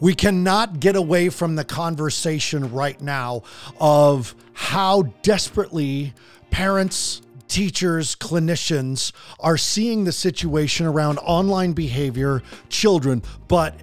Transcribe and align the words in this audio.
We 0.00 0.14
cannot 0.14 0.80
get 0.80 0.96
away 0.96 1.28
from 1.28 1.56
the 1.56 1.64
conversation 1.64 2.72
right 2.72 3.00
now 3.00 3.42
of 3.80 4.34
how 4.52 5.02
desperately 5.22 6.14
parents, 6.50 7.22
teachers, 7.48 8.14
clinicians 8.14 9.12
are 9.40 9.56
seeing 9.56 10.04
the 10.04 10.12
situation 10.12 10.86
around 10.86 11.18
online 11.18 11.72
behavior, 11.72 12.42
children, 12.68 13.22
but 13.48 13.74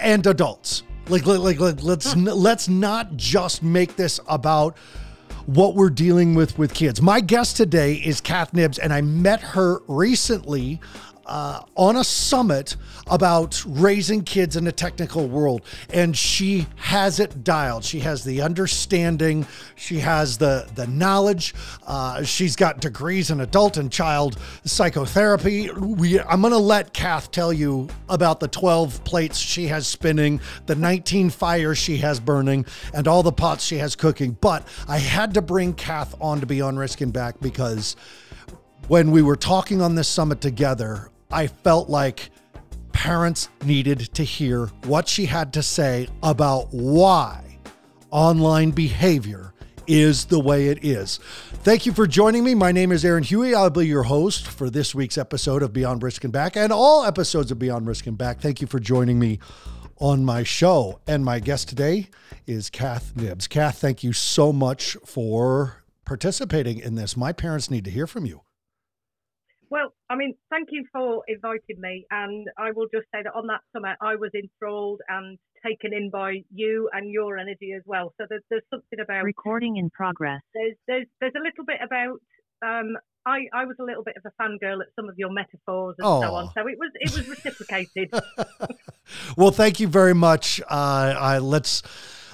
and 0.00 0.26
adults. 0.26 0.82
Like, 1.08 1.26
like, 1.26 1.58
like, 1.58 1.82
let's 1.82 2.16
let's 2.16 2.68
not 2.68 3.16
just 3.16 3.62
make 3.62 3.96
this 3.96 4.20
about 4.28 4.76
what 5.46 5.74
we're 5.74 5.90
dealing 5.90 6.34
with 6.34 6.56
with 6.58 6.72
kids. 6.74 7.02
My 7.02 7.20
guest 7.20 7.56
today 7.56 7.94
is 7.94 8.20
Cath 8.20 8.52
Knibbs, 8.52 8.78
and 8.78 8.92
I 8.92 9.00
met 9.00 9.40
her 9.40 9.80
recently 9.88 10.80
uh, 11.30 11.62
on 11.76 11.96
a 11.96 12.04
summit 12.04 12.76
about 13.06 13.62
raising 13.66 14.22
kids 14.22 14.56
in 14.56 14.64
the 14.64 14.72
technical 14.72 15.28
world, 15.28 15.62
and 15.88 16.16
she 16.16 16.66
has 16.76 17.20
it 17.20 17.42
dialed. 17.42 17.84
She 17.84 18.00
has 18.00 18.24
the 18.24 18.42
understanding, 18.42 19.46
she 19.76 20.00
has 20.00 20.36
the 20.36 20.68
the 20.74 20.86
knowledge. 20.88 21.54
Uh, 21.86 22.22
she's 22.22 22.56
got 22.56 22.80
degrees 22.80 23.30
in 23.30 23.40
adult 23.40 23.76
and 23.76 23.90
child 23.90 24.38
psychotherapy. 24.64 25.70
We, 25.70 26.20
I'm 26.20 26.42
to 26.50 26.58
let 26.58 26.92
Cath 26.92 27.30
tell 27.30 27.52
you 27.52 27.88
about 28.08 28.40
the 28.40 28.48
12 28.48 29.04
plates 29.04 29.38
she 29.38 29.68
has 29.68 29.86
spinning, 29.86 30.40
the 30.66 30.74
19 30.74 31.30
fires 31.30 31.78
she 31.78 31.98
has 31.98 32.18
burning, 32.18 32.66
and 32.92 33.06
all 33.06 33.22
the 33.22 33.32
pots 33.32 33.64
she 33.64 33.78
has 33.78 33.94
cooking. 33.94 34.36
But 34.40 34.66
I 34.88 34.98
had 34.98 35.34
to 35.34 35.42
bring 35.42 35.74
Cath 35.74 36.14
on 36.20 36.40
to 36.40 36.46
Beyond 36.46 36.78
Risk 36.78 37.00
and 37.00 37.12
Back 37.12 37.40
because 37.40 37.94
when 38.88 39.12
we 39.12 39.22
were 39.22 39.36
talking 39.36 39.80
on 39.80 39.94
this 39.94 40.08
summit 40.08 40.40
together, 40.40 41.09
I 41.30 41.46
felt 41.46 41.88
like 41.88 42.30
parents 42.92 43.48
needed 43.64 44.00
to 44.14 44.24
hear 44.24 44.66
what 44.84 45.08
she 45.08 45.26
had 45.26 45.52
to 45.54 45.62
say 45.62 46.08
about 46.22 46.68
why 46.72 47.58
online 48.10 48.72
behavior 48.72 49.54
is 49.86 50.26
the 50.26 50.40
way 50.40 50.68
it 50.68 50.84
is. 50.84 51.18
Thank 51.62 51.86
you 51.86 51.92
for 51.92 52.06
joining 52.06 52.44
me. 52.44 52.54
My 52.54 52.72
name 52.72 52.92
is 52.92 53.04
Aaron 53.04 53.22
Huey. 53.22 53.54
I'll 53.54 53.70
be 53.70 53.86
your 53.86 54.02
host 54.04 54.46
for 54.46 54.70
this 54.70 54.94
week's 54.94 55.18
episode 55.18 55.62
of 55.62 55.72
Beyond 55.72 56.02
Risk 56.02 56.24
and 56.24 56.32
Back 56.32 56.56
and 56.56 56.72
all 56.72 57.04
episodes 57.04 57.50
of 57.50 57.58
Beyond 57.58 57.86
Risk 57.86 58.06
and 58.06 58.18
Back. 58.18 58.40
Thank 58.40 58.60
you 58.60 58.66
for 58.66 58.80
joining 58.80 59.18
me 59.18 59.38
on 59.98 60.24
my 60.24 60.42
show. 60.42 61.00
And 61.06 61.24
my 61.24 61.38
guest 61.38 61.68
today 61.68 62.08
is 62.46 62.70
Cath 62.70 63.14
Knibbs. 63.16 63.48
Cath, 63.48 63.78
thank 63.78 64.02
you 64.02 64.12
so 64.12 64.52
much 64.52 64.96
for 65.04 65.82
participating 66.04 66.78
in 66.78 66.96
this. 66.96 67.16
My 67.16 67.32
parents 67.32 67.70
need 67.70 67.84
to 67.84 67.90
hear 67.90 68.06
from 68.06 68.26
you. 68.26 68.42
I 70.10 70.16
mean, 70.16 70.34
thank 70.50 70.70
you 70.72 70.84
for 70.92 71.22
inviting 71.28 71.80
me. 71.80 72.04
And 72.10 72.48
I 72.58 72.72
will 72.72 72.86
just 72.92 73.06
say 73.14 73.22
that 73.22 73.32
on 73.32 73.46
that 73.46 73.60
summit, 73.72 73.96
I 74.02 74.16
was 74.16 74.32
enthralled 74.34 75.00
and 75.08 75.38
taken 75.64 75.94
in 75.94 76.10
by 76.10 76.42
you 76.52 76.90
and 76.92 77.10
your 77.10 77.38
energy 77.38 77.72
as 77.76 77.82
well. 77.86 78.12
So 78.18 78.26
there's, 78.28 78.42
there's 78.50 78.64
something 78.70 78.98
about 79.00 79.22
recording 79.22 79.76
in 79.76 79.88
progress. 79.88 80.40
There's 80.52 80.74
there's 80.88 81.06
there's 81.20 81.34
a 81.36 81.42
little 81.42 81.64
bit 81.64 81.78
about. 81.82 82.18
Um, 82.62 82.96
I, 83.24 83.40
I 83.52 83.66
was 83.66 83.76
a 83.78 83.84
little 83.84 84.02
bit 84.02 84.16
of 84.16 84.24
a 84.24 84.42
fangirl 84.42 84.80
at 84.80 84.88
some 84.96 85.08
of 85.08 85.18
your 85.18 85.30
metaphors 85.30 85.94
and 85.98 86.06
oh. 86.06 86.22
so 86.22 86.34
on. 86.34 86.50
So 86.54 86.66
it 86.66 86.78
was 86.78 86.90
it 86.94 87.12
was 87.12 87.28
reciprocated. 87.28 88.12
well, 89.36 89.50
thank 89.50 89.78
you 89.78 89.86
very 89.86 90.14
much. 90.14 90.60
Uh, 90.62 91.14
I, 91.18 91.38
let's 91.38 91.82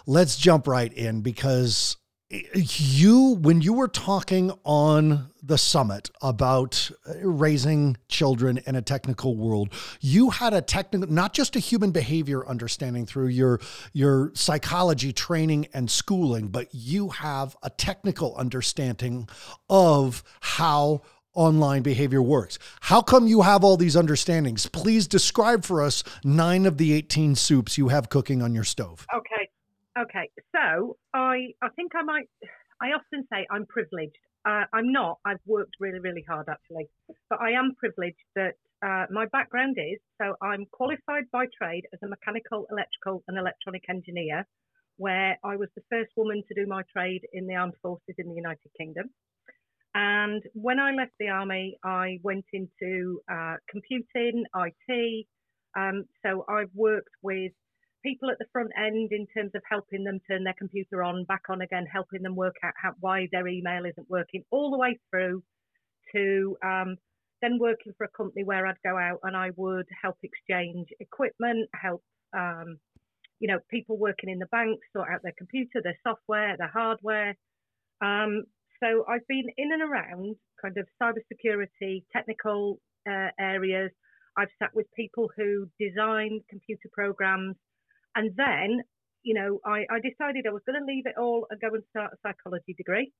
let's 0.06 0.36
jump 0.36 0.66
right 0.66 0.92
in 0.92 1.20
because 1.20 1.96
you 2.30 3.36
when 3.40 3.60
you 3.60 3.72
were 3.72 3.86
talking 3.86 4.50
on 4.64 5.30
the 5.42 5.56
summit 5.56 6.10
about 6.20 6.90
raising 7.22 7.96
children 8.08 8.58
in 8.66 8.74
a 8.74 8.82
technical 8.82 9.36
world 9.36 9.72
you 10.00 10.30
had 10.30 10.52
a 10.52 10.60
technical 10.60 11.08
not 11.08 11.32
just 11.32 11.54
a 11.54 11.60
human 11.60 11.92
behavior 11.92 12.44
understanding 12.48 13.06
through 13.06 13.28
your 13.28 13.60
your 13.92 14.32
psychology 14.34 15.12
training 15.12 15.68
and 15.72 15.88
schooling 15.88 16.48
but 16.48 16.66
you 16.72 17.10
have 17.10 17.56
a 17.62 17.70
technical 17.70 18.34
understanding 18.34 19.28
of 19.70 20.24
how 20.40 21.00
online 21.36 21.82
behavior 21.82 22.22
works. 22.22 22.58
How 22.80 23.02
come 23.02 23.28
you 23.28 23.42
have 23.42 23.62
all 23.62 23.76
these 23.76 23.94
understandings? 23.94 24.66
Please 24.66 25.06
describe 25.06 25.64
for 25.64 25.82
us 25.82 26.02
nine 26.24 26.64
of 26.64 26.78
the 26.78 26.94
18 26.94 27.34
soups 27.36 27.76
you 27.76 27.88
have 27.88 28.08
cooking 28.08 28.40
on 28.42 28.54
your 28.54 28.64
stove. 28.64 29.06
Okay. 29.14 29.45
Okay, 29.98 30.28
so 30.54 30.96
I 31.14 31.54
I 31.62 31.68
think 31.74 31.92
I 31.94 32.02
might. 32.02 32.28
I 32.82 32.88
often 32.88 33.26
say 33.32 33.46
I'm 33.50 33.64
privileged. 33.66 34.18
Uh, 34.44 34.64
I'm 34.74 34.92
not. 34.92 35.18
I've 35.24 35.40
worked 35.46 35.76
really 35.80 36.00
really 36.00 36.24
hard 36.28 36.48
actually, 36.50 36.88
but 37.30 37.40
I 37.40 37.52
am 37.52 37.74
privileged 37.78 38.20
that 38.34 38.54
uh, 38.84 39.06
my 39.10 39.24
background 39.32 39.76
is 39.78 39.98
so 40.20 40.34
I'm 40.42 40.66
qualified 40.70 41.24
by 41.32 41.46
trade 41.56 41.84
as 41.94 42.00
a 42.04 42.08
mechanical, 42.08 42.66
electrical, 42.70 43.24
and 43.26 43.38
electronic 43.38 43.84
engineer, 43.88 44.46
where 44.98 45.38
I 45.42 45.56
was 45.56 45.70
the 45.74 45.82
first 45.90 46.10
woman 46.14 46.42
to 46.46 46.54
do 46.54 46.66
my 46.68 46.82
trade 46.92 47.22
in 47.32 47.46
the 47.46 47.54
armed 47.54 47.76
forces 47.80 48.16
in 48.18 48.28
the 48.28 48.34
United 48.34 48.70
Kingdom. 48.76 49.08
And 49.94 50.42
when 50.52 50.78
I 50.78 50.92
left 50.92 51.12
the 51.18 51.28
army, 51.28 51.78
I 51.82 52.18
went 52.22 52.44
into 52.52 53.22
uh, 53.32 53.56
computing, 53.70 54.44
IT. 54.54 55.26
Um, 55.74 56.04
so 56.22 56.44
I've 56.50 56.74
worked 56.74 57.14
with 57.22 57.52
people 58.06 58.30
at 58.30 58.38
the 58.38 58.46
front 58.52 58.70
end 58.78 59.10
in 59.10 59.26
terms 59.36 59.50
of 59.54 59.62
helping 59.68 60.04
them 60.04 60.20
turn 60.30 60.44
their 60.44 60.54
computer 60.56 61.02
on, 61.02 61.24
back 61.24 61.42
on 61.48 61.60
again, 61.60 61.86
helping 61.92 62.22
them 62.22 62.36
work 62.36 62.54
out 62.64 62.72
how, 62.80 62.92
why 63.00 63.26
their 63.32 63.48
email 63.48 63.84
isn't 63.84 64.08
working, 64.08 64.44
all 64.50 64.70
the 64.70 64.78
way 64.78 64.98
through 65.10 65.42
to 66.14 66.56
um, 66.64 66.96
then 67.42 67.58
working 67.58 67.92
for 67.98 68.04
a 68.04 68.16
company 68.16 68.44
where 68.44 68.66
I'd 68.66 68.76
go 68.84 68.96
out 68.96 69.18
and 69.24 69.36
I 69.36 69.50
would 69.56 69.86
help 70.02 70.16
exchange 70.22 70.88
equipment, 71.00 71.68
help 71.74 72.02
um, 72.36 72.78
you 73.40 73.48
know 73.48 73.58
people 73.70 73.98
working 73.98 74.30
in 74.30 74.38
the 74.38 74.46
bank 74.46 74.78
sort 74.94 75.08
out 75.12 75.22
their 75.22 75.34
computer, 75.36 75.82
their 75.82 75.98
software, 76.06 76.56
their 76.56 76.70
hardware. 76.72 77.36
Um, 78.00 78.44
so 78.82 79.04
I've 79.08 79.26
been 79.28 79.46
in 79.56 79.72
and 79.72 79.82
around 79.82 80.36
kind 80.62 80.76
of 80.78 80.86
cybersecurity, 81.02 82.04
technical 82.12 82.78
uh, 83.08 83.28
areas. 83.38 83.90
I've 84.38 84.48
sat 84.62 84.70
with 84.74 84.86
people 84.94 85.30
who 85.36 85.66
design 85.80 86.40
computer 86.50 86.88
programs, 86.92 87.56
and 88.16 88.32
then, 88.36 88.82
you 89.22 89.34
know, 89.34 89.60
I, 89.64 89.84
I 89.90 90.00
decided 90.00 90.46
I 90.46 90.52
was 90.52 90.62
going 90.66 90.80
to 90.80 90.86
leave 90.86 91.06
it 91.06 91.18
all 91.18 91.46
and 91.50 91.60
go 91.60 91.68
and 91.72 91.84
start 91.90 92.14
a 92.14 92.16
psychology 92.26 92.74
degree. 92.76 93.12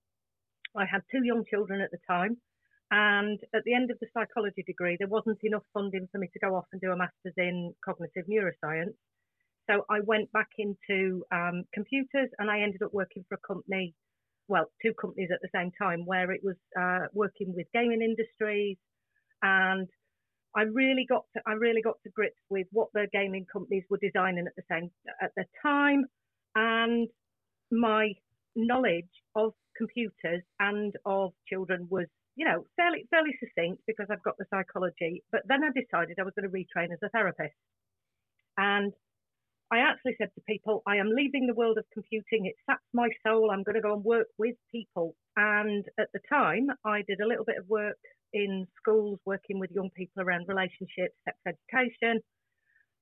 I 0.74 0.84
had 0.90 1.02
two 1.12 1.22
young 1.22 1.44
children 1.48 1.80
at 1.80 1.90
the 1.90 1.98
time. 2.08 2.38
And 2.90 3.38
at 3.54 3.64
the 3.64 3.74
end 3.74 3.90
of 3.90 3.98
the 4.00 4.06
psychology 4.14 4.62
degree, 4.66 4.96
there 4.98 5.08
wasn't 5.08 5.38
enough 5.42 5.64
funding 5.74 6.08
for 6.12 6.18
me 6.18 6.28
to 6.32 6.38
go 6.38 6.54
off 6.54 6.66
and 6.72 6.80
do 6.80 6.92
a 6.92 6.96
master's 6.96 7.34
in 7.36 7.74
cognitive 7.84 8.24
neuroscience. 8.30 8.94
So 9.68 9.84
I 9.90 10.00
went 10.04 10.30
back 10.32 10.50
into 10.58 11.24
um, 11.32 11.64
computers 11.74 12.30
and 12.38 12.48
I 12.48 12.60
ended 12.60 12.82
up 12.82 12.94
working 12.94 13.24
for 13.28 13.34
a 13.34 13.46
company, 13.46 13.94
well, 14.46 14.70
two 14.80 14.94
companies 14.94 15.30
at 15.32 15.40
the 15.42 15.48
same 15.52 15.72
time, 15.80 16.06
where 16.06 16.30
it 16.30 16.42
was 16.44 16.54
uh, 16.80 17.06
working 17.12 17.52
with 17.56 17.66
gaming 17.74 18.02
industries 18.02 18.76
and 19.42 19.88
I 20.56 20.62
really 20.62 21.06
got 21.08 21.24
to 21.34 21.42
I 21.46 21.52
really 21.52 21.82
got 21.82 21.96
to 22.04 22.10
grips 22.10 22.40
with 22.48 22.66
what 22.72 22.88
the 22.94 23.06
gaming 23.12 23.46
companies 23.52 23.84
were 23.90 23.98
designing 23.98 24.46
at 24.46 24.56
the 24.56 24.62
same 24.70 24.90
at 25.20 25.32
the 25.36 25.44
time, 25.62 26.06
and 26.54 27.08
my 27.70 28.12
knowledge 28.56 29.10
of 29.34 29.52
computers 29.76 30.42
and 30.58 30.94
of 31.04 31.32
children 31.46 31.86
was 31.90 32.06
you 32.36 32.46
know 32.46 32.64
fairly 32.76 33.06
fairly 33.10 33.36
succinct 33.38 33.82
because 33.86 34.06
I've 34.10 34.22
got 34.22 34.38
the 34.38 34.46
psychology. 34.50 35.22
But 35.30 35.42
then 35.46 35.62
I 35.62 35.68
decided 35.78 36.18
I 36.18 36.22
was 36.22 36.32
going 36.34 36.50
to 36.50 36.56
retrain 36.56 36.90
as 36.92 37.00
a 37.04 37.10
therapist, 37.10 37.54
and 38.56 38.94
I 39.70 39.78
actually 39.80 40.14
said 40.16 40.30
to 40.36 40.40
people, 40.48 40.82
I 40.86 40.96
am 40.96 41.10
leaving 41.10 41.46
the 41.46 41.54
world 41.54 41.76
of 41.76 41.84
computing. 41.92 42.46
It 42.46 42.54
saps 42.66 42.86
my 42.94 43.08
soul. 43.26 43.50
I'm 43.50 43.64
going 43.64 43.74
to 43.74 43.80
go 43.80 43.94
and 43.94 44.04
work 44.04 44.28
with 44.38 44.54
people. 44.70 45.16
And 45.36 45.84
at 45.98 46.08
the 46.14 46.20
time, 46.28 46.68
I 46.84 47.02
did 47.02 47.20
a 47.20 47.26
little 47.26 47.44
bit 47.44 47.58
of 47.58 47.68
work 47.68 47.98
in 48.36 48.66
schools 48.78 49.18
working 49.24 49.58
with 49.58 49.70
young 49.70 49.88
people 49.96 50.22
around 50.22 50.46
relationships, 50.46 51.16
sex 51.24 51.38
education. 51.48 52.20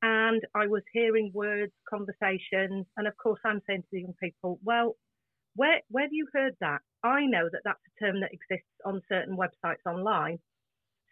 And 0.00 0.41
I 0.55 0.69
was 0.69 0.82
hearing 0.93 1.32
words, 1.35 1.73
conversations, 1.91 2.87
and 2.97 3.09
of 3.09 3.14
course, 3.20 3.41
I'm 3.44 3.61
saying 3.67 3.82
to 3.82 3.88
the 3.91 4.00
young 4.03 4.14
people, 4.23 4.61
well, 4.62 4.94
where, 5.56 5.81
where 5.88 6.05
have 6.05 6.12
you 6.12 6.29
heard 6.32 6.55
that? 6.61 6.81
I 7.03 7.26
know 7.26 7.49
that 7.50 7.62
that's 7.64 7.82
a 7.91 8.05
term 8.05 8.20
that 8.20 8.32
exists 8.32 8.70
on 8.85 9.03
certain 9.09 9.37
websites 9.37 9.82
online. 9.87 10.38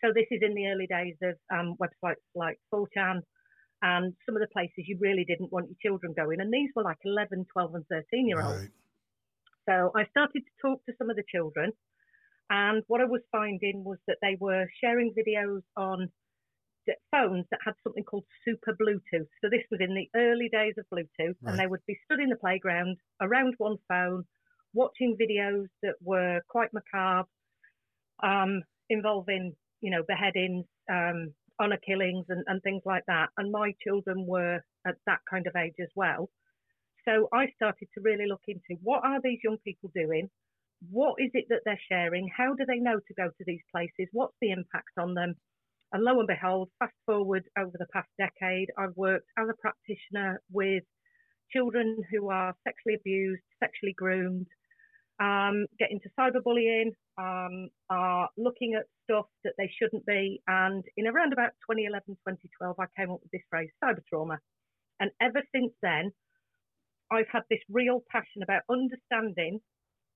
So 0.04 0.12
this 0.14 0.26
is 0.30 0.40
in 0.42 0.54
the 0.54 0.66
early 0.68 0.86
days 0.86 1.16
of 1.22 1.34
um, 1.52 1.74
websites 1.82 2.22
like 2.34 2.58
4chan 2.72 3.22
and 3.82 4.14
some 4.26 4.36
of 4.36 4.42
the 4.42 4.52
places 4.52 4.86
you 4.86 4.98
really 5.00 5.24
didn't 5.24 5.52
want 5.52 5.66
your 5.66 5.80
children 5.82 6.14
going. 6.16 6.40
And 6.40 6.52
these 6.52 6.70
were 6.76 6.84
like 6.84 6.98
11, 7.04 7.46
12, 7.52 7.74
and 7.74 7.84
13 7.90 8.28
year 8.28 8.40
olds. 8.40 8.60
Right. 8.60 8.70
So 9.68 9.92
I 9.96 10.06
started 10.10 10.42
to 10.42 10.54
talk 10.60 10.84
to 10.86 10.92
some 10.98 11.10
of 11.10 11.16
the 11.16 11.24
children 11.30 11.72
and 12.50 12.82
what 12.86 13.00
I 13.00 13.04
was 13.04 13.22
finding 13.30 13.84
was 13.84 13.98
that 14.06 14.18
they 14.22 14.36
were 14.38 14.66
sharing 14.80 15.14
videos 15.14 15.62
on 15.76 16.10
phones 17.10 17.46
that 17.50 17.60
had 17.64 17.74
something 17.84 18.04
called 18.04 18.24
super 18.44 18.72
Bluetooth. 18.74 19.28
So 19.40 19.48
this 19.50 19.62
was 19.70 19.80
in 19.80 19.94
the 19.94 20.08
early 20.16 20.48
days 20.48 20.74
of 20.78 20.86
Bluetooth, 20.92 21.36
right. 21.40 21.50
and 21.50 21.58
they 21.58 21.66
would 21.66 21.84
be 21.86 21.98
stood 22.04 22.20
in 22.20 22.28
the 22.28 22.36
playground 22.36 22.96
around 23.20 23.54
one 23.58 23.76
phone, 23.88 24.24
watching 24.74 25.16
videos 25.20 25.66
that 25.82 25.94
were 26.02 26.40
quite 26.48 26.70
macabre, 26.72 27.28
um, 28.22 28.62
involving 28.90 29.54
you 29.80 29.90
know 29.90 30.02
beheadings, 30.06 30.64
um, 30.90 31.32
honor 31.60 31.78
killings 31.86 32.26
and, 32.28 32.44
and 32.46 32.62
things 32.62 32.82
like 32.84 33.04
that. 33.06 33.28
And 33.36 33.52
my 33.52 33.72
children 33.82 34.26
were 34.26 34.60
at 34.86 34.96
that 35.06 35.20
kind 35.30 35.46
of 35.46 35.54
age 35.56 35.76
as 35.80 35.90
well. 35.94 36.28
So 37.04 37.28
I 37.32 37.48
started 37.56 37.88
to 37.94 38.00
really 38.00 38.26
look 38.26 38.42
into 38.46 38.80
what 38.82 39.04
are 39.04 39.20
these 39.22 39.40
young 39.42 39.58
people 39.64 39.90
doing? 39.94 40.30
What 40.90 41.14
is 41.18 41.30
it 41.34 41.46
that 41.50 41.60
they're 41.64 41.80
sharing? 41.88 42.28
How 42.34 42.54
do 42.54 42.64
they 42.66 42.78
know 42.78 42.98
to 42.98 43.14
go 43.14 43.28
to 43.28 43.44
these 43.46 43.62
places? 43.70 44.08
What's 44.12 44.36
the 44.40 44.50
impact 44.50 44.98
on 44.98 45.14
them? 45.14 45.34
And 45.92 46.02
lo 46.02 46.18
and 46.18 46.26
behold, 46.26 46.70
fast 46.78 46.94
forward 47.06 47.44
over 47.58 47.72
the 47.74 47.86
past 47.92 48.08
decade, 48.18 48.68
I've 48.78 48.96
worked 48.96 49.28
as 49.38 49.46
a 49.48 49.60
practitioner 49.60 50.40
with 50.50 50.84
children 51.52 52.02
who 52.10 52.30
are 52.30 52.54
sexually 52.64 52.94
abused, 52.94 53.42
sexually 53.60 53.92
groomed, 53.92 54.46
um, 55.20 55.66
get 55.78 55.90
into 55.90 56.08
cyberbullying, 56.18 56.92
um, 57.18 57.68
are 57.90 58.30
looking 58.38 58.74
at 58.74 58.86
stuff 59.04 59.26
that 59.44 59.52
they 59.58 59.70
shouldn't 59.78 60.06
be. 60.06 60.40
And 60.48 60.82
in 60.96 61.06
around 61.06 61.32
about 61.32 61.52
2011, 61.70 62.02
2012, 62.08 62.76
I 62.80 62.86
came 62.98 63.10
up 63.10 63.20
with 63.22 63.30
this 63.30 63.42
phrase, 63.50 63.68
cyber 63.84 64.02
trauma. 64.08 64.38
And 64.98 65.10
ever 65.20 65.42
since 65.54 65.72
then, 65.82 66.12
I've 67.10 67.28
had 67.30 67.42
this 67.50 67.60
real 67.68 68.02
passion 68.10 68.42
about 68.42 68.62
understanding 68.70 69.60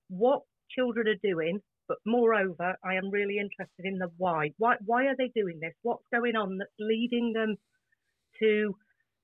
what 0.09 0.41
children 0.75 1.07
are 1.07 1.27
doing, 1.27 1.59
but 1.87 1.97
moreover, 2.05 2.75
I 2.83 2.95
am 2.95 3.09
really 3.09 3.37
interested 3.37 3.85
in 3.85 3.97
the 3.97 4.11
why. 4.17 4.51
Why, 4.57 4.75
why 4.85 5.05
are 5.05 5.15
they 5.17 5.31
doing 5.35 5.59
this? 5.61 5.73
What's 5.83 6.05
going 6.13 6.35
on 6.35 6.57
that's 6.57 6.71
leading 6.79 7.33
them 7.33 7.55
to 8.39 8.75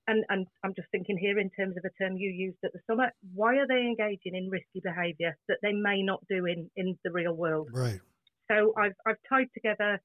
and, 0.06 0.24
and 0.28 0.46
I'm 0.62 0.74
just 0.74 0.88
thinking 0.90 1.16
here 1.16 1.38
in 1.38 1.50
terms 1.50 1.76
of 1.76 1.84
a 1.84 2.02
term 2.02 2.16
you 2.16 2.30
used 2.30 2.58
at 2.62 2.72
the 2.72 2.80
summit, 2.86 3.10
why 3.34 3.56
are 3.56 3.66
they 3.66 3.80
engaging 3.80 4.34
in 4.34 4.50
risky 4.50 4.80
behaviour 4.82 5.36
that 5.48 5.58
they 5.62 5.72
may 5.72 6.02
not 6.02 6.20
do 6.28 6.44
in, 6.44 6.70
in 6.76 6.98
the 7.04 7.10
real 7.10 7.32
world? 7.32 7.70
Right. 7.72 8.00
So 8.50 8.74
I've, 8.76 8.92
I've 9.06 9.16
tied 9.28 9.48
together 9.54 10.00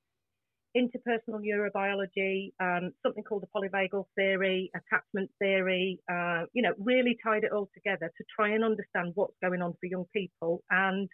interpersonal 0.78 1.42
neurobiology, 1.42 2.54
um, 2.60 2.92
something 3.04 3.24
called 3.24 3.44
the 3.44 3.48
polyvagal 3.48 4.06
theory, 4.16 4.72
attachment 4.76 5.30
theory, 5.40 6.00
uh, 6.12 6.44
you 6.54 6.62
know, 6.62 6.74
really 6.78 7.18
tied 7.24 7.44
it 7.44 7.52
all 7.52 7.70
together 7.74 8.12
to 8.18 8.24
try 8.34 8.50
and 8.50 8.64
understand 8.64 9.12
what's 9.16 9.36
going 9.42 9.62
on 9.62 9.74
for 9.80 9.88
young 9.88 10.06
people. 10.14 10.64
And 10.70 11.10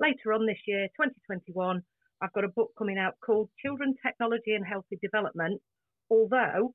later 0.00 0.32
on 0.32 0.46
this 0.46 0.58
year, 0.66 0.88
2021, 0.96 1.82
I've 2.22 2.32
got 2.32 2.44
a 2.44 2.48
book 2.48 2.72
coming 2.76 2.98
out 2.98 3.14
called 3.24 3.48
Children, 3.64 3.94
Technology 4.04 4.54
and 4.54 4.66
Healthy 4.66 4.98
Development, 5.02 5.60
although 6.10 6.74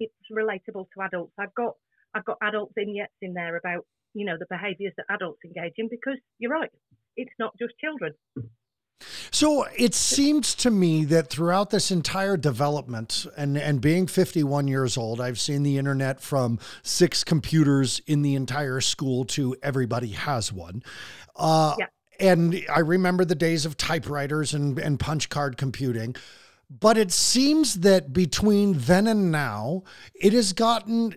it's 0.00 0.10
relatable 0.32 0.86
to 0.94 1.02
adults. 1.02 1.32
I've 1.38 1.54
got 1.54 1.74
I've 2.14 2.24
got 2.24 2.38
adult 2.42 2.72
vignettes 2.74 3.12
in 3.22 3.34
there 3.34 3.56
about 3.56 3.86
you 4.14 4.24
know 4.24 4.36
the 4.38 4.46
behaviours 4.48 4.92
that 4.96 5.06
adults 5.10 5.40
engage 5.44 5.74
in 5.76 5.88
because 5.88 6.18
you're 6.38 6.50
right, 6.50 6.70
it's 7.16 7.34
not 7.38 7.52
just 7.58 7.74
children. 7.78 8.12
So 9.30 9.64
it 9.76 9.94
seems 9.94 10.54
to 10.56 10.70
me 10.70 11.04
that 11.06 11.28
throughout 11.28 11.70
this 11.70 11.90
entire 11.90 12.36
development 12.36 13.26
and, 13.36 13.58
and 13.58 13.80
being 13.80 14.06
51 14.06 14.68
years 14.68 14.96
old, 14.96 15.20
I've 15.20 15.40
seen 15.40 15.64
the 15.64 15.76
internet 15.76 16.20
from 16.20 16.60
six 16.82 17.24
computers 17.24 18.00
in 18.06 18.22
the 18.22 18.36
entire 18.36 18.80
school 18.80 19.24
to 19.26 19.56
everybody 19.62 20.10
has 20.10 20.52
one. 20.52 20.82
Uh, 21.34 21.74
yeah. 21.78 21.86
And 22.20 22.64
I 22.74 22.80
remember 22.80 23.24
the 23.24 23.34
days 23.34 23.66
of 23.66 23.76
typewriters 23.76 24.54
and, 24.54 24.78
and 24.78 25.00
punch 25.00 25.28
card 25.28 25.56
computing. 25.56 26.16
But 26.70 26.96
it 26.96 27.12
seems 27.12 27.80
that 27.80 28.12
between 28.12 28.74
then 28.74 29.06
and 29.06 29.30
now, 29.30 29.82
it 30.14 30.32
has 30.32 30.52
gotten 30.52 31.14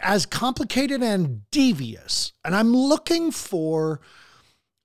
as 0.00 0.26
complicated 0.26 1.02
and 1.02 1.50
devious. 1.50 2.32
And 2.44 2.54
I'm 2.54 2.74
looking 2.74 3.30
for 3.30 4.00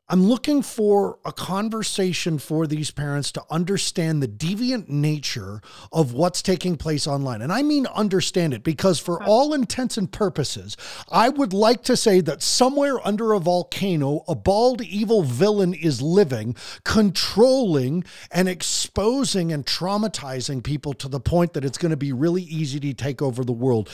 I'm 0.08 0.28
looking 0.28 0.62
for 0.62 1.18
a 1.26 1.32
conversation 1.32 2.38
for 2.38 2.68
these 2.68 2.92
parents 2.92 3.32
to 3.32 3.44
understand 3.50 4.22
the 4.22 4.28
deviant 4.28 4.88
nature 4.88 5.62
of 5.92 6.14
what's 6.14 6.44
taking 6.44 6.78
place 6.78 7.08
online. 7.08 7.42
And 7.42 7.52
I 7.52 7.64
mean 7.64 7.88
understand 7.88 8.54
it 8.54 8.64
because, 8.64 9.00
for 9.00 9.24
all 9.24 9.52
intents 9.52 9.98
and 9.98 10.12
purposes, 10.12 10.78
I 11.10 11.30
would 11.30 11.54
like 11.54 11.82
to 11.86 11.98
say 11.98 12.22
that 12.22 12.44
somewhere 12.44 13.00
under 13.06 13.34
a 13.34 13.40
volcano, 13.40 14.24
a 14.28 14.36
bald, 14.36 14.84
evil 14.84 15.24
villain 15.24 15.74
is 15.74 16.04
living, 16.04 16.56
controlling 16.84 18.04
and 18.30 18.48
exposing 18.48 19.52
and 19.52 19.66
traumatizing 19.66 20.64
people 20.64 20.94
to 20.94 21.08
the 21.08 21.20
point 21.20 21.54
that 21.54 21.66
it's 21.66 21.80
going 21.80 21.90
to 21.90 21.98
be 21.98 22.14
really 22.14 22.44
easy 22.44 22.80
to 22.80 22.94
take 22.94 23.24
over 23.24 23.44
the 23.44 23.52
world 23.52 23.90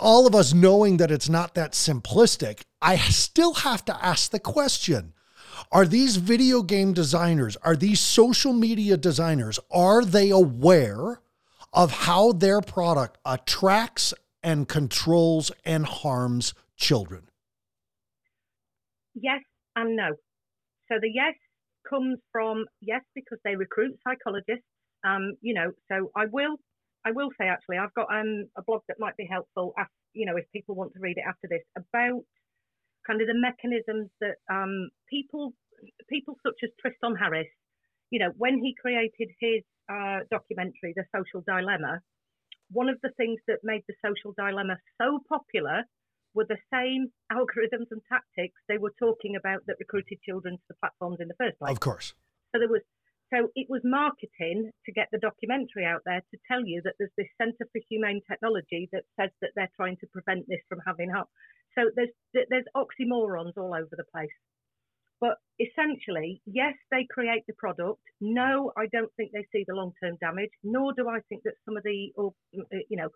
all 0.00 0.26
of 0.26 0.34
us 0.34 0.54
knowing 0.54 0.96
that 0.98 1.10
it's 1.10 1.28
not 1.28 1.54
that 1.54 1.72
simplistic, 1.72 2.62
I 2.80 2.96
still 2.96 3.54
have 3.54 3.84
to 3.86 4.04
ask 4.04 4.30
the 4.30 4.40
question 4.40 5.12
Are 5.70 5.86
these 5.86 6.16
video 6.16 6.62
game 6.62 6.92
designers, 6.92 7.56
are 7.58 7.76
these 7.76 8.00
social 8.00 8.52
media 8.52 8.96
designers, 8.96 9.58
are 9.70 10.04
they 10.04 10.30
aware 10.30 11.20
of 11.72 11.92
how 11.92 12.32
their 12.32 12.60
product 12.60 13.18
attracts 13.24 14.14
and 14.42 14.66
controls 14.68 15.52
and 15.64 15.86
harms 15.86 16.54
children? 16.76 17.28
Yes 19.14 19.42
and 19.76 19.96
no. 19.96 20.10
So 20.88 20.98
the 21.00 21.10
yes 21.12 21.34
comes 21.88 22.18
from 22.32 22.64
yes 22.80 23.02
because 23.14 23.38
they 23.44 23.56
recruit 23.56 23.98
psychologists. 24.06 24.64
Um, 25.04 25.34
you 25.40 25.54
know, 25.54 25.72
so 25.90 26.10
I 26.16 26.26
will 26.26 26.56
I 27.04 27.12
will 27.12 27.30
say 27.40 27.46
actually, 27.46 27.78
I've 27.78 27.94
got 27.94 28.08
um, 28.12 28.48
a 28.56 28.62
blog 28.62 28.82
that 28.88 28.98
might 28.98 29.16
be 29.16 29.26
helpful, 29.30 29.72
after, 29.78 29.92
you 30.12 30.26
know, 30.26 30.36
if 30.36 30.44
people 30.52 30.74
want 30.74 30.92
to 30.94 31.00
read 31.00 31.16
it 31.16 31.24
after 31.26 31.48
this, 31.48 31.62
about 31.76 32.22
kind 33.06 33.20
of 33.20 33.26
the 33.26 33.36
mechanisms 33.36 34.10
that 34.20 34.36
um, 34.52 34.90
people 35.08 35.54
people 36.08 36.36
such 36.44 36.60
as 36.62 36.70
Tristan 36.80 37.16
Harris, 37.16 37.48
you 38.10 38.18
know, 38.18 38.32
when 38.36 38.58
he 38.58 38.74
created 38.80 39.30
his 39.40 39.62
uh, 39.88 40.20
documentary, 40.30 40.92
The 40.94 41.04
Social 41.14 41.42
Dilemma, 41.46 42.00
one 42.70 42.88
of 42.88 42.98
the 43.02 43.10
things 43.16 43.40
that 43.48 43.58
made 43.62 43.82
The 43.88 43.94
Social 44.04 44.34
Dilemma 44.36 44.76
so 45.00 45.20
popular 45.28 45.84
were 46.34 46.46
the 46.46 46.60
same 46.72 47.08
algorithms 47.32 47.88
and 47.90 48.02
tactics 48.08 48.60
they 48.68 48.78
were 48.78 48.92
talking 48.98 49.36
about 49.36 49.64
that 49.66 49.76
recruited 49.80 50.18
children 50.22 50.56
to 50.56 50.66
the 50.68 50.74
platforms 50.80 51.18
in 51.20 51.28
the 51.28 51.38
first 51.38 51.58
place. 51.58 51.72
Of 51.72 51.80
course. 51.80 52.14
So 52.52 52.58
there 52.58 52.68
was 52.68 52.82
so 53.32 53.48
it 53.54 53.66
was 53.68 53.80
marketing 53.84 54.70
to 54.86 54.92
get 54.92 55.08
the 55.12 55.18
documentary 55.18 55.84
out 55.84 56.02
there 56.04 56.20
to 56.20 56.38
tell 56.50 56.64
you 56.64 56.82
that 56.84 56.94
there's 56.98 57.14
this 57.16 57.28
Centre 57.40 57.66
for 57.72 57.80
Humane 57.88 58.20
Technology 58.28 58.88
that 58.92 59.04
says 59.18 59.30
that 59.40 59.50
they're 59.54 59.70
trying 59.76 59.96
to 59.98 60.06
prevent 60.12 60.46
this 60.48 60.60
from 60.68 60.80
having 60.86 61.10
harm. 61.10 61.26
So 61.78 61.90
there's 61.94 62.10
there's 62.34 62.64
oxymorons 62.76 63.56
all 63.56 63.74
over 63.74 63.90
the 63.92 64.10
place. 64.12 64.30
But 65.20 65.36
essentially, 65.60 66.40
yes, 66.46 66.74
they 66.90 67.06
create 67.10 67.44
the 67.46 67.52
product. 67.58 68.00
No, 68.20 68.72
I 68.76 68.86
don't 68.90 69.12
think 69.16 69.32
they 69.32 69.46
see 69.52 69.64
the 69.68 69.74
long-term 69.74 70.16
damage. 70.18 70.50
Nor 70.64 70.94
do 70.94 71.08
I 71.08 71.20
think 71.28 71.42
that 71.44 71.54
some 71.66 71.76
of 71.76 71.82
the, 71.82 72.10
or 72.16 72.32
you 72.52 72.96
know, 72.96 73.10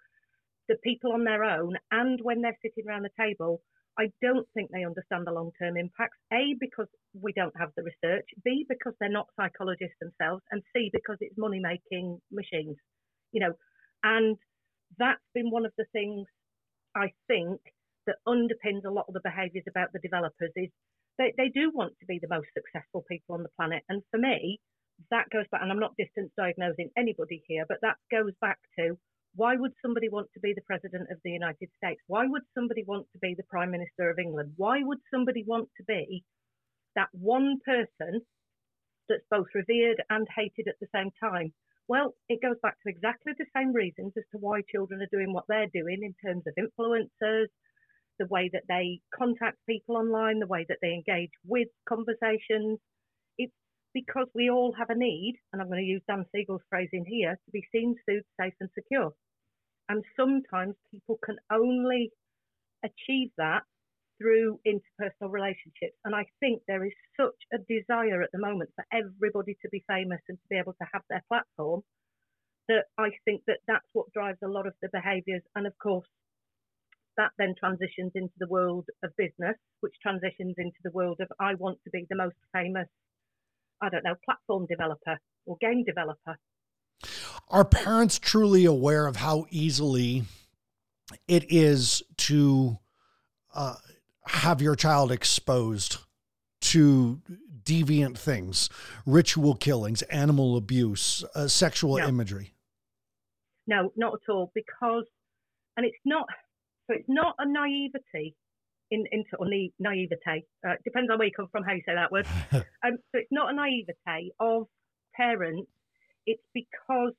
the 0.69 0.76
people 0.84 1.12
on 1.12 1.24
their 1.24 1.44
own, 1.44 1.77
and 1.91 2.20
when 2.22 2.43
they're 2.43 2.58
sitting 2.62 2.86
around 2.86 3.05
the 3.05 3.22
table, 3.24 3.62
I 3.98 4.10
don't 4.22 4.46
think 4.55 4.70
they 4.70 4.84
understand 4.84 5.27
the 5.27 5.32
long 5.32 5.53
term 5.60 5.77
impacts. 5.77 6.19
A, 6.32 6.56
because 6.58 6.89
we 7.15 7.32
don't 7.32 7.56
have 7.58 7.70
the 7.77 7.84
research. 7.84 8.27
B, 8.44 8.67
because 8.69 8.94
they're 8.98 9.08
not 9.08 9.29
psychologists 9.36 9.96
themselves. 10.01 10.43
And 10.51 10.63
C, 10.74 10.91
because 10.93 11.17
it's 11.20 11.39
money 11.39 11.60
making 11.60 12.19
machines. 12.32 12.77
You 13.32 13.41
know, 13.41 13.53
and 14.03 14.36
that's 14.98 15.22
been 15.34 15.51
one 15.51 15.67
of 15.67 15.72
the 15.79 15.86
things 15.93 16.27
I 16.94 17.13
think 17.29 17.60
that 18.06 18.17
underpins 18.29 18.84
a 18.84 18.91
lot 18.91 19.06
of 19.08 19.15
the 19.15 19.20
behaviours 19.24 19.65
about 19.69 19.93
the 19.93 19.98
developers 19.98 20.53
is 20.56 20.69
they, 21.19 21.32
they 21.36 21.48
do 21.48 21.70
want 21.72 21.94
to 22.01 22.06
be 22.06 22.19
the 22.20 22.29
most 22.29 22.48
successful 22.55 23.05
people 23.08 23.34
on 23.34 23.43
the 23.43 23.55
planet. 23.56 23.82
And 23.89 24.03
for 24.10 24.19
me, 24.19 24.60
that 25.10 25.31
goes 25.31 25.46
back, 25.51 25.63
and 25.63 25.72
I'm 25.72 25.81
not 25.81 25.96
distance 25.96 26.31
diagnosing 26.36 26.91
anybody 26.96 27.43
here, 27.46 27.65
but 27.69 27.79
that 27.82 27.96
goes 28.10 28.32
back 28.41 28.58
to 28.79 28.96
why 29.36 29.56
would 29.56 29.72
somebody 29.82 30.08
want 30.08 30.29
to 30.34 30.41
be 30.41 30.53
the 30.55 30.62
President 30.62 31.10
of 31.10 31.19
the 31.24 31.31
United 31.31 31.69
States? 31.76 32.00
Why 32.06 32.26
would 32.26 32.43
somebody 32.55 32.84
want 32.86 33.06
to 33.12 33.19
be 33.19 33.34
the 33.36 33.43
Prime 33.48 33.70
Minister 33.70 34.10
of 34.10 34.19
England? 34.19 34.53
Why 34.56 34.82
would 34.82 34.98
somebody 35.12 35.44
want 35.46 35.69
to 35.76 35.84
be 35.84 36.24
that 36.94 37.08
one 37.12 37.58
person 37.64 38.20
that's 39.08 39.24
both 39.31 39.48
revered 39.55 40.03
and 40.08 40.26
hated 40.34 40.69
at 40.69 40.79
the 40.81 40.88
same 40.94 41.10
time? 41.20 41.53
Well, 41.88 42.14
it 42.29 42.41
goes 42.41 42.56
back 42.62 42.76
to 42.82 42.88
exactly 42.88 43.32
the 43.36 43.46
same 43.55 43.72
reasons 43.72 44.12
as 44.17 44.24
to 44.32 44.38
why 44.38 44.62
children 44.72 45.03
are 45.03 45.08
doing 45.12 45.32
what 45.32 45.44
they're 45.48 45.69
doing 45.72 46.00
in 46.03 46.14
terms 46.24 46.44
of 46.46 46.55
influencers, 46.55 47.48
the 48.19 48.26
way 48.26 48.48
that 48.53 48.62
they 48.69 49.00
contact 49.14 49.58
people 49.69 49.96
online, 49.96 50.38
the 50.38 50.46
way 50.46 50.64
that 50.69 50.79
they 50.81 50.94
engage 50.94 51.32
with 51.44 51.69
conversations. 51.88 52.79
It's 53.36 53.53
because 53.93 54.29
we 54.34 54.48
all 54.48 54.72
have 54.79 54.91
a 54.91 54.94
need, 54.94 55.34
and 55.53 55.60
I'm 55.60 55.69
going 55.69 55.84
to 55.84 55.91
use 55.91 56.03
Dan 56.08 56.24
Siegel's 56.32 56.62
phrase 56.70 56.88
in 56.93 57.05
here, 57.05 57.32
to 57.44 57.50
be 57.50 57.67
seen, 57.72 57.96
soothed, 58.08 58.24
safe, 58.41 58.55
and 58.60 58.70
secure. 58.74 59.12
And 59.88 60.05
sometimes 60.17 60.74
people 60.91 61.19
can 61.24 61.36
only 61.50 62.10
achieve 62.84 63.31
that 63.38 63.62
through 64.19 64.60
interpersonal 64.67 65.31
relationships. 65.31 65.96
And 66.05 66.14
I 66.14 66.24
think 66.41 66.62
there 66.67 66.84
is 66.84 66.93
such 67.19 67.36
a 67.53 67.58
desire 67.58 68.22
at 68.22 68.31
the 68.32 68.38
moment 68.38 68.70
for 68.76 68.84
everybody 68.93 69.56
to 69.62 69.69
be 69.70 69.84
famous 69.88 70.20
and 70.29 70.38
to 70.38 70.44
be 70.48 70.56
able 70.56 70.74
to 70.74 70.88
have 70.93 71.03
their 71.10 71.22
platform 71.29 71.82
that 72.69 72.84
I 72.98 73.10
think 73.24 73.43
that 73.46 73.58
that's 73.67 73.86
what 73.93 74.12
drives 74.12 74.38
a 74.43 74.48
lot 74.48 74.67
of 74.67 74.74
the 74.81 74.88
behaviours. 74.93 75.43
And 75.55 75.67
of 75.67 75.76
course, 75.79 76.06
that 77.17 77.31
then 77.38 77.55
transitions 77.58 78.12
into 78.14 78.34
the 78.38 78.48
world 78.48 78.86
of 79.03 79.14
business, 79.17 79.56
which 79.81 79.94
transitions 80.03 80.55
into 80.58 80.79
the 80.82 80.91
world 80.91 81.19
of 81.20 81.29
I 81.38 81.55
want 81.55 81.79
to 81.84 81.91
be 81.91 82.06
the 82.08 82.17
most 82.17 82.36
famous, 82.53 82.88
I 83.81 83.88
don't 83.88 84.05
know, 84.05 84.17
platform 84.24 84.67
developer 84.67 85.19
or 85.46 85.56
game 85.60 85.84
developer. 85.84 86.38
Are 87.48 87.65
parents 87.65 88.19
truly 88.19 88.65
aware 88.65 89.06
of 89.06 89.17
how 89.17 89.46
easily 89.51 90.24
it 91.29 91.44
is 91.53 92.03
to 92.17 92.79
uh, 93.55 93.74
have 94.27 94.60
your 94.63 94.74
child 94.74 95.13
exposed 95.13 95.98
to 96.63 97.20
deviant 97.63 98.17
things, 98.19 98.70
ritual 99.06 99.55
killings, 99.55 100.03
animal 100.03 100.56
abuse, 100.56 101.24
uh, 101.34 101.46
sexual 101.46 101.98
No. 101.98 102.08
imagery? 102.08 102.55
No, 103.67 103.93
not 103.96 104.15
at 104.15 104.32
all. 104.32 104.51
Because, 104.55 105.05
and 105.77 105.86
it's 105.86 105.96
not, 106.05 106.27
so 106.86 106.96
it's 106.96 107.08
not 107.08 107.34
a 107.39 107.46
naivety 107.46 108.34
in, 108.91 109.05
into, 109.13 109.36
or 109.39 109.46
na- 109.48 109.69
naivete, 109.79 110.44
uh, 110.67 110.74
depends 110.84 111.10
on 111.10 111.19
where 111.19 111.29
you 111.29 111.32
come 111.34 111.48
from, 111.53 111.63
how 111.65 111.72
you 111.72 111.82
say 111.86 111.94
that 111.94 112.10
word. 112.13 112.27
um, 112.53 112.98
so 113.13 113.19
it's 113.19 113.31
not 113.31 113.53
a 113.53 113.55
naivete 113.55 114.32
of 114.41 114.67
parents. 115.15 115.70
It's 116.27 116.43
because 116.55 117.13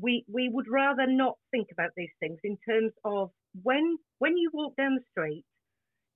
we 0.00 0.24
we 0.32 0.48
would 0.52 0.66
rather 0.68 1.06
not 1.06 1.36
think 1.50 1.68
about 1.72 1.90
these 1.96 2.10
things 2.20 2.38
in 2.44 2.58
terms 2.68 2.92
of 3.04 3.30
when 3.62 3.96
when 4.18 4.36
you 4.36 4.50
walk 4.52 4.76
down 4.76 4.94
the 4.94 5.04
street, 5.10 5.44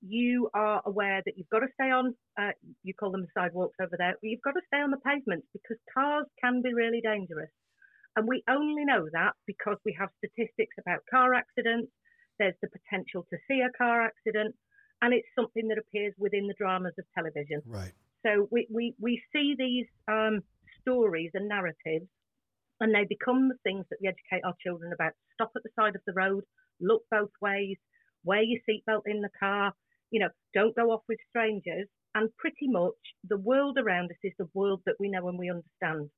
you 0.02 0.50
are 0.54 0.82
aware 0.84 1.22
that 1.24 1.36
you've 1.36 1.48
got 1.48 1.60
to 1.60 1.68
stay 1.74 1.90
on. 1.90 2.14
Uh, 2.38 2.52
you 2.82 2.94
call 2.94 3.10
them 3.10 3.26
sidewalks 3.34 3.76
over 3.80 3.96
there. 3.96 4.14
You've 4.22 4.42
got 4.42 4.52
to 4.52 4.62
stay 4.66 4.78
on 4.78 4.90
the 4.90 4.98
pavements 4.98 5.46
because 5.52 5.78
cars 5.92 6.26
can 6.42 6.62
be 6.62 6.74
really 6.74 7.00
dangerous, 7.00 7.50
and 8.16 8.28
we 8.28 8.42
only 8.48 8.84
know 8.84 9.08
that 9.12 9.32
because 9.46 9.76
we 9.84 9.96
have 9.98 10.10
statistics 10.18 10.76
about 10.78 11.00
car 11.10 11.34
accidents. 11.34 11.90
There's 12.38 12.54
the 12.62 12.68
potential 12.68 13.26
to 13.30 13.36
see 13.48 13.60
a 13.60 13.72
car 13.76 14.02
accident, 14.02 14.54
and 15.02 15.12
it's 15.12 15.28
something 15.34 15.68
that 15.68 15.78
appears 15.78 16.14
within 16.18 16.46
the 16.46 16.54
dramas 16.56 16.94
of 16.98 17.04
television. 17.14 17.60
Right. 17.66 17.92
So 18.24 18.48
we, 18.50 18.66
we, 18.70 18.94
we 19.00 19.22
see 19.32 19.54
these 19.58 19.86
um, 20.08 20.40
stories 20.80 21.30
and 21.34 21.48
narratives, 21.48 22.08
and 22.80 22.94
they 22.94 23.04
become 23.08 23.48
the 23.48 23.58
things 23.62 23.84
that 23.90 23.98
we 24.00 24.08
educate 24.08 24.44
our 24.44 24.54
children 24.62 24.92
about. 24.92 25.12
Stop 25.34 25.52
at 25.56 25.62
the 25.62 25.70
side 25.78 25.94
of 25.94 26.02
the 26.06 26.12
road, 26.12 26.44
look 26.80 27.02
both 27.10 27.30
ways, 27.40 27.76
wear 28.24 28.42
your 28.42 28.60
seatbelt 28.68 29.02
in 29.06 29.20
the 29.20 29.30
car, 29.38 29.72
you 30.10 30.20
know, 30.20 30.28
don't 30.54 30.76
go 30.76 30.90
off 30.90 31.02
with 31.08 31.18
strangers. 31.28 31.86
And 32.14 32.28
pretty 32.38 32.66
much 32.66 32.98
the 33.28 33.38
world 33.38 33.78
around 33.78 34.10
us 34.10 34.16
is 34.24 34.32
the 34.38 34.48
world 34.52 34.80
that 34.86 34.96
we 34.98 35.08
know 35.08 35.28
and 35.28 35.38
we 35.38 35.50
understand. 35.50 36.10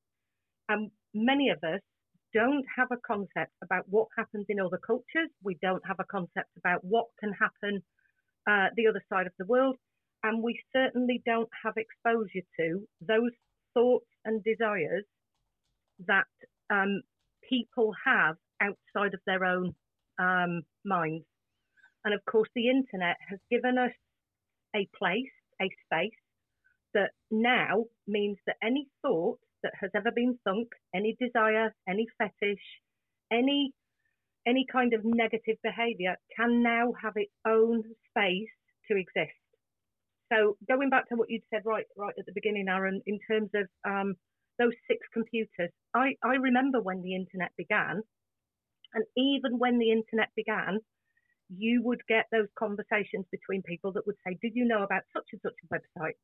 And 0.67 0.89
many 1.13 1.49
of 1.49 1.63
us 1.63 1.81
don't 2.33 2.65
have 2.75 2.87
a 2.91 2.97
concept 3.05 3.51
about 3.63 3.85
what 3.89 4.07
happens 4.17 4.47
in 4.49 4.59
other 4.59 4.79
cultures. 4.85 5.29
We 5.43 5.57
don't 5.61 5.85
have 5.85 5.97
a 5.99 6.05
concept 6.05 6.49
about 6.57 6.83
what 6.83 7.07
can 7.19 7.31
happen 7.33 7.83
uh, 8.49 8.69
the 8.75 8.87
other 8.87 9.03
side 9.09 9.27
of 9.27 9.33
the 9.37 9.45
world 9.45 9.77
and 10.23 10.41
we 10.41 10.59
certainly 10.73 11.21
don't 11.25 11.49
have 11.63 11.75
exposure 11.77 12.45
to 12.59 12.87
those 13.01 13.31
thoughts 13.73 14.07
and 14.25 14.43
desires 14.43 15.03
that 16.07 16.27
um, 16.71 17.01
people 17.49 17.93
have 18.05 18.35
outside 18.61 19.13
of 19.13 19.19
their 19.25 19.43
own 19.45 19.73
um, 20.19 20.63
minds. 20.85 21.25
And 22.05 22.13
of 22.13 22.21
course, 22.25 22.49
the 22.55 22.69
internet 22.69 23.17
has 23.29 23.39
given 23.49 23.77
us 23.77 23.91
a 24.75 24.87
place, 24.97 25.31
a 25.61 25.69
space 25.85 26.11
that 26.93 27.11
now 27.31 27.85
means 28.07 28.37
that 28.45 28.57
any 28.63 28.87
thought 29.01 29.39
that 29.63 29.73
has 29.79 29.91
ever 29.95 30.11
been 30.11 30.37
thunk, 30.43 30.67
any 30.93 31.15
desire, 31.19 31.73
any 31.87 32.05
fetish, 32.17 32.61
any 33.31 33.73
any 34.45 34.65
kind 34.69 34.93
of 34.93 35.01
negative 35.05 35.55
behavior 35.63 36.17
can 36.35 36.61
now 36.61 36.91
have 37.01 37.13
its 37.15 37.31
own 37.47 37.81
space 38.09 38.49
to 38.91 38.97
exist. 38.97 39.31
So 40.31 40.57
going 40.67 40.89
back 40.89 41.07
to 41.09 41.15
what 41.15 41.29
you'd 41.29 41.43
said 41.49 41.61
right 41.65 41.85
right 41.97 42.13
at 42.19 42.25
the 42.25 42.33
beginning, 42.33 42.67
Aaron, 42.67 43.01
in 43.05 43.19
terms 43.29 43.49
of 43.55 43.67
um, 43.89 44.15
those 44.59 44.73
six 44.87 44.99
computers, 45.13 45.71
I, 45.93 46.15
I 46.23 46.35
remember 46.35 46.81
when 46.81 47.01
the 47.01 47.15
internet 47.15 47.51
began, 47.57 48.01
and 48.93 49.05
even 49.17 49.57
when 49.57 49.79
the 49.79 49.91
internet 49.91 50.29
began, 50.35 50.79
you 51.49 51.81
would 51.83 52.01
get 52.07 52.25
those 52.31 52.47
conversations 52.57 53.25
between 53.31 53.61
people 53.63 53.91
that 53.93 54.05
would 54.05 54.15
say, 54.25 54.37
"Did 54.41 54.53
you 54.55 54.65
know 54.65 54.83
about 54.83 55.03
such 55.13 55.25
and 55.31 55.41
such 55.41 55.55
a 55.63 55.73
website?" 55.75 56.17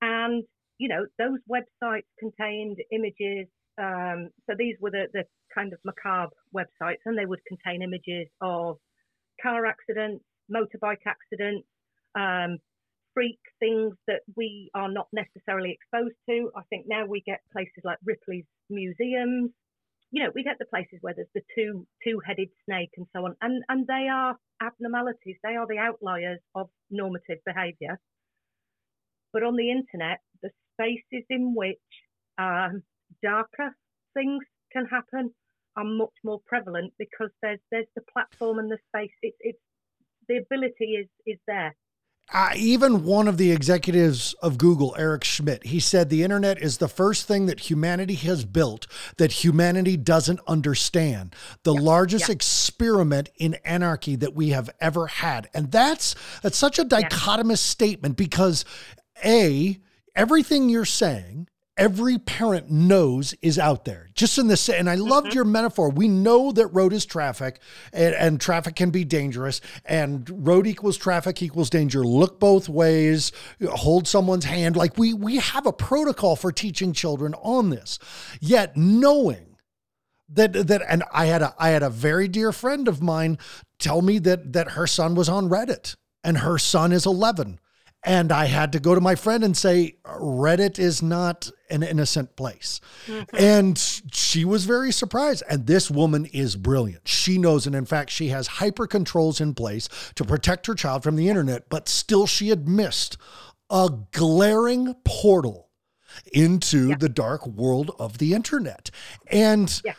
And 0.00 0.44
you 0.78 0.88
know 0.88 1.06
those 1.18 1.38
websites 1.50 2.06
contained 2.18 2.78
images. 2.90 3.48
Um, 3.76 4.30
so 4.46 4.54
these 4.56 4.76
were 4.80 4.90
the, 4.90 5.06
the 5.12 5.24
kind 5.54 5.72
of 5.72 5.80
macabre 5.84 6.34
websites, 6.54 7.02
and 7.06 7.18
they 7.18 7.26
would 7.26 7.44
contain 7.46 7.82
images 7.82 8.28
of 8.40 8.78
car 9.42 9.66
accidents, 9.66 10.24
motorbike 10.50 11.06
accidents, 11.06 11.66
um, 12.14 12.58
freak 13.14 13.38
things 13.60 13.94
that 14.06 14.20
we 14.36 14.70
are 14.74 14.90
not 14.90 15.08
necessarily 15.12 15.70
exposed 15.70 16.16
to. 16.28 16.50
I 16.56 16.62
think 16.68 16.86
now 16.88 17.06
we 17.06 17.22
get 17.24 17.40
places 17.52 17.82
like 17.84 17.98
Ripley's 18.04 18.44
museums. 18.68 19.50
You 20.10 20.24
know, 20.24 20.30
we 20.34 20.42
get 20.44 20.58
the 20.58 20.66
places 20.66 20.98
where 21.00 21.14
there's 21.14 21.28
the 21.34 21.42
two 21.56 21.86
two-headed 22.04 22.48
snake 22.66 22.90
and 22.96 23.06
so 23.14 23.24
on, 23.24 23.36
and 23.40 23.64
and 23.68 23.86
they 23.86 24.08
are 24.12 24.36
abnormalities. 24.62 25.36
They 25.42 25.56
are 25.56 25.66
the 25.66 25.78
outliers 25.78 26.40
of 26.54 26.68
normative 26.90 27.38
behaviour. 27.46 27.98
But 29.32 29.42
on 29.42 29.56
the 29.56 29.70
internet, 29.70 30.20
the 30.42 30.50
spaces 30.74 31.26
in 31.30 31.54
which 31.54 31.78
um, 32.38 32.82
darker 33.22 33.74
things 34.14 34.44
can 34.72 34.86
happen 34.86 35.34
are 35.76 35.84
much 35.84 36.14
more 36.22 36.40
prevalent 36.46 36.92
because 36.98 37.30
there's 37.42 37.58
there's 37.70 37.86
the 37.96 38.02
platform 38.12 38.58
and 38.58 38.70
the 38.70 38.78
space. 38.88 39.10
It's 39.22 39.36
it's 39.40 39.58
the 40.28 40.36
ability 40.36 40.94
is 41.02 41.08
is 41.26 41.38
there. 41.46 41.74
Uh, 42.32 42.50
even 42.56 43.04
one 43.04 43.28
of 43.28 43.36
the 43.36 43.52
executives 43.52 44.32
of 44.34 44.58
Google, 44.58 44.94
Eric 44.98 45.24
Schmidt, 45.24 45.66
he 45.66 45.78
said 45.78 46.08
the 46.08 46.22
internet 46.22 46.60
is 46.60 46.78
the 46.78 46.88
first 46.88 47.28
thing 47.28 47.46
that 47.46 47.60
humanity 47.60 48.14
has 48.14 48.44
built 48.44 48.86
that 49.18 49.44
humanity 49.44 49.96
doesn't 49.96 50.40
understand. 50.46 51.36
The 51.64 51.74
largest 51.74 52.28
yeah. 52.28 52.32
experiment 52.32 53.30
in 53.36 53.54
anarchy 53.64 54.16
that 54.16 54.34
we 54.34 54.48
have 54.48 54.70
ever 54.80 55.06
had. 55.06 55.48
And 55.52 55.70
that's 55.70 56.14
that's 56.42 56.58
such 56.58 56.78
a 56.78 56.84
dichotomous 56.84 57.58
statement 57.58 58.16
because 58.16 58.64
A, 59.24 59.78
everything 60.16 60.68
you're 60.68 60.86
saying 60.86 61.43
every 61.76 62.18
parent 62.18 62.70
knows 62.70 63.34
is 63.42 63.58
out 63.58 63.84
there. 63.84 64.08
Just 64.14 64.38
in 64.38 64.46
this, 64.46 64.68
and 64.68 64.88
I 64.88 64.94
loved 64.94 65.28
Mm-hmm. 65.28 65.34
your 65.34 65.44
metaphor. 65.44 65.90
We 65.90 66.06
know 66.08 66.52
that 66.52 66.68
road 66.68 66.92
is 66.92 67.04
traffic 67.04 67.58
and, 67.92 68.14
and 68.14 68.40
traffic 68.40 68.76
can 68.76 68.90
be 68.90 69.04
dangerous, 69.04 69.60
and 69.84 70.46
road 70.46 70.66
equals 70.66 70.96
traffic 70.96 71.42
equals 71.42 71.70
danger. 71.70 72.04
Look 72.04 72.38
both 72.38 72.68
ways, 72.68 73.32
hold 73.68 74.06
someone's 74.06 74.44
hand. 74.44 74.76
Like 74.76 74.96
we 74.98 75.14
we 75.14 75.36
have 75.36 75.66
a 75.66 75.72
protocol 75.72 76.36
for 76.36 76.52
teaching 76.52 76.92
children 76.92 77.34
on 77.42 77.70
this. 77.70 77.98
Yet 78.40 78.76
knowing 78.76 79.56
that 80.28 80.52
that 80.52 80.82
and 80.88 81.04
I 81.12 81.26
had 81.26 81.42
a 81.42 81.54
I 81.58 81.68
had 81.70 81.82
a 81.82 81.90
very 81.90 82.28
dear 82.28 82.52
friend 82.52 82.88
of 82.88 83.02
mine 83.02 83.38
tell 83.78 84.00
me 84.02 84.18
that 84.20 84.52
that 84.52 84.70
her 84.72 84.86
son 84.86 85.14
was 85.14 85.28
on 85.28 85.48
Reddit 85.48 85.96
and 86.22 86.38
her 86.38 86.56
son 86.58 86.92
is 86.92 87.04
11 87.04 87.58
and 88.04 88.30
I 88.30 88.46
had 88.46 88.72
to 88.72 88.80
go 88.80 88.94
to 88.94 89.00
my 89.00 89.14
friend 89.14 89.42
and 89.42 89.56
say 89.56 89.96
Reddit 90.04 90.78
is 90.78 91.02
not 91.02 91.50
an 91.70 91.82
innocent 91.82 92.36
place. 92.36 92.80
Mm-hmm. 93.06 93.36
And 93.36 93.78
she 94.12 94.44
was 94.44 94.66
very 94.66 94.92
surprised 94.92 95.42
and 95.48 95.66
this 95.66 95.90
woman 95.90 96.26
is 96.26 96.56
brilliant. 96.56 97.08
She 97.08 97.38
knows 97.38 97.66
and 97.66 97.74
in 97.74 97.86
fact 97.86 98.10
she 98.10 98.28
has 98.28 98.46
hyper 98.46 98.86
controls 98.86 99.40
in 99.40 99.54
place 99.54 99.88
to 100.16 100.24
protect 100.24 100.66
her 100.66 100.74
child 100.74 101.02
from 101.02 101.16
the 101.16 101.28
internet 101.28 101.68
but 101.68 101.88
still 101.88 102.26
she 102.26 102.50
had 102.50 102.68
missed 102.68 103.16
a 103.70 103.90
glaring 104.12 104.94
portal 105.04 105.70
into 106.32 106.94
the 106.96 107.08
dark 107.08 107.46
world 107.46 107.90
of 107.98 108.18
the 108.18 108.34
internet. 108.34 108.90
And 109.30 109.80
Yeah. 109.84 109.94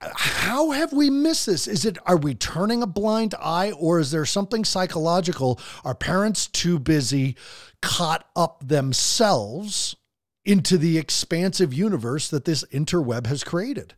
How 0.00 0.70
have 0.70 0.92
we 0.92 1.10
missed 1.10 1.46
this? 1.46 1.66
Is 1.66 1.84
it 1.84 1.98
are 2.06 2.16
we 2.16 2.34
turning 2.34 2.82
a 2.82 2.86
blind 2.86 3.34
eye 3.40 3.72
or 3.72 3.98
is 3.98 4.10
there 4.10 4.24
something 4.24 4.64
psychological? 4.64 5.60
Are 5.84 5.94
parents 5.94 6.46
too 6.46 6.78
busy 6.78 7.36
caught 7.82 8.28
up 8.36 8.66
themselves 8.66 9.96
into 10.44 10.78
the 10.78 10.98
expansive 10.98 11.74
universe 11.74 12.28
that 12.30 12.44
this 12.44 12.64
interweb 12.72 13.26
has 13.26 13.42
created? 13.42 13.94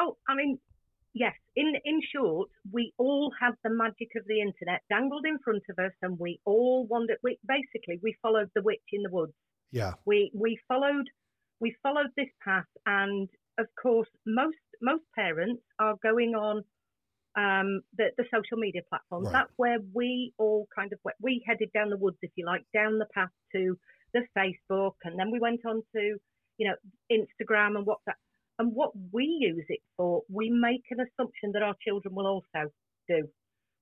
Oh, 0.00 0.16
I 0.28 0.34
mean, 0.34 0.58
yes. 1.14 1.34
In 1.54 1.72
in 1.84 2.00
short, 2.12 2.50
we 2.72 2.92
all 2.98 3.32
have 3.40 3.54
the 3.62 3.70
magic 3.70 4.10
of 4.16 4.24
the 4.26 4.40
internet 4.40 4.82
dangled 4.90 5.24
in 5.24 5.38
front 5.38 5.62
of 5.70 5.78
us, 5.78 5.92
and 6.02 6.18
we 6.18 6.40
all 6.44 6.84
wandered. 6.86 7.18
We 7.22 7.38
basically 7.46 8.00
we 8.02 8.16
followed 8.20 8.50
the 8.54 8.62
witch 8.62 8.80
in 8.92 9.02
the 9.02 9.10
woods. 9.10 9.34
Yeah. 9.70 9.92
We 10.04 10.32
we 10.34 10.58
followed 10.66 11.08
we 11.60 11.76
followed 11.82 12.10
this 12.16 12.28
path, 12.44 12.66
and 12.84 13.28
of 13.58 13.66
course, 13.80 14.08
most 14.26 14.56
most 14.82 15.04
parents 15.14 15.62
are 15.78 15.94
going 16.02 16.34
on 16.34 16.62
um, 17.36 17.82
the 17.96 18.10
the 18.16 18.24
social 18.32 18.58
media 18.58 18.82
platforms. 18.88 19.26
Right. 19.26 19.32
That's 19.32 19.52
where 19.56 19.78
we 19.94 20.32
all 20.38 20.66
kind 20.74 20.92
of 20.92 20.98
went. 21.04 21.16
we 21.20 21.44
headed 21.46 21.70
down 21.72 21.90
the 21.90 21.96
woods, 21.96 22.18
if 22.22 22.30
you 22.36 22.46
like, 22.46 22.62
down 22.74 22.98
the 22.98 23.06
path 23.14 23.30
to 23.54 23.76
the 24.14 24.22
Facebook, 24.36 24.94
and 25.04 25.18
then 25.18 25.30
we 25.30 25.38
went 25.38 25.60
on 25.66 25.82
to 25.94 26.16
you 26.58 26.68
know 26.68 26.76
Instagram 27.10 27.76
and 27.76 27.86
WhatsApp. 27.86 28.20
And 28.58 28.72
what 28.74 28.92
we 29.12 29.24
use 29.40 29.66
it 29.68 29.80
for, 29.98 30.22
we 30.32 30.48
make 30.48 30.84
an 30.90 30.98
assumption 31.00 31.52
that 31.52 31.62
our 31.62 31.74
children 31.86 32.14
will 32.14 32.26
also 32.26 32.70
do. 33.06 33.28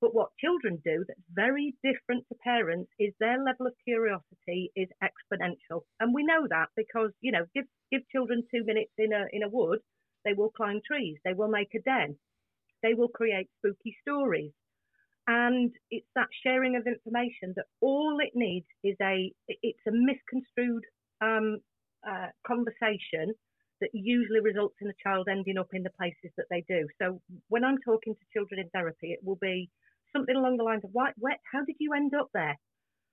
But 0.01 0.15
what 0.15 0.31
children 0.39 0.83
do 0.85 1.05
that's 1.07 1.21
very 1.33 1.75
different 1.83 2.27
to 2.29 2.35
parents 2.43 2.91
is 2.99 3.15
their 3.21 3.43
level 3.43 3.67
of 3.67 3.75
curiosity 3.85 4.71
is 4.75 4.89
exponential. 5.03 5.83
And 6.01 6.13
we 6.13 6.25
know 6.25 6.47
that 6.51 6.69
because, 6.77 7.13
you 7.21 7.33
know, 7.33 7.47
give 7.55 7.65
give 7.93 8.03
children 8.11 8.43
two 8.53 8.65
minutes 8.65 8.93
in 8.99 9.13
a 9.13 9.27
in 9.33 9.45
a 9.45 9.49
wood, 9.49 9.79
They 10.25 10.33
will 10.33 10.51
climb 10.51 10.81
trees. 10.87 11.19
They 11.25 11.33
will 11.35 11.49
make 11.49 11.75
a 11.75 11.81
den. 11.81 12.17
They 12.83 12.95
will 12.95 13.09
create 13.09 13.49
spooky 13.59 13.97
stories. 14.03 14.53
And 15.27 15.73
it's 15.91 16.07
that 16.15 16.29
sharing 16.43 16.77
of 16.77 16.87
information 16.87 17.55
that 17.57 17.67
all 17.81 18.19
it 18.21 18.33
needs 18.35 18.67
is 18.83 18.97
a, 19.01 19.33
it's 19.49 19.81
a 19.89 19.91
misconstrued 19.91 20.85
um, 21.23 21.61
uh, 22.07 22.29
conversation 22.47 23.33
that 23.81 23.91
usually 23.93 24.41
results 24.41 24.77
in 24.81 24.89
the 24.89 24.95
child 25.03 25.29
ending 25.31 25.59
up 25.59 25.69
in 25.73 25.83
the 25.83 25.91
places 25.91 26.31
that 26.37 26.47
they 26.51 26.65
do. 26.69 26.87
So 27.01 27.21
when 27.49 27.65
I'm 27.65 27.79
talking 27.79 28.15
to 28.15 28.33
children 28.33 28.61
in 28.61 28.69
therapy, 28.71 29.13
it 29.13 29.21
will 29.23 29.39
be 29.41 29.71
something 30.15 30.37
along 30.37 30.59
the 30.59 30.65
lines 30.65 30.85
of, 30.85 30.91
"Why? 30.93 31.13
Where, 31.17 31.37
how 31.53 31.65
did 31.65 31.77
you 31.79 31.93
end 31.93 32.15
up 32.15 32.29
there?" 32.35 32.57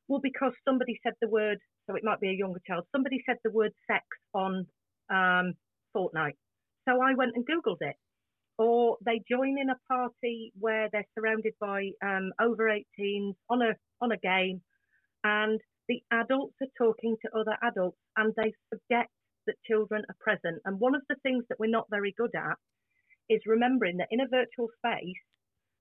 Well, 0.07 0.19
because 0.21 0.53
somebody 0.65 0.99
said 1.03 1.13
the 1.21 1.29
word, 1.29 1.59
so 1.87 1.95
it 1.95 2.03
might 2.03 2.19
be 2.19 2.29
a 2.29 2.33
younger 2.33 2.61
child. 2.67 2.85
Somebody 2.91 3.23
said 3.25 3.37
the 3.43 3.51
word 3.51 3.71
sex 3.87 4.05
on 4.33 4.67
um, 5.09 5.53
Fortnite, 5.95 6.37
so 6.87 7.01
I 7.01 7.15
went 7.15 7.33
and 7.35 7.45
googled 7.45 7.81
it 7.81 7.95
or 8.57 8.97
they 9.05 9.21
join 9.29 9.57
in 9.59 9.69
a 9.69 9.79
party 9.93 10.53
where 10.59 10.89
they're 10.91 11.07
surrounded 11.17 11.53
by 11.59 11.89
um, 12.05 12.31
over 12.41 12.69
18s 12.69 13.33
on 13.49 13.61
a 13.61 13.73
on 14.01 14.11
a 14.11 14.17
game, 14.17 14.61
and 15.23 15.59
the 15.89 16.01
adults 16.11 16.55
are 16.61 16.67
talking 16.77 17.17
to 17.21 17.39
other 17.39 17.57
adults, 17.63 17.97
and 18.17 18.33
they 18.37 18.53
forget 18.69 19.07
that 19.47 19.55
children 19.67 20.03
are 20.09 20.15
present. 20.19 20.61
And 20.65 20.79
one 20.79 20.95
of 20.95 21.01
the 21.09 21.15
things 21.23 21.43
that 21.49 21.59
we're 21.59 21.69
not 21.71 21.87
very 21.89 22.13
good 22.17 22.31
at 22.35 22.57
is 23.29 23.41
remembering 23.47 23.97
that 23.97 24.09
in 24.11 24.21
a 24.21 24.27
virtual 24.29 24.69
space, 24.77 25.23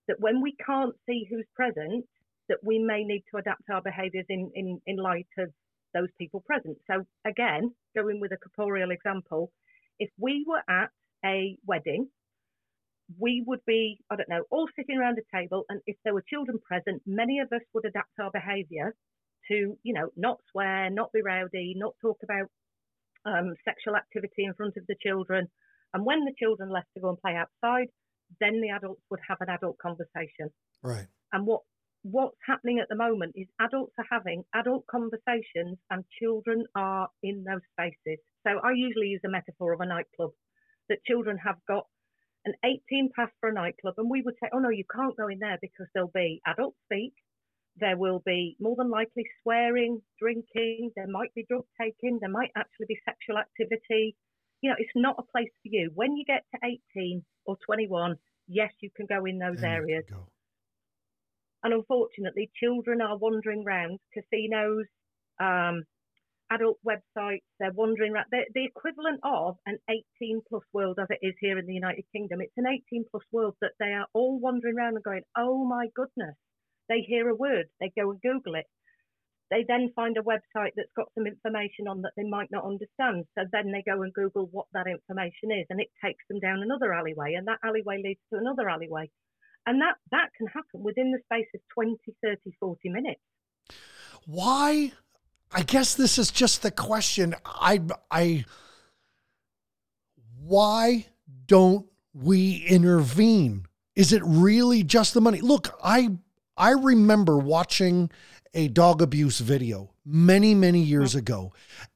that 0.08 0.20
when 0.20 0.42
we 0.42 0.54
can't 0.64 0.94
see 1.08 1.26
who's 1.30 1.46
present, 1.54 2.06
that 2.48 2.58
we 2.64 2.78
may 2.78 3.04
need 3.04 3.24
to 3.30 3.38
adapt 3.38 3.62
our 3.72 3.82
behaviours 3.82 4.26
in, 4.28 4.50
in, 4.54 4.80
in 4.86 4.96
light 4.96 5.28
of 5.38 5.50
those 5.94 6.08
people 6.18 6.42
present. 6.46 6.78
So 6.90 7.04
again, 7.26 7.72
going 7.96 8.20
with 8.20 8.32
a 8.32 8.38
corporeal 8.38 8.90
example, 8.90 9.52
if 10.00 10.10
we 10.18 10.44
were 10.48 10.62
at 10.68 10.90
a 11.24 11.56
wedding 11.64 12.08
we 13.18 13.42
would 13.46 13.64
be, 13.66 13.98
I 14.10 14.16
don't 14.16 14.28
know, 14.28 14.44
all 14.50 14.68
sitting 14.76 14.98
around 14.98 15.18
a 15.18 15.36
table, 15.36 15.64
and 15.68 15.80
if 15.86 15.96
there 16.04 16.14
were 16.14 16.24
children 16.28 16.58
present, 16.58 17.02
many 17.06 17.40
of 17.40 17.48
us 17.52 17.62
would 17.74 17.84
adapt 17.84 18.10
our 18.20 18.30
behaviour 18.30 18.94
to, 19.48 19.76
you 19.82 19.94
know, 19.94 20.10
not 20.16 20.38
swear, 20.52 20.90
not 20.90 21.12
be 21.12 21.22
rowdy, 21.22 21.74
not 21.76 21.94
talk 22.00 22.18
about 22.22 22.48
um, 23.24 23.54
sexual 23.64 23.96
activity 23.96 24.44
in 24.44 24.54
front 24.54 24.76
of 24.76 24.86
the 24.86 24.94
children. 25.02 25.48
And 25.92 26.04
when 26.04 26.24
the 26.24 26.34
children 26.38 26.70
left 26.70 26.86
to 26.94 27.00
go 27.00 27.08
and 27.08 27.20
play 27.20 27.34
outside, 27.34 27.88
then 28.40 28.60
the 28.60 28.70
adults 28.70 29.02
would 29.10 29.20
have 29.28 29.38
an 29.40 29.48
adult 29.48 29.78
conversation. 29.78 30.50
Right. 30.82 31.06
And 31.32 31.46
what 31.46 31.62
what's 32.02 32.36
happening 32.46 32.78
at 32.78 32.88
the 32.88 32.96
moment 32.96 33.34
is 33.36 33.46
adults 33.60 33.92
are 33.98 34.06
having 34.10 34.44
adult 34.54 34.86
conversations 34.86 35.76
and 35.90 36.04
children 36.20 36.64
are 36.74 37.08
in 37.22 37.44
those 37.44 37.60
spaces. 37.72 38.18
So 38.46 38.58
I 38.62 38.72
usually 38.74 39.08
use 39.08 39.20
a 39.24 39.30
metaphor 39.30 39.72
of 39.72 39.80
a 39.80 39.86
nightclub 39.86 40.30
that 40.88 41.04
children 41.04 41.36
have 41.44 41.56
got 41.68 41.86
an 42.46 42.54
18 42.64 43.10
pass 43.14 43.28
for 43.38 43.50
a 43.50 43.52
nightclub, 43.52 43.94
and 43.98 44.10
we 44.10 44.22
would 44.22 44.34
say, 44.42 44.48
oh 44.52 44.58
no, 44.58 44.70
you 44.70 44.84
can't 44.94 45.16
go 45.16 45.28
in 45.28 45.38
there 45.38 45.58
because 45.60 45.86
there'll 45.92 46.10
be 46.14 46.40
adult 46.46 46.74
speak, 46.86 47.12
there 47.76 47.96
will 47.96 48.22
be 48.24 48.56
more 48.58 48.76
than 48.76 48.90
likely 48.90 49.24
swearing, 49.42 50.00
drinking, 50.18 50.90
there 50.96 51.06
might 51.06 51.34
be 51.34 51.44
drug 51.48 51.64
taking, 51.80 52.18
there 52.20 52.30
might 52.30 52.50
actually 52.56 52.86
be 52.88 52.98
sexual 53.04 53.38
activity. 53.38 54.16
You 54.62 54.70
know, 54.70 54.76
it's 54.78 54.90
not 54.94 55.16
a 55.18 55.22
place 55.22 55.50
for 55.62 55.68
you. 55.70 55.90
When 55.94 56.16
you 56.16 56.24
get 56.24 56.44
to 56.54 56.78
18 56.96 57.22
or 57.44 57.56
21, 57.64 58.16
yes, 58.48 58.72
you 58.80 58.90
can 58.96 59.06
go 59.06 59.24
in 59.26 59.38
those 59.38 59.62
areas. 59.62 60.04
And 61.62 61.74
unfortunately, 61.74 62.50
children 62.58 63.00
are 63.00 63.18
wandering 63.18 63.64
around 63.66 63.98
casinos, 64.14 64.86
um, 65.40 65.84
adult 66.50 66.78
websites. 66.86 67.44
They're 67.58 67.72
wandering 67.72 68.12
around. 68.12 68.26
They're 68.30 68.46
the 68.54 68.64
equivalent 68.64 69.20
of 69.22 69.56
an 69.66 69.78
18 70.20 70.42
plus 70.48 70.62
world 70.72 70.98
as 71.00 71.08
it 71.10 71.24
is 71.24 71.34
here 71.40 71.58
in 71.58 71.66
the 71.66 71.74
United 71.74 72.04
Kingdom. 72.12 72.40
It's 72.40 72.56
an 72.56 72.66
18 72.66 73.04
plus 73.10 73.22
world 73.32 73.54
that 73.60 73.72
they 73.78 73.92
are 73.92 74.06
all 74.14 74.38
wandering 74.38 74.76
around 74.76 74.96
and 74.96 75.04
going, 75.04 75.22
oh 75.36 75.64
my 75.64 75.86
goodness. 75.94 76.34
They 76.88 77.02
hear 77.06 77.28
a 77.28 77.36
word, 77.36 77.66
they 77.80 77.92
go 77.96 78.10
and 78.10 78.20
Google 78.20 78.56
it. 78.56 78.66
They 79.50 79.64
then 79.66 79.92
find 79.94 80.16
a 80.16 80.22
website 80.22 80.72
that's 80.76 80.92
got 80.96 81.08
some 81.14 81.26
information 81.26 81.88
on 81.88 82.02
that 82.02 82.12
they 82.16 82.24
might 82.24 82.50
not 82.50 82.64
understand. 82.64 83.26
So 83.36 83.44
then 83.50 83.72
they 83.72 83.82
go 83.86 84.02
and 84.02 84.12
Google 84.12 84.48
what 84.50 84.66
that 84.72 84.86
information 84.86 85.50
is, 85.50 85.66
and 85.70 85.80
it 85.80 85.90
takes 86.04 86.24
them 86.28 86.40
down 86.40 86.62
another 86.62 86.92
alleyway, 86.92 87.34
and 87.34 87.46
that 87.48 87.58
alleyway 87.64 88.00
leads 88.02 88.20
to 88.32 88.38
another 88.38 88.68
alleyway. 88.68 89.10
And 89.66 89.80
that, 89.80 89.96
that 90.10 90.30
can 90.36 90.46
happen 90.48 90.82
within 90.82 91.12
the 91.12 91.18
space 91.24 91.48
of 91.54 91.60
20, 91.74 91.98
30, 92.22 92.38
40 92.58 92.88
minutes. 92.88 93.20
Why 94.26 94.92
I 95.52 95.62
guess 95.62 95.94
this 95.94 96.16
is 96.16 96.30
just 96.30 96.62
the 96.62 96.70
question. 96.70 97.34
I, 97.44 97.80
I, 98.10 98.44
why 100.40 101.06
don't 101.46 101.86
we 102.14 102.64
intervene? 102.68 103.66
Is 103.96 104.12
it 104.12 104.22
really 104.24 104.84
just 104.84 105.12
the 105.12 105.20
money? 105.20 105.40
Look, 105.40 105.76
I, 105.82 106.10
I 106.56 106.70
remember 106.70 107.36
watching 107.36 108.10
a 108.54 108.68
dog 108.68 109.02
abuse 109.02 109.40
video 109.40 109.90
many, 110.04 110.54
many 110.54 110.80
years 110.82 111.16
ago, 111.16 111.52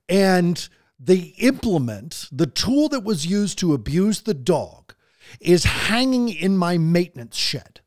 and 0.09 0.69
they 0.99 1.35
implement 1.39 2.29
the 2.33 2.47
tool 2.47 2.89
that 2.89 3.05
was 3.05 3.27
used 3.27 3.59
to 3.61 3.73
abuse 3.73 4.23
the 4.23 4.35
dog 4.35 4.95
is 5.41 5.65
hanging 5.65 6.29
in 6.29 6.57
my 6.57 6.79
maintenance 6.79 7.37
shed 7.37 7.81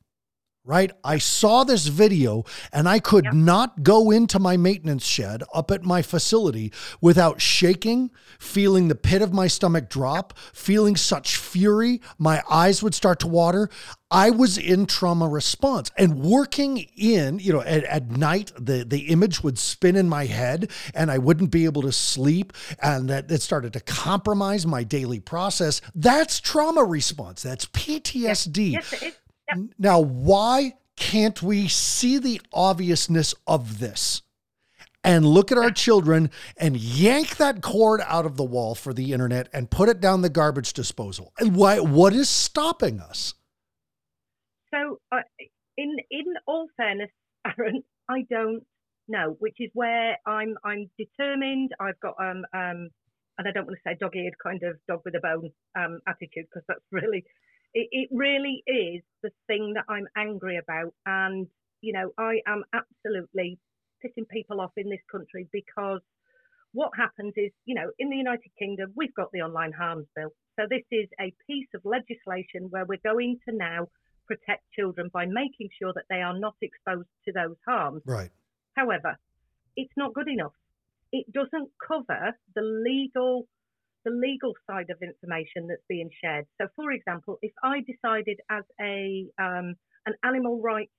right? 0.67 0.91
I 1.03 1.17
saw 1.17 1.63
this 1.63 1.87
video 1.87 2.43
and 2.73 2.89
I 2.89 2.99
could 2.99 3.23
yep. 3.23 3.33
not 3.33 3.83
go 3.83 4.11
into 4.11 4.37
my 4.37 4.57
maintenance 4.57 5.05
shed 5.05 5.41
up 5.53 5.71
at 5.71 5.83
my 5.83 6.01
facility 6.01 6.73
without 6.99 7.39
shaking, 7.41 8.11
feeling 8.37 8.89
the 8.89 8.95
pit 8.95 9.21
of 9.21 9.33
my 9.33 9.47
stomach 9.47 9.89
drop, 9.89 10.37
feeling 10.53 10.97
such 10.97 11.37
fury. 11.37 12.01
My 12.17 12.43
eyes 12.49 12.83
would 12.83 12.93
start 12.93 13.19
to 13.21 13.27
water. 13.27 13.69
I 14.11 14.29
was 14.29 14.57
in 14.57 14.85
trauma 14.85 15.27
response 15.27 15.89
and 15.97 16.19
working 16.21 16.77
in, 16.97 17.39
you 17.39 17.53
know, 17.53 17.61
at, 17.61 17.83
at 17.85 18.11
night, 18.11 18.51
the, 18.57 18.83
the 18.85 19.07
image 19.07 19.43
would 19.43 19.57
spin 19.57 19.95
in 19.95 20.07
my 20.09 20.25
head 20.25 20.71
and 20.93 21.09
I 21.09 21.17
wouldn't 21.17 21.51
be 21.51 21.65
able 21.65 21.81
to 21.83 21.91
sleep. 21.93 22.53
And 22.81 23.09
that 23.09 23.31
it 23.31 23.41
started 23.41 23.73
to 23.73 23.79
compromise 23.79 24.67
my 24.67 24.83
daily 24.83 25.19
process. 25.21 25.81
That's 25.95 26.39
trauma 26.41 26.83
response. 26.83 27.41
That's 27.41 27.65
PTSD. 27.67 28.73
Yes, 28.73 29.01
yes 29.01 29.13
Yep. 29.49 29.57
Now, 29.79 29.99
why 29.99 30.73
can't 30.95 31.41
we 31.41 31.67
see 31.67 32.17
the 32.17 32.41
obviousness 32.51 33.33
of 33.45 33.79
this 33.79 34.23
and 35.03 35.25
look 35.25 35.51
at 35.51 35.57
our 35.57 35.71
children 35.71 36.29
and 36.57 36.75
yank 36.75 37.37
that 37.37 37.61
cord 37.61 38.01
out 38.05 38.25
of 38.25 38.35
the 38.35 38.43
wall 38.43 38.75
for 38.75 38.93
the 38.93 39.13
internet 39.13 39.47
and 39.53 39.69
put 39.69 39.89
it 39.89 40.01
down 40.01 40.21
the 40.21 40.29
garbage 40.29 40.73
disposal? 40.73 41.33
And 41.39 41.55
why? 41.55 41.79
What 41.79 42.13
is 42.13 42.29
stopping 42.29 42.99
us? 42.99 43.35
So, 44.73 44.99
uh, 45.11 45.21
in 45.77 45.95
in 46.11 46.25
all 46.45 46.67
fairness, 46.75 47.11
Aaron, 47.45 47.83
I 48.09 48.25
don't 48.29 48.63
know, 49.07 49.35
which 49.39 49.55
is 49.59 49.69
where 49.73 50.17
I'm 50.25 50.55
I'm 50.65 50.89
determined. 50.97 51.71
I've 51.79 51.99
got 51.99 52.15
um 52.19 52.43
um, 52.53 52.89
and 53.37 53.47
I 53.47 53.51
don't 53.53 53.65
want 53.65 53.77
to 53.77 53.89
say 53.89 53.95
dog-eared 53.99 54.33
kind 54.43 54.63
of 54.63 54.77
dog 54.87 55.01
with 55.05 55.15
a 55.15 55.19
bone 55.21 55.51
um 55.77 55.99
attitude 56.07 56.47
because 56.49 56.63
that's 56.67 56.83
really 56.91 57.23
it, 57.73 57.87
it 57.91 58.09
really 58.11 58.63
is 58.67 59.01
the 59.23 59.31
thing 59.47 59.73
that 59.75 59.85
I'm 59.89 60.07
angry 60.15 60.57
about. 60.57 60.93
And, 61.05 61.47
you 61.81 61.93
know, 61.93 62.11
I 62.17 62.41
am 62.47 62.63
absolutely 62.73 63.59
pissing 64.03 64.27
people 64.29 64.61
off 64.61 64.71
in 64.77 64.89
this 64.89 65.01
country 65.11 65.47
because 65.51 66.01
what 66.73 66.91
happens 66.95 67.33
is, 67.35 67.51
you 67.65 67.75
know, 67.75 67.91
in 67.97 68.09
the 68.09 68.17
United 68.17 68.51
Kingdom, 68.59 68.91
we've 68.95 69.13
got 69.15 69.31
the 69.31 69.41
Online 69.41 69.71
Harms 69.71 70.05
Bill. 70.15 70.29
So 70.59 70.65
this 70.69 70.83
is 70.91 71.07
a 71.19 71.33
piece 71.47 71.67
of 71.73 71.81
legislation 71.85 72.67
where 72.69 72.85
we're 72.85 72.99
going 73.03 73.39
to 73.47 73.55
now 73.55 73.87
protect 74.27 74.63
children 74.77 75.09
by 75.13 75.25
making 75.25 75.69
sure 75.81 75.93
that 75.93 76.03
they 76.09 76.21
are 76.21 76.37
not 76.37 76.55
exposed 76.61 77.07
to 77.25 77.31
those 77.31 77.55
harms. 77.65 78.01
Right. 78.05 78.29
However, 78.75 79.17
it's 79.75 79.93
not 79.95 80.13
good 80.13 80.27
enough. 80.27 80.53
It 81.11 81.31
doesn't 81.31 81.71
cover 81.87 82.33
the 82.53 82.61
legal 82.61 83.47
the 84.07 84.15
legal 84.15 84.53
side 84.69 84.89
of 84.89 84.97
information 85.01 85.67
that's 85.67 85.83
being 85.89 86.09
shared. 86.23 86.45
So, 86.61 86.67
for 86.75 86.91
example, 86.91 87.37
if 87.41 87.51
I 87.63 87.81
decided 87.83 88.39
as 88.49 88.63
a 88.79 89.27
um, 89.37 89.75
an 90.05 90.13
animal 90.23 90.61
rights 90.61 90.95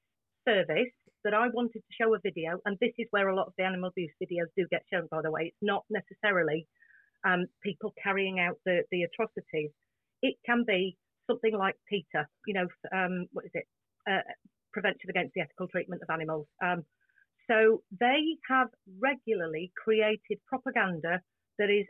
service 0.47 0.92
that 1.25 1.33
I 1.33 1.49
wanted 1.49 1.81
to 1.81 1.97
show 1.99 2.14
a 2.14 2.21
video, 2.23 2.61
and 2.66 2.77
this 2.81 2.92
is 2.99 3.07
where 3.11 3.29
a 3.29 3.35
lot 3.35 3.47
of 3.47 3.55
the 3.57 3.64
animal 3.64 3.88
abuse 3.88 4.12
videos 4.23 4.53
do 4.57 4.66
get 4.71 4.83
shown, 4.92 5.09
by 5.11 5.23
the 5.23 5.31
way, 5.31 5.44
it's 5.49 5.62
not 5.62 5.85
necessarily 5.88 6.66
um, 7.27 7.47
people 7.62 7.94
carrying 8.03 8.38
out 8.40 8.59
the, 8.66 8.83
the 8.90 9.03
atrocities. 9.05 9.71
It 10.23 10.37
can 10.44 10.64
be 10.66 10.97
something 11.31 11.57
like 11.57 11.77
PETA, 11.88 12.27
you 12.47 12.55
know, 12.55 12.66
um, 12.92 13.27
what 13.33 13.47
is 13.47 13.51
it? 13.55 13.64
Uh, 14.09 14.21
Prevention 14.73 15.11
Against 15.11 15.33
the 15.35 15.40
Ethical 15.40 15.68
Treatment 15.68 16.03
of 16.03 16.12
Animals. 16.12 16.47
Um, 16.62 16.85
so 17.51 17.83
they 17.99 18.37
have 18.49 18.68
regularly 19.01 19.73
created 19.83 20.38
propaganda 20.47 21.21
that 21.59 21.71
is 21.71 21.87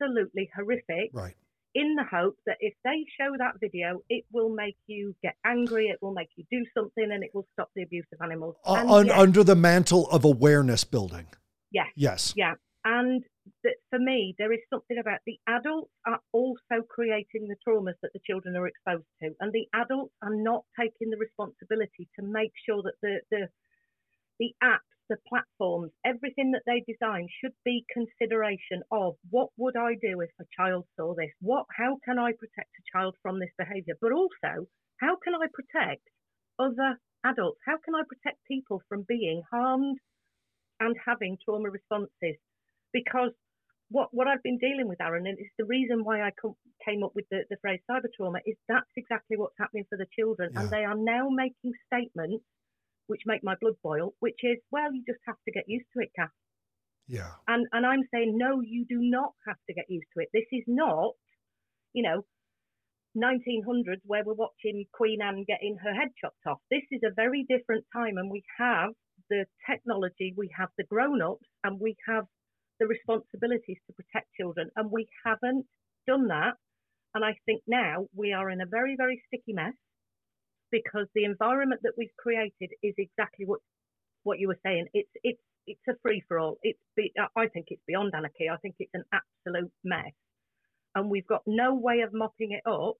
absolutely 0.00 0.50
horrific. 0.54 1.10
Right. 1.12 1.34
In 1.74 1.94
the 1.94 2.04
hope 2.04 2.36
that 2.46 2.56
if 2.60 2.72
they 2.84 3.04
show 3.20 3.32
that 3.38 3.60
video, 3.60 4.00
it 4.08 4.24
will 4.32 4.48
make 4.48 4.78
you 4.86 5.14
get 5.22 5.34
angry, 5.44 5.88
it 5.88 5.98
will 6.00 6.14
make 6.14 6.30
you 6.36 6.44
do 6.50 6.64
something, 6.74 7.10
and 7.12 7.22
it 7.22 7.30
will 7.34 7.46
stop 7.52 7.68
the 7.76 7.82
abuse 7.82 8.06
of 8.14 8.20
animals. 8.22 8.56
Uh, 8.64 8.82
un, 8.88 9.06
yes, 9.06 9.18
under 9.18 9.44
the 9.44 9.54
mantle 9.56 10.08
of 10.08 10.24
awareness 10.24 10.84
building. 10.84 11.26
Yes. 11.70 11.88
Yes. 11.94 12.32
Yeah. 12.34 12.54
And 12.86 13.22
that 13.62 13.74
for 13.90 13.98
me, 13.98 14.34
there 14.38 14.52
is 14.52 14.60
something 14.72 14.96
about 14.96 15.18
the 15.26 15.38
adults 15.46 15.90
are 16.06 16.20
also 16.32 16.82
creating 16.88 17.48
the 17.48 17.56
traumas 17.66 17.94
that 18.00 18.12
the 18.14 18.20
children 18.26 18.56
are 18.56 18.66
exposed 18.66 19.04
to, 19.22 19.34
and 19.40 19.52
the 19.52 19.66
adults 19.74 20.14
are 20.22 20.34
not 20.34 20.64
taking 20.80 21.10
the 21.10 21.18
responsibility 21.18 22.08
to 22.18 22.24
make 22.24 22.52
sure 22.64 22.82
that 22.82 22.94
the 23.02 23.20
the 23.30 23.48
the 24.38 24.54
apps, 24.62 24.95
the 25.08 25.16
platforms, 25.28 25.92
everything 26.04 26.52
that 26.52 26.62
they 26.66 26.82
design 26.86 27.28
should 27.40 27.54
be 27.64 27.84
consideration 27.92 28.82
of 28.90 29.14
what 29.30 29.48
would 29.56 29.76
I 29.76 29.94
do 29.94 30.20
if 30.20 30.30
a 30.40 30.44
child 30.56 30.84
saw 30.96 31.14
this? 31.14 31.30
What 31.40 31.66
how 31.76 31.98
can 32.04 32.18
I 32.18 32.32
protect 32.32 32.70
a 32.78 32.86
child 32.92 33.14
from 33.22 33.38
this 33.38 33.52
behavior? 33.58 33.94
But 34.00 34.12
also, 34.12 34.66
how 35.00 35.16
can 35.22 35.34
I 35.34 35.46
protect 35.52 36.02
other 36.58 36.98
adults? 37.24 37.60
How 37.66 37.78
can 37.84 37.94
I 37.94 38.02
protect 38.08 38.38
people 38.48 38.82
from 38.88 39.04
being 39.08 39.42
harmed 39.50 39.98
and 40.80 40.96
having 41.06 41.38
trauma 41.44 41.70
responses? 41.70 42.36
Because 42.92 43.32
what, 43.88 44.08
what 44.12 44.26
I've 44.26 44.42
been 44.42 44.58
dealing 44.58 44.88
with, 44.88 45.00
Aaron, 45.00 45.26
and 45.26 45.38
it's 45.38 45.54
the 45.58 45.64
reason 45.64 46.02
why 46.02 46.22
I 46.22 46.30
came 46.84 47.04
up 47.04 47.12
with 47.14 47.26
the, 47.30 47.44
the 47.50 47.56
phrase 47.60 47.80
cyber 47.90 48.08
trauma, 48.16 48.38
is 48.46 48.56
that's 48.68 48.90
exactly 48.96 49.36
what's 49.36 49.54
happening 49.58 49.84
for 49.88 49.98
the 49.98 50.06
children. 50.18 50.50
Yeah. 50.52 50.60
And 50.60 50.70
they 50.70 50.84
are 50.84 50.96
now 50.96 51.28
making 51.28 51.72
statements 51.86 52.44
which 53.06 53.22
make 53.26 53.42
my 53.42 53.54
blood 53.60 53.74
boil, 53.82 54.14
which 54.20 54.40
is, 54.42 54.58
well, 54.70 54.92
you 54.92 55.02
just 55.06 55.20
have 55.26 55.36
to 55.44 55.52
get 55.52 55.64
used 55.66 55.86
to 55.94 56.02
it, 56.02 56.10
Cath. 56.16 56.30
Yeah. 57.08 57.30
And 57.46 57.66
and 57.72 57.86
I'm 57.86 58.02
saying, 58.12 58.36
no, 58.36 58.60
you 58.60 58.84
do 58.88 58.98
not 58.98 59.32
have 59.46 59.58
to 59.68 59.74
get 59.74 59.86
used 59.88 60.08
to 60.14 60.22
it. 60.22 60.28
This 60.32 60.46
is 60.50 60.64
not, 60.66 61.12
you 61.92 62.02
know, 62.02 62.24
1900s 63.16 64.02
where 64.04 64.24
we're 64.24 64.34
watching 64.34 64.84
Queen 64.92 65.22
Anne 65.22 65.44
getting 65.46 65.76
her 65.82 65.94
head 65.94 66.08
chopped 66.20 66.46
off. 66.46 66.58
This 66.70 66.82
is 66.90 67.00
a 67.04 67.14
very 67.14 67.46
different 67.48 67.84
time, 67.92 68.18
and 68.18 68.30
we 68.30 68.42
have 68.58 68.90
the 69.30 69.46
technology, 69.68 70.34
we 70.36 70.50
have 70.56 70.68
the 70.76 70.84
grown 70.84 71.22
ups, 71.22 71.46
and 71.64 71.80
we 71.80 71.96
have 72.08 72.24
the 72.78 72.86
responsibilities 72.86 73.78
to 73.86 73.94
protect 73.94 74.28
children. 74.38 74.68
And 74.76 74.90
we 74.90 75.06
haven't 75.24 75.64
done 76.06 76.28
that. 76.28 76.54
And 77.14 77.24
I 77.24 77.36
think 77.46 77.62
now 77.66 78.06
we 78.14 78.32
are 78.32 78.50
in 78.50 78.60
a 78.60 78.66
very, 78.66 78.94
very 78.96 79.22
sticky 79.28 79.54
mess 79.54 79.72
because 80.70 81.06
the 81.14 81.24
environment 81.24 81.80
that 81.84 81.94
we've 81.96 82.14
created 82.18 82.70
is 82.82 82.94
exactly 82.98 83.46
what 83.46 83.60
what 84.24 84.38
you 84.38 84.48
were 84.48 84.58
saying. 84.64 84.86
It's 84.92 85.10
it's 85.22 85.40
it's 85.66 85.88
a 85.88 85.94
free 86.02 86.22
for 86.28 86.38
all. 86.38 86.58
It's 86.62 86.78
I 87.36 87.48
think 87.48 87.66
it's 87.68 87.82
beyond 87.86 88.12
anarchy. 88.14 88.48
I 88.52 88.56
think 88.56 88.76
it's 88.78 88.94
an 88.94 89.04
absolute 89.12 89.72
mess, 89.84 90.12
and 90.94 91.10
we've 91.10 91.26
got 91.26 91.42
no 91.46 91.74
way 91.74 92.00
of 92.00 92.10
mopping 92.12 92.52
it 92.52 92.68
up 92.68 92.96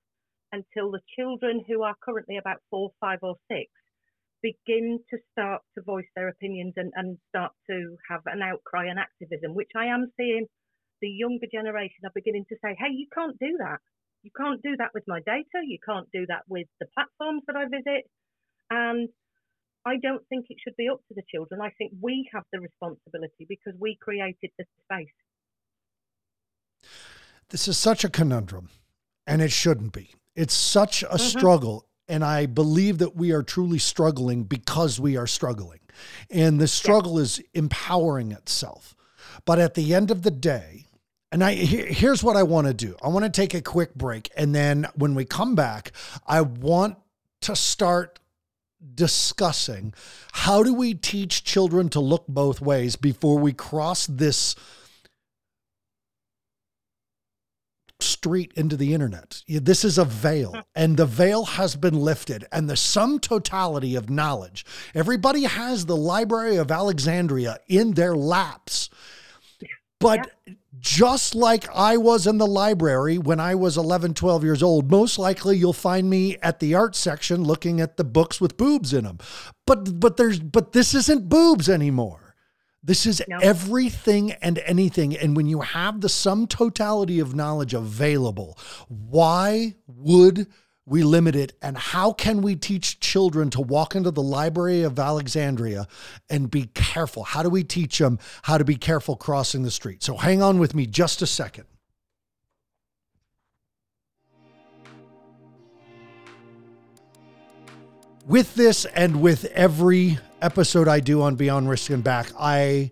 until 0.52 0.90
the 0.90 1.00
children 1.16 1.64
who 1.66 1.82
are 1.82 1.96
currently 2.02 2.36
about 2.36 2.58
four, 2.70 2.90
five, 3.00 3.18
or 3.22 3.36
six 3.50 3.70
begin 4.42 5.00
to 5.10 5.18
start 5.32 5.62
to 5.74 5.82
voice 5.82 6.06
their 6.14 6.28
opinions 6.28 6.74
and, 6.76 6.92
and 6.94 7.18
start 7.28 7.52
to 7.68 7.96
have 8.08 8.20
an 8.26 8.42
outcry 8.42 8.86
and 8.86 8.98
activism, 8.98 9.54
which 9.54 9.70
I 9.76 9.86
am 9.86 10.12
seeing 10.16 10.46
the 11.02 11.08
younger 11.08 11.46
generation 11.50 12.04
are 12.04 12.12
beginning 12.14 12.44
to 12.48 12.56
say, 12.62 12.76
hey, 12.78 12.92
you 12.92 13.06
can't 13.12 13.38
do 13.38 13.56
that. 13.58 13.78
You 14.26 14.32
can't 14.36 14.60
do 14.60 14.76
that 14.78 14.90
with 14.92 15.04
my 15.06 15.20
data. 15.20 15.62
You 15.64 15.78
can't 15.86 16.08
do 16.12 16.26
that 16.26 16.42
with 16.48 16.66
the 16.80 16.86
platforms 16.94 17.44
that 17.46 17.54
I 17.54 17.66
visit. 17.66 18.10
And 18.70 19.08
I 19.86 19.98
don't 20.02 20.26
think 20.28 20.46
it 20.50 20.56
should 20.64 20.74
be 20.76 20.88
up 20.88 20.98
to 21.06 21.14
the 21.14 21.22
children. 21.32 21.60
I 21.60 21.70
think 21.78 21.92
we 22.00 22.28
have 22.34 22.42
the 22.52 22.58
responsibility 22.58 23.46
because 23.48 23.74
we 23.78 23.96
created 24.02 24.50
the 24.58 24.64
space. 24.82 25.06
This 27.50 27.68
is 27.68 27.78
such 27.78 28.02
a 28.02 28.08
conundrum, 28.08 28.70
and 29.28 29.40
it 29.40 29.52
shouldn't 29.52 29.92
be. 29.92 30.16
It's 30.34 30.54
such 30.54 31.04
a 31.04 31.06
mm-hmm. 31.06 31.18
struggle. 31.18 31.86
And 32.08 32.24
I 32.24 32.46
believe 32.46 32.98
that 32.98 33.14
we 33.14 33.30
are 33.30 33.44
truly 33.44 33.78
struggling 33.78 34.42
because 34.42 34.98
we 34.98 35.16
are 35.16 35.28
struggling. 35.28 35.78
And 36.32 36.60
the 36.60 36.66
struggle 36.66 37.18
yeah. 37.18 37.22
is 37.22 37.40
empowering 37.54 38.32
itself. 38.32 38.96
But 39.44 39.60
at 39.60 39.74
the 39.74 39.94
end 39.94 40.10
of 40.10 40.22
the 40.22 40.32
day, 40.32 40.85
and 41.32 41.42
I 41.42 41.54
here's 41.54 42.22
what 42.22 42.36
I 42.36 42.42
want 42.42 42.66
to 42.66 42.74
do. 42.74 42.96
I 43.02 43.08
want 43.08 43.24
to 43.24 43.30
take 43.30 43.54
a 43.54 43.62
quick 43.62 43.94
break 43.94 44.30
and 44.36 44.54
then 44.54 44.86
when 44.94 45.14
we 45.14 45.24
come 45.24 45.54
back, 45.54 45.92
I 46.26 46.40
want 46.40 46.96
to 47.42 47.56
start 47.56 48.18
discussing 48.94 49.92
how 50.32 50.62
do 50.62 50.72
we 50.72 50.94
teach 50.94 51.44
children 51.44 51.88
to 51.90 52.00
look 52.00 52.26
both 52.28 52.60
ways 52.60 52.96
before 52.96 53.38
we 53.38 53.52
cross 53.52 54.06
this 54.06 54.54
street 58.00 58.52
into 58.56 58.76
the 58.76 58.92
internet. 58.92 59.42
This 59.48 59.84
is 59.84 59.98
a 59.98 60.04
veil, 60.04 60.54
and 60.74 60.96
the 60.96 61.06
veil 61.06 61.44
has 61.44 61.76
been 61.76 61.98
lifted, 61.98 62.46
and 62.52 62.68
the 62.68 62.76
sum 62.76 63.18
totality 63.18 63.94
of 63.94 64.10
knowledge. 64.10 64.66
Everybody 64.94 65.44
has 65.44 65.86
the 65.86 65.96
Library 65.96 66.56
of 66.56 66.70
Alexandria 66.70 67.58
in 67.68 67.92
their 67.94 68.14
laps. 68.14 68.90
But 69.98 70.30
yeah. 70.46 70.54
Just 70.78 71.34
like 71.34 71.68
I 71.74 71.96
was 71.96 72.26
in 72.26 72.38
the 72.38 72.46
library 72.46 73.18
when 73.18 73.40
I 73.40 73.54
was 73.54 73.76
11, 73.76 74.14
12 74.14 74.44
years 74.44 74.62
old, 74.62 74.90
most 74.90 75.18
likely 75.18 75.56
you'll 75.56 75.72
find 75.72 76.08
me 76.08 76.36
at 76.42 76.60
the 76.60 76.74
art 76.74 76.94
section 76.94 77.44
looking 77.44 77.80
at 77.80 77.96
the 77.96 78.04
books 78.04 78.40
with 78.40 78.56
boobs 78.56 78.92
in 78.92 79.04
them. 79.04 79.18
But 79.66 80.00
but 80.00 80.16
there's 80.16 80.40
but 80.40 80.72
this 80.72 80.94
isn't 80.94 81.28
boobs 81.28 81.68
anymore. 81.68 82.26
This 82.82 83.04
is 83.04 83.20
no. 83.26 83.38
everything 83.38 84.32
and 84.32 84.58
anything. 84.58 85.16
And 85.16 85.36
when 85.36 85.46
you 85.46 85.60
have 85.60 86.00
the 86.00 86.08
sum 86.08 86.46
totality 86.46 87.18
of 87.18 87.34
knowledge 87.34 87.74
available, 87.74 88.56
why 88.86 89.74
would 89.88 90.46
we 90.86 91.02
limit 91.02 91.34
it? 91.34 91.52
And 91.60 91.76
how 91.76 92.12
can 92.12 92.40
we 92.40 92.54
teach 92.54 93.00
children 93.00 93.50
to 93.50 93.60
walk 93.60 93.96
into 93.96 94.12
the 94.12 94.22
Library 94.22 94.82
of 94.82 94.98
Alexandria 94.98 95.88
and 96.30 96.50
be 96.50 96.66
careful? 96.74 97.24
How 97.24 97.42
do 97.42 97.50
we 97.50 97.64
teach 97.64 97.98
them 97.98 98.18
how 98.42 98.56
to 98.56 98.64
be 98.64 98.76
careful 98.76 99.16
crossing 99.16 99.64
the 99.64 99.70
street? 99.70 100.02
So 100.04 100.16
hang 100.16 100.42
on 100.42 100.58
with 100.58 100.74
me 100.74 100.86
just 100.86 101.20
a 101.22 101.26
second. 101.26 101.64
With 108.24 108.54
this 108.54 108.84
and 108.86 109.20
with 109.20 109.44
every 109.46 110.18
episode 110.42 110.88
I 110.88 111.00
do 111.00 111.22
on 111.22 111.36
Beyond 111.36 111.68
Risk 111.68 111.90
and 111.90 112.02
Back, 112.02 112.32
I 112.38 112.90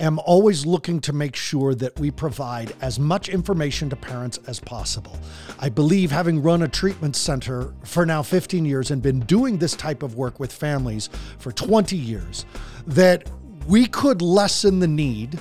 am 0.00 0.20
always 0.20 0.64
looking 0.64 1.00
to 1.00 1.12
make 1.12 1.34
sure 1.34 1.74
that 1.74 1.98
we 1.98 2.10
provide 2.10 2.72
as 2.80 3.00
much 3.00 3.28
information 3.28 3.90
to 3.90 3.96
parents 3.96 4.38
as 4.46 4.60
possible. 4.60 5.18
I 5.58 5.68
believe, 5.68 6.12
having 6.12 6.40
run 6.40 6.62
a 6.62 6.68
treatment 6.68 7.16
center 7.16 7.74
for 7.82 8.06
now 8.06 8.22
15 8.22 8.64
years 8.64 8.92
and 8.92 9.02
been 9.02 9.20
doing 9.20 9.58
this 9.58 9.74
type 9.74 10.04
of 10.04 10.14
work 10.14 10.38
with 10.38 10.52
families 10.52 11.10
for 11.38 11.50
20 11.50 11.96
years, 11.96 12.46
that 12.86 13.28
we 13.66 13.86
could 13.86 14.22
lessen 14.22 14.78
the 14.78 14.86
need 14.86 15.40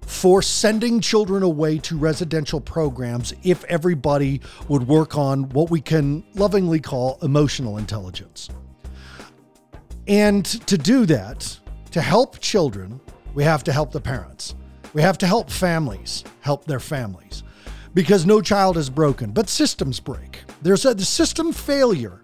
for 0.00 0.40
sending 0.40 0.98
children 0.98 1.42
away 1.42 1.78
to 1.78 1.98
residential 1.98 2.62
programs 2.62 3.34
if 3.42 3.62
everybody 3.64 4.40
would 4.68 4.88
work 4.88 5.18
on 5.18 5.48
what 5.50 5.70
we 5.70 5.82
can 5.82 6.24
lovingly 6.34 6.80
call 6.80 7.18
emotional 7.20 7.76
intelligence. 7.76 8.48
And 10.08 10.44
to 10.66 10.78
do 10.78 11.04
that, 11.06 11.58
to 11.92 12.00
help 12.00 12.40
children, 12.40 13.00
we 13.34 13.44
have 13.44 13.64
to 13.64 13.72
help 13.72 13.92
the 13.92 14.00
parents. 14.00 14.54
We 14.92 15.02
have 15.02 15.18
to 15.18 15.26
help 15.26 15.50
families 15.50 16.24
help 16.40 16.66
their 16.66 16.80
families 16.80 17.42
because 17.94 18.26
no 18.26 18.40
child 18.40 18.76
is 18.76 18.90
broken, 18.90 19.30
but 19.32 19.48
systems 19.48 20.00
break. 20.00 20.40
There's 20.60 20.84
a 20.84 20.94
the 20.94 21.04
system 21.04 21.52
failure 21.52 22.22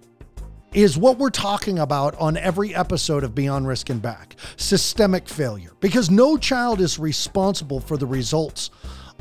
is 0.75 0.99
what 0.99 1.17
we're 1.17 1.31
talking 1.31 1.79
about 1.79 2.15
on 2.17 2.37
every 2.37 2.75
episode 2.75 3.25
of 3.25 3.35
Beyond 3.35 3.67
Risk 3.67 3.89
and 3.89 4.03
Back. 4.03 4.37
Systemic 4.57 5.29
failure 5.29 5.73
because 5.81 6.11
no 6.11 6.37
child 6.37 6.81
is 6.81 6.99
responsible 6.99 7.81
for 7.81 7.97
the 7.97 8.07
results 8.07 8.71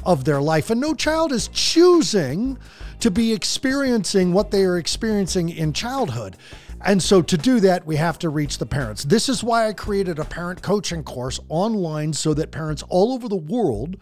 of 0.05 0.25
their 0.25 0.41
life 0.41 0.69
and 0.69 0.79
no 0.79 0.93
child 0.93 1.31
is 1.31 1.47
choosing 1.49 2.57
to 2.99 3.11
be 3.11 3.31
experiencing 3.31 4.33
what 4.33 4.51
they 4.51 4.63
are 4.63 4.77
experiencing 4.77 5.49
in 5.49 5.71
childhood. 5.73 6.35
And 6.81 7.01
so 7.01 7.21
to 7.21 7.37
do 7.37 7.59
that, 7.61 7.85
we 7.85 7.95
have 7.95 8.19
to 8.19 8.29
reach 8.29 8.57
the 8.57 8.65
parents. 8.65 9.03
This 9.03 9.29
is 9.29 9.43
why 9.43 9.67
I 9.67 9.73
created 9.73 10.19
a 10.19 10.25
parent 10.25 10.61
coaching 10.61 11.03
course 11.03 11.39
online 11.49 12.13
so 12.13 12.33
that 12.33 12.51
parents 12.51 12.83
all 12.89 13.13
over 13.13 13.27
the 13.27 13.35
world 13.35 13.97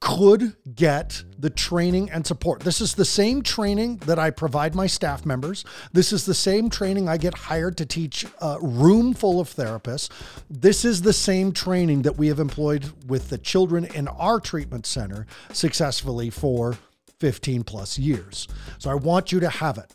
could 0.00 0.56
get 0.74 1.22
the 1.38 1.50
training 1.50 2.10
and 2.10 2.26
support. 2.26 2.60
This 2.60 2.80
is 2.80 2.94
the 2.94 3.04
same 3.04 3.42
training 3.42 3.98
that 4.06 4.18
I 4.18 4.30
provide 4.30 4.74
my 4.74 4.86
staff 4.86 5.26
members. 5.26 5.64
This 5.92 6.10
is 6.12 6.24
the 6.24 6.34
same 6.34 6.70
training 6.70 7.06
I 7.06 7.18
get 7.18 7.34
hired 7.34 7.76
to 7.76 7.86
teach 7.86 8.24
a 8.40 8.56
room 8.60 9.12
full 9.12 9.40
of 9.40 9.54
therapists. 9.54 10.10
This 10.48 10.86
is 10.86 11.02
the 11.02 11.12
same 11.12 11.52
training 11.52 12.02
that 12.02 12.16
we 12.16 12.28
have 12.28 12.40
employed 12.40 12.90
with 13.08 13.28
the 13.28 13.38
children 13.38 13.84
in 13.84 14.08
our 14.08 14.40
treatment 14.40 14.86
center 14.86 15.26
successfully 15.52 16.30
for 16.30 16.78
15 17.18 17.64
plus 17.64 17.98
years. 17.98 18.48
So 18.78 18.90
I 18.90 18.94
want 18.94 19.32
you 19.32 19.40
to 19.40 19.50
have 19.50 19.76
it. 19.76 19.94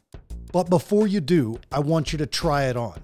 But 0.56 0.70
before 0.70 1.06
you 1.06 1.20
do, 1.20 1.60
I 1.70 1.80
want 1.80 2.14
you 2.14 2.18
to 2.20 2.26
try 2.26 2.70
it 2.70 2.78
on. 2.78 3.02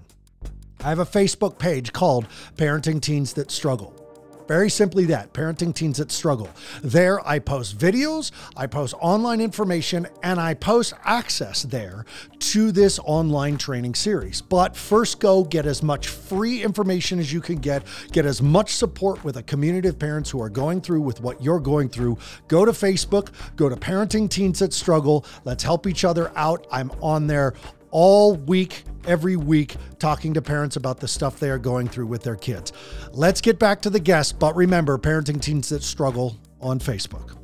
I 0.80 0.88
have 0.88 1.00
a 1.00 1.04
Facebook 1.04 1.58
page 1.58 1.92
called 1.92 2.26
Parenting 2.56 2.98
Teens 2.98 3.34
That 3.34 3.50
Struggle. 3.50 4.01
Very 4.46 4.70
simply 4.70 5.04
that 5.06 5.32
parenting 5.32 5.74
teens 5.74 5.98
that 5.98 6.10
struggle. 6.10 6.48
There, 6.82 7.26
I 7.26 7.38
post 7.38 7.78
videos, 7.78 8.30
I 8.56 8.66
post 8.66 8.94
online 9.00 9.40
information, 9.40 10.06
and 10.22 10.40
I 10.40 10.54
post 10.54 10.94
access 11.04 11.62
there 11.62 12.04
to 12.38 12.72
this 12.72 12.98
online 13.04 13.56
training 13.56 13.94
series. 13.94 14.40
But 14.40 14.76
first, 14.76 15.20
go 15.20 15.44
get 15.44 15.66
as 15.66 15.82
much 15.82 16.08
free 16.08 16.62
information 16.62 17.18
as 17.18 17.32
you 17.32 17.40
can 17.40 17.56
get, 17.56 17.84
get 18.12 18.26
as 18.26 18.42
much 18.42 18.74
support 18.74 19.22
with 19.24 19.36
a 19.36 19.42
community 19.42 19.88
of 19.88 19.98
parents 19.98 20.30
who 20.30 20.40
are 20.40 20.50
going 20.50 20.80
through 20.80 21.00
with 21.00 21.20
what 21.20 21.42
you're 21.42 21.60
going 21.60 21.88
through. 21.88 22.18
Go 22.48 22.64
to 22.64 22.72
Facebook, 22.72 23.30
go 23.56 23.68
to 23.68 23.76
Parenting 23.76 24.28
Teens 24.28 24.58
That 24.58 24.72
Struggle. 24.72 25.24
Let's 25.44 25.62
help 25.62 25.86
each 25.86 26.04
other 26.04 26.32
out. 26.36 26.66
I'm 26.70 26.90
on 27.00 27.26
there 27.26 27.54
all 27.92 28.34
week, 28.34 28.82
every 29.06 29.36
week, 29.36 29.76
talking 30.00 30.34
to 30.34 30.42
parents 30.42 30.74
about 30.74 30.98
the 30.98 31.06
stuff 31.06 31.38
they 31.38 31.50
are 31.50 31.58
going 31.58 31.86
through 31.86 32.06
with 32.06 32.24
their 32.24 32.34
kids. 32.34 32.72
Let's 33.12 33.40
get 33.40 33.60
back 33.60 33.80
to 33.82 33.90
the 33.90 34.00
guests, 34.00 34.32
but 34.32 34.56
remember 34.56 34.98
Parenting 34.98 35.40
Teens 35.40 35.68
That 35.68 35.84
Struggle 35.84 36.36
on 36.60 36.80
Facebook. 36.80 37.36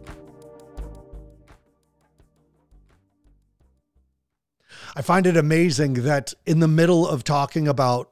I 4.97 5.03
find 5.03 5.27
it 5.27 5.37
amazing 5.37 5.95
that 6.05 6.35
in 6.45 6.59
the 6.59 6.67
middle 6.67 7.07
of 7.07 7.23
talking 7.23 7.69
about 7.69 8.11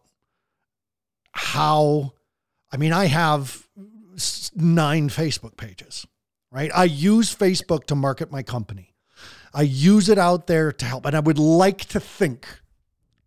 how, 1.32 2.12
I 2.70 2.76
mean, 2.76 2.92
I 2.92 3.06
have 3.06 3.66
nine 4.54 5.08
Facebook 5.08 5.56
pages, 5.56 6.06
right? 6.52 6.70
I 6.74 6.84
use 6.84 7.34
Facebook 7.34 7.84
to 7.86 7.94
market 7.94 8.30
my 8.30 8.42
company. 8.42 8.94
I 9.56 9.62
use 9.62 10.10
it 10.10 10.18
out 10.18 10.46
there 10.46 10.70
to 10.70 10.84
help. 10.84 11.06
And 11.06 11.16
I 11.16 11.20
would 11.20 11.38
like 11.38 11.86
to 11.86 11.98
think, 11.98 12.46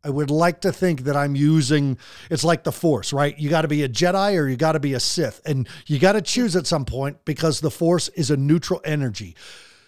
I 0.03 0.11
would 0.11 0.29
like 0.29 0.61
to 0.61 0.71
think 0.71 1.01
that 1.05 1.17
I'm 1.17 1.35
using 1.35 1.97
it's 2.29 2.43
like 2.43 2.63
the 2.63 2.71
force, 2.71 3.11
right? 3.11 3.37
You 3.37 3.49
got 3.49 3.63
to 3.63 3.67
be 3.67 3.81
a 3.81 3.89
Jedi 3.89 4.39
or 4.39 4.47
you 4.47 4.55
got 4.55 4.73
to 4.73 4.79
be 4.79 4.93
a 4.93 4.99
Sith. 4.99 5.41
And 5.43 5.67
you 5.87 5.97
got 5.97 6.11
to 6.11 6.21
choose 6.21 6.55
at 6.55 6.67
some 6.67 6.85
point 6.85 7.25
because 7.25 7.61
the 7.61 7.71
force 7.71 8.09
is 8.09 8.29
a 8.29 8.37
neutral 8.37 8.79
energy. 8.85 9.35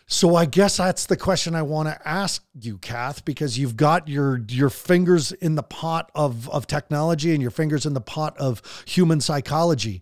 So 0.08 0.36
I 0.36 0.46
guess 0.46 0.78
that's 0.78 1.06
the 1.06 1.16
question 1.16 1.54
I 1.54 1.62
want 1.62 1.90
to 1.90 2.08
ask 2.08 2.44
you, 2.60 2.80
Cath, 2.80 3.24
because 3.24 3.60
you've 3.60 3.78
got 3.78 4.08
your 4.08 4.42
your 4.50 4.72
fingers 4.72 5.32
in 5.32 5.54
the 5.54 5.64
pot 5.64 6.12
of 6.16 6.50
of 6.50 6.66
technology 6.66 7.34
and 7.34 7.42
your 7.42 7.52
fingers 7.52 7.86
in 7.86 7.94
the 7.94 8.02
pot 8.02 8.36
of 8.40 8.64
human 8.86 9.22
psychology. 9.22 10.02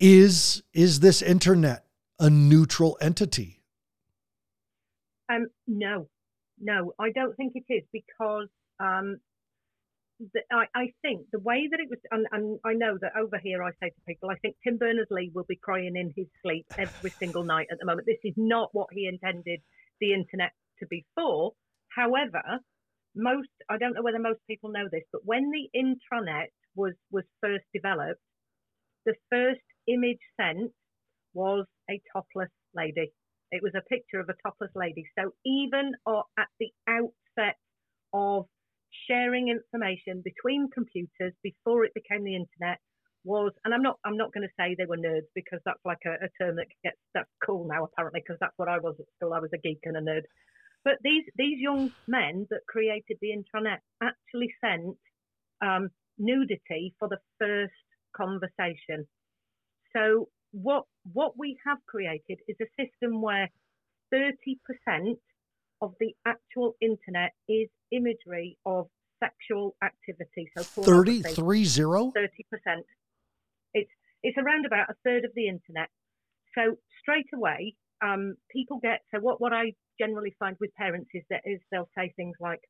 Is 0.00 0.62
is 0.72 1.00
this 1.00 1.20
internet 1.20 1.84
a 2.18 2.30
neutral 2.30 2.96
entity? 3.02 3.61
Um, 5.32 5.46
no, 5.66 6.08
no, 6.60 6.92
I 6.98 7.10
don't 7.10 7.34
think 7.36 7.52
it 7.54 7.72
is 7.72 7.84
because 7.92 8.48
um, 8.80 9.16
the, 10.34 10.40
I, 10.50 10.66
I, 10.74 10.86
think 11.02 11.26
the 11.32 11.38
way 11.38 11.68
that 11.70 11.80
it 11.80 11.88
was, 11.88 11.98
and, 12.10 12.26
and, 12.32 12.58
I 12.64 12.74
know 12.74 12.98
that 13.00 13.12
over 13.16 13.40
here 13.42 13.62
I 13.62 13.70
say 13.80 13.90
to 13.90 14.00
people, 14.06 14.30
I 14.30 14.36
think 14.36 14.56
Tim 14.62 14.76
Berners 14.76 15.08
Lee 15.10 15.30
will 15.34 15.46
be 15.48 15.56
crying 15.56 15.96
in 15.96 16.12
his 16.16 16.26
sleep 16.42 16.66
every 16.76 17.10
single 17.10 17.44
night 17.44 17.68
at 17.70 17.78
the 17.78 17.86
moment. 17.86 18.06
This 18.06 18.18
is 18.24 18.34
not 18.36 18.70
what 18.72 18.88
he 18.92 19.06
intended 19.06 19.60
the 20.00 20.12
internet 20.12 20.52
to 20.80 20.86
be 20.86 21.04
for. 21.14 21.52
However, 21.88 22.42
most, 23.14 23.48
I 23.68 23.78
don't 23.78 23.94
know 23.94 24.02
whether 24.02 24.18
most 24.18 24.40
people 24.48 24.70
know 24.70 24.88
this, 24.90 25.04
but 25.12 25.22
when 25.24 25.50
the 25.50 25.68
intranet 25.76 26.46
was, 26.74 26.94
was 27.10 27.24
first 27.40 27.64
developed, 27.74 28.20
the 29.04 29.14
first 29.30 29.60
image 29.88 30.20
sent 30.40 30.72
was 31.34 31.66
a 31.90 32.00
topless 32.12 32.50
lady. 32.74 33.12
It 33.52 33.62
was 33.62 33.74
a 33.76 33.82
picture 33.88 34.18
of 34.18 34.28
a 34.28 34.34
topless 34.42 34.70
lady. 34.74 35.04
So 35.18 35.32
even 35.44 35.92
at 36.38 36.48
the 36.58 36.70
outset 36.88 37.56
of 38.12 38.46
sharing 39.08 39.48
information 39.48 40.22
between 40.24 40.68
computers 40.70 41.34
before 41.42 41.84
it 41.84 41.94
became 41.94 42.24
the 42.24 42.36
internet 42.36 42.78
was, 43.24 43.52
and 43.64 43.72
I'm 43.72 43.82
not, 43.82 43.98
I'm 44.04 44.16
not 44.16 44.32
going 44.32 44.48
to 44.48 44.54
say 44.58 44.74
they 44.74 44.86
were 44.86 44.96
nerds 44.96 45.28
because 45.34 45.60
that's 45.64 45.84
like 45.84 46.02
a, 46.06 46.24
a 46.24 46.28
term 46.40 46.56
that 46.56 46.66
gets 46.82 46.96
that's 47.14 47.30
cool 47.44 47.68
now 47.68 47.84
apparently 47.84 48.20
because 48.20 48.38
that's 48.40 48.56
what 48.56 48.68
I 48.68 48.78
was 48.78 48.96
at 48.98 49.06
school. 49.16 49.34
I 49.34 49.40
was 49.40 49.50
a 49.54 49.58
geek 49.58 49.80
and 49.84 49.96
a 49.96 50.00
nerd. 50.00 50.22
But 50.84 50.94
these 51.04 51.24
these 51.36 51.58
young 51.60 51.90
men 52.08 52.46
that 52.50 52.66
created 52.68 53.18
the 53.20 53.30
intranet 53.30 53.78
actually 54.02 54.52
sent 54.64 54.96
um, 55.62 55.90
nudity 56.18 56.94
for 56.98 57.08
the 57.08 57.18
first 57.38 57.72
conversation. 58.16 59.06
So 59.94 60.28
what 60.52 60.84
what 61.12 61.32
we 61.36 61.58
have 61.66 61.78
created 61.86 62.38
is 62.46 62.56
a 62.60 62.66
system 62.78 63.20
where 63.20 63.48
30% 64.12 64.58
of 65.80 65.94
the 65.98 66.14
actual 66.26 66.76
internet 66.80 67.32
is 67.48 67.68
imagery 67.90 68.58
of 68.64 68.86
sexual 69.22 69.74
activity. 69.82 70.50
So 70.56 70.62
30, 70.62 71.22
30? 71.22 71.34
30%. 72.16 72.28
It's, 73.74 73.90
it's 74.22 74.38
around 74.38 74.66
about 74.66 74.90
a 74.90 74.94
third 75.04 75.24
of 75.24 75.32
the 75.34 75.48
internet. 75.48 75.88
So 76.54 76.76
straight 77.00 77.26
away, 77.34 77.74
um, 78.04 78.34
people 78.50 78.78
get, 78.82 79.00
so 79.12 79.20
what, 79.20 79.40
what 79.40 79.52
I 79.52 79.72
generally 79.98 80.34
find 80.38 80.56
with 80.60 80.74
parents 80.74 81.10
is 81.14 81.22
that 81.30 81.42
is 81.44 81.60
they'll 81.70 81.88
say 81.96 82.12
things 82.16 82.36
like, 82.40 82.60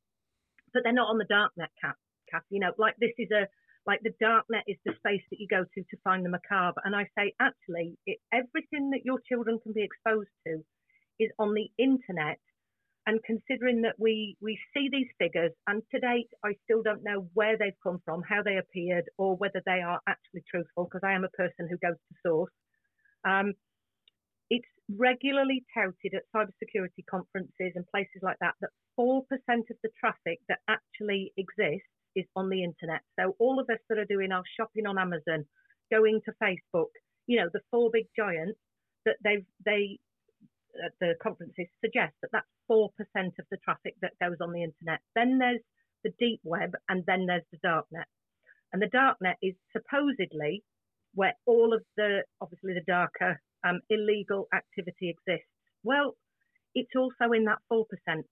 but 0.73 0.83
they're 0.85 0.93
not 0.93 1.09
on 1.09 1.19
the 1.19 1.27
dark 1.29 1.53
net, 1.57 1.71
Cath, 1.83 1.97
Cath, 2.31 2.43
you 2.51 2.61
know, 2.61 2.73
like 2.79 2.95
this 2.99 3.13
is 3.19 3.29
a, 3.31 3.49
like 3.87 4.01
the 4.03 4.15
dark 4.21 4.47
net 4.51 4.65
is 4.67 4.77
the 4.85 4.93
space 4.99 5.23
that 5.31 5.41
you 5.41 5.49
go 5.49 5.65
to 5.65 5.81
to 5.83 5.97
find 6.05 6.25
the 6.25 6.31
macabre. 6.31 6.81
And 6.85 6.95
I 6.95 7.09
say, 7.19 7.35
actually, 7.41 7.99
it, 8.07 8.19
everything 8.33 8.91
that 8.91 9.05
your 9.05 9.19
children 9.29 9.59
can 9.63 9.73
be 9.73 9.83
exposed 9.83 10.31
to 10.47 10.63
is 11.19 11.31
on 11.39 11.55
the 11.55 11.69
internet. 11.79 12.39
And 13.05 13.19
considering 13.25 13.83
that 13.83 13.97
we, 13.99 14.37
we 14.41 14.57
see 14.73 14.89
these 14.93 15.09
figures, 15.19 15.51
and 15.67 15.83
to 15.91 15.99
date, 15.99 16.31
I 16.45 16.53
still 16.63 16.85
don't 16.85 17.03
know 17.03 17.27
where 17.35 17.59
they've 17.59 17.83
come 17.83 17.99
from, 18.05 18.23
how 18.23 18.45
they 18.45 18.59
appeared, 18.59 19.11
or 19.19 19.35
whether 19.37 19.61
they 19.67 19.83
are 19.83 20.01
actually 20.07 20.45
truthful, 20.49 20.85
because 20.85 21.03
I 21.03 21.15
am 21.15 21.25
a 21.25 21.37
person 21.37 21.67
who 21.69 21.77
goes 21.79 21.97
to 21.97 22.15
source. 22.25 22.53
Um, 23.25 23.55
it's 24.51 24.69
regularly 24.97 25.65
touted 25.75 26.15
at 26.15 26.31
cybersecurity 26.35 27.05
conferences 27.11 27.73
and 27.75 27.85
places 27.91 28.23
like 28.23 28.37
that 28.41 28.55
that 28.61 28.71
4% 29.01 29.23
of 29.23 29.77
the 29.83 29.91
traffic 29.99 30.39
that 30.49 30.59
actually 30.69 31.33
exists 31.37 31.89
is 32.15 32.27
on 32.37 32.49
the 32.49 32.63
internet. 32.63 33.01
So 33.19 33.35
all 33.39 33.59
of 33.61 33.69
us 33.71 33.79
that 33.89 33.99
are 33.99 34.05
doing 34.05 34.33
our 34.33 34.43
shopping 34.57 34.87
on 34.87 34.99
Amazon, 34.99 35.47
going 35.91 36.21
to 36.25 36.33
Facebook, 36.43 36.93
you 37.27 37.39
know, 37.39 37.49
the 37.53 37.61
four 37.71 37.91
big 37.93 38.07
giants 38.17 38.59
that 39.05 39.17
they've 39.23 39.45
they 39.65 39.99
at 40.85 40.93
the 41.01 41.15
conferences 41.23 41.67
suggest 41.85 42.15
that 42.23 42.31
that's 42.33 42.47
four 42.67 42.91
percent 42.97 43.35
of 43.39 43.45
the 43.51 43.59
traffic 43.59 43.95
that 44.01 44.13
goes 44.21 44.37
on 44.41 44.53
the 44.53 44.63
internet. 44.63 45.01
Then 45.15 45.39
there's 45.39 45.61
the 46.05 46.13
deep 46.19 46.41
web, 46.45 46.73
and 46.89 47.05
then 47.07 47.27
there's 47.27 47.47
the 47.53 47.59
dark 47.63 47.87
net. 47.93 48.07
And 48.73 48.81
the 48.81 48.89
dark 48.89 49.19
net 49.21 49.37
is 49.43 49.55
supposedly 49.73 50.63
where 51.15 51.35
all 51.47 51.75
of 51.75 51.83
the 51.97 52.23
obviously 52.41 52.75
the 52.75 52.85
darker 52.87 53.41
um, 53.65 53.81
illegal 53.91 54.49
activity 54.55 55.11
exists. 55.11 55.47
Well, 55.85 56.17
it's 56.75 56.95
also 56.97 57.33
in 57.33 57.45
that 57.45 57.59
4%. 57.71 57.85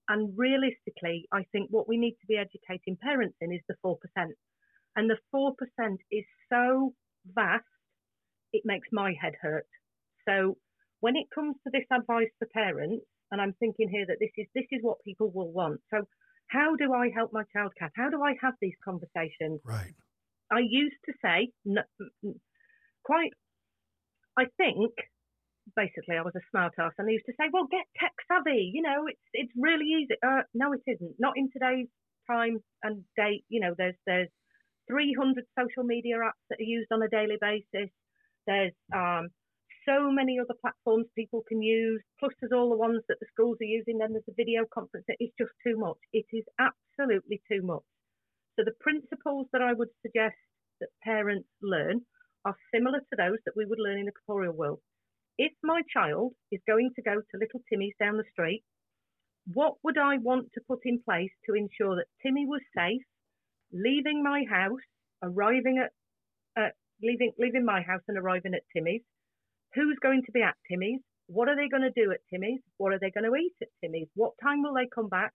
And 0.08 0.32
realistically, 0.36 1.26
I 1.32 1.44
think 1.52 1.70
what 1.70 1.88
we 1.88 1.98
need 1.98 2.16
to 2.20 2.26
be 2.26 2.36
educating 2.36 2.96
parents 3.00 3.36
in 3.40 3.52
is 3.52 3.60
the 3.68 3.76
4%. 3.84 3.96
And 4.96 5.10
the 5.10 5.18
4% 5.34 5.52
is 6.10 6.24
so 6.50 6.94
vast, 7.34 7.64
it 8.52 8.62
makes 8.64 8.88
my 8.92 9.14
head 9.20 9.34
hurt. 9.40 9.66
So 10.26 10.56
when 11.00 11.16
it 11.16 11.26
comes 11.34 11.56
to 11.64 11.70
this 11.72 11.86
advice 11.92 12.30
for 12.38 12.48
parents, 12.52 13.04
and 13.30 13.40
I'm 13.40 13.54
thinking 13.60 13.88
here 13.88 14.06
that 14.06 14.16
this 14.20 14.30
is 14.36 14.46
this 14.54 14.66
is 14.72 14.80
what 14.82 14.98
people 15.04 15.30
will 15.32 15.52
want. 15.52 15.80
So 15.90 16.02
how 16.48 16.74
do 16.76 16.92
I 16.92 17.10
help 17.14 17.32
my 17.32 17.44
child, 17.52 17.72
Cath? 17.78 17.92
How 17.94 18.10
do 18.10 18.22
I 18.22 18.34
have 18.42 18.54
these 18.60 18.74
conversations? 18.84 19.60
Right. 19.64 19.94
I 20.50 20.60
used 20.68 20.96
to 21.06 21.12
say 21.22 21.52
quite. 23.04 23.30
I 24.36 24.44
think 24.56 24.90
basically 25.76 26.16
I 26.16 26.22
was 26.22 26.34
a 26.36 26.44
smart 26.50 26.74
ass 26.78 26.92
and 26.98 27.08
I 27.08 27.12
used 27.12 27.26
to 27.26 27.32
say, 27.38 27.48
well, 27.52 27.66
get 27.70 27.86
tech 27.98 28.12
savvy. 28.28 28.70
You 28.72 28.82
know, 28.82 29.06
it's 29.06 29.26
it's 29.32 29.52
really 29.56 29.86
easy. 29.86 30.14
Uh, 30.22 30.42
no, 30.54 30.72
it 30.72 30.82
isn't. 30.86 31.16
Not 31.18 31.34
in 31.36 31.50
today's 31.52 31.88
time 32.28 32.58
and 32.82 33.04
date. 33.16 33.44
You 33.48 33.60
know, 33.60 33.74
there's 33.76 33.96
there's 34.06 34.28
300 34.88 35.44
social 35.58 35.84
media 35.84 36.16
apps 36.16 36.42
that 36.50 36.60
are 36.60 36.72
used 36.76 36.90
on 36.92 37.02
a 37.02 37.08
daily 37.08 37.38
basis. 37.40 37.90
There's 38.46 38.74
um, 38.94 39.28
so 39.86 40.10
many 40.10 40.38
other 40.38 40.54
platforms 40.60 41.06
people 41.14 41.42
can 41.48 41.62
use. 41.62 42.02
Plus, 42.18 42.32
there's 42.40 42.52
all 42.52 42.70
the 42.70 42.76
ones 42.76 43.02
that 43.08 43.18
the 43.20 43.26
schools 43.32 43.58
are 43.60 43.70
using. 43.70 43.98
Then 43.98 44.12
there's 44.12 44.26
the 44.26 44.34
video 44.36 44.64
conference. 44.72 45.06
It's 45.08 45.34
just 45.38 45.52
too 45.64 45.78
much. 45.78 45.98
It 46.12 46.26
is 46.32 46.44
absolutely 46.58 47.40
too 47.50 47.62
much. 47.62 47.86
So 48.58 48.64
the 48.64 48.76
principles 48.80 49.46
that 49.52 49.62
I 49.62 49.72
would 49.72 49.88
suggest 50.02 50.36
that 50.80 50.88
parents 51.02 51.48
learn 51.62 52.02
are 52.44 52.56
similar 52.74 53.00
to 53.00 53.16
those 53.16 53.38
that 53.44 53.56
we 53.56 53.66
would 53.66 53.78
learn 53.78 53.98
in 53.98 54.06
the 54.06 54.12
corporeal 54.26 54.54
world 54.54 54.80
if 55.40 55.52
my 55.62 55.80
child 55.90 56.32
is 56.52 56.60
going 56.66 56.90
to 56.94 57.02
go 57.02 57.14
to 57.14 57.38
Little 57.40 57.62
Timmy's 57.66 57.94
down 57.98 58.18
the 58.18 58.28
street, 58.30 58.62
what 59.54 59.76
would 59.82 59.96
I 59.96 60.18
want 60.18 60.52
to 60.52 60.60
put 60.68 60.80
in 60.84 61.00
place 61.02 61.30
to 61.46 61.54
ensure 61.54 61.96
that 61.96 62.12
Timmy 62.22 62.44
was 62.44 62.60
safe, 62.76 63.00
leaving 63.72 64.22
my 64.22 64.44
house, 64.44 64.84
arriving 65.22 65.82
at, 65.82 65.92
uh, 66.60 66.68
leaving 67.02 67.32
leaving 67.38 67.64
my 67.64 67.80
house 67.80 68.02
and 68.06 68.18
arriving 68.18 68.52
at 68.52 68.68
Timmy's? 68.76 69.00
Who's 69.74 69.96
going 70.02 70.24
to 70.26 70.32
be 70.32 70.42
at 70.42 70.56
Timmy's? 70.70 71.00
What 71.26 71.48
are 71.48 71.56
they 71.56 71.68
going 71.72 71.88
to 71.88 72.02
do 72.02 72.12
at 72.12 72.20
Timmy's? 72.28 72.60
What 72.76 72.92
are 72.92 72.98
they 72.98 73.10
going 73.10 73.24
to 73.24 73.34
eat 73.34 73.56
at 73.62 73.68
Timmy's? 73.80 74.08
What 74.14 74.34
time 74.42 74.62
will 74.62 74.74
they 74.74 74.88
come 74.94 75.08
back? 75.08 75.32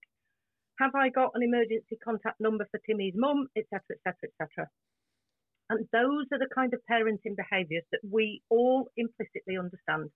Have 0.78 0.94
I 0.94 1.08
got 1.08 1.32
an 1.34 1.42
emergency 1.42 1.98
contact 2.04 2.38
number 2.38 2.68
for 2.70 2.78
Timmy's 2.86 3.14
mum, 3.16 3.48
etc., 3.56 3.82
etc., 3.98 4.30
etc. 4.30 4.68
And 5.68 5.86
those 5.92 6.26
are 6.32 6.38
the 6.38 6.48
kind 6.54 6.72
of 6.74 6.80
parenting 6.90 7.36
behaviours 7.36 7.84
that 7.90 8.00
we 8.08 8.42
all 8.50 8.88
implicitly 8.96 9.58
understand. 9.58 10.10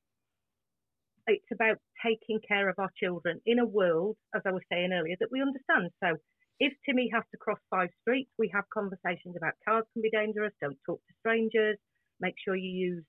It's 1.26 1.50
about 1.52 1.78
taking 2.04 2.40
care 2.46 2.68
of 2.68 2.76
our 2.78 2.90
children 2.98 3.40
in 3.46 3.58
a 3.58 3.66
world, 3.66 4.16
as 4.34 4.42
I 4.46 4.52
was 4.52 4.62
saying 4.70 4.92
earlier, 4.92 5.16
that 5.20 5.30
we 5.30 5.42
understand. 5.42 5.90
So 6.02 6.16
if 6.60 6.72
Timmy 6.86 7.10
has 7.12 7.24
to 7.32 7.38
cross 7.38 7.58
five 7.70 7.88
streets, 8.02 8.30
we 8.38 8.50
have 8.54 8.64
conversations 8.72 9.34
about 9.36 9.54
cars 9.66 9.84
can 9.92 10.02
be 10.02 10.10
dangerous, 10.10 10.52
don't 10.60 10.78
talk 10.86 11.00
to 11.06 11.14
strangers, 11.20 11.78
make 12.20 12.34
sure 12.44 12.54
you 12.54 12.70
use 12.70 13.04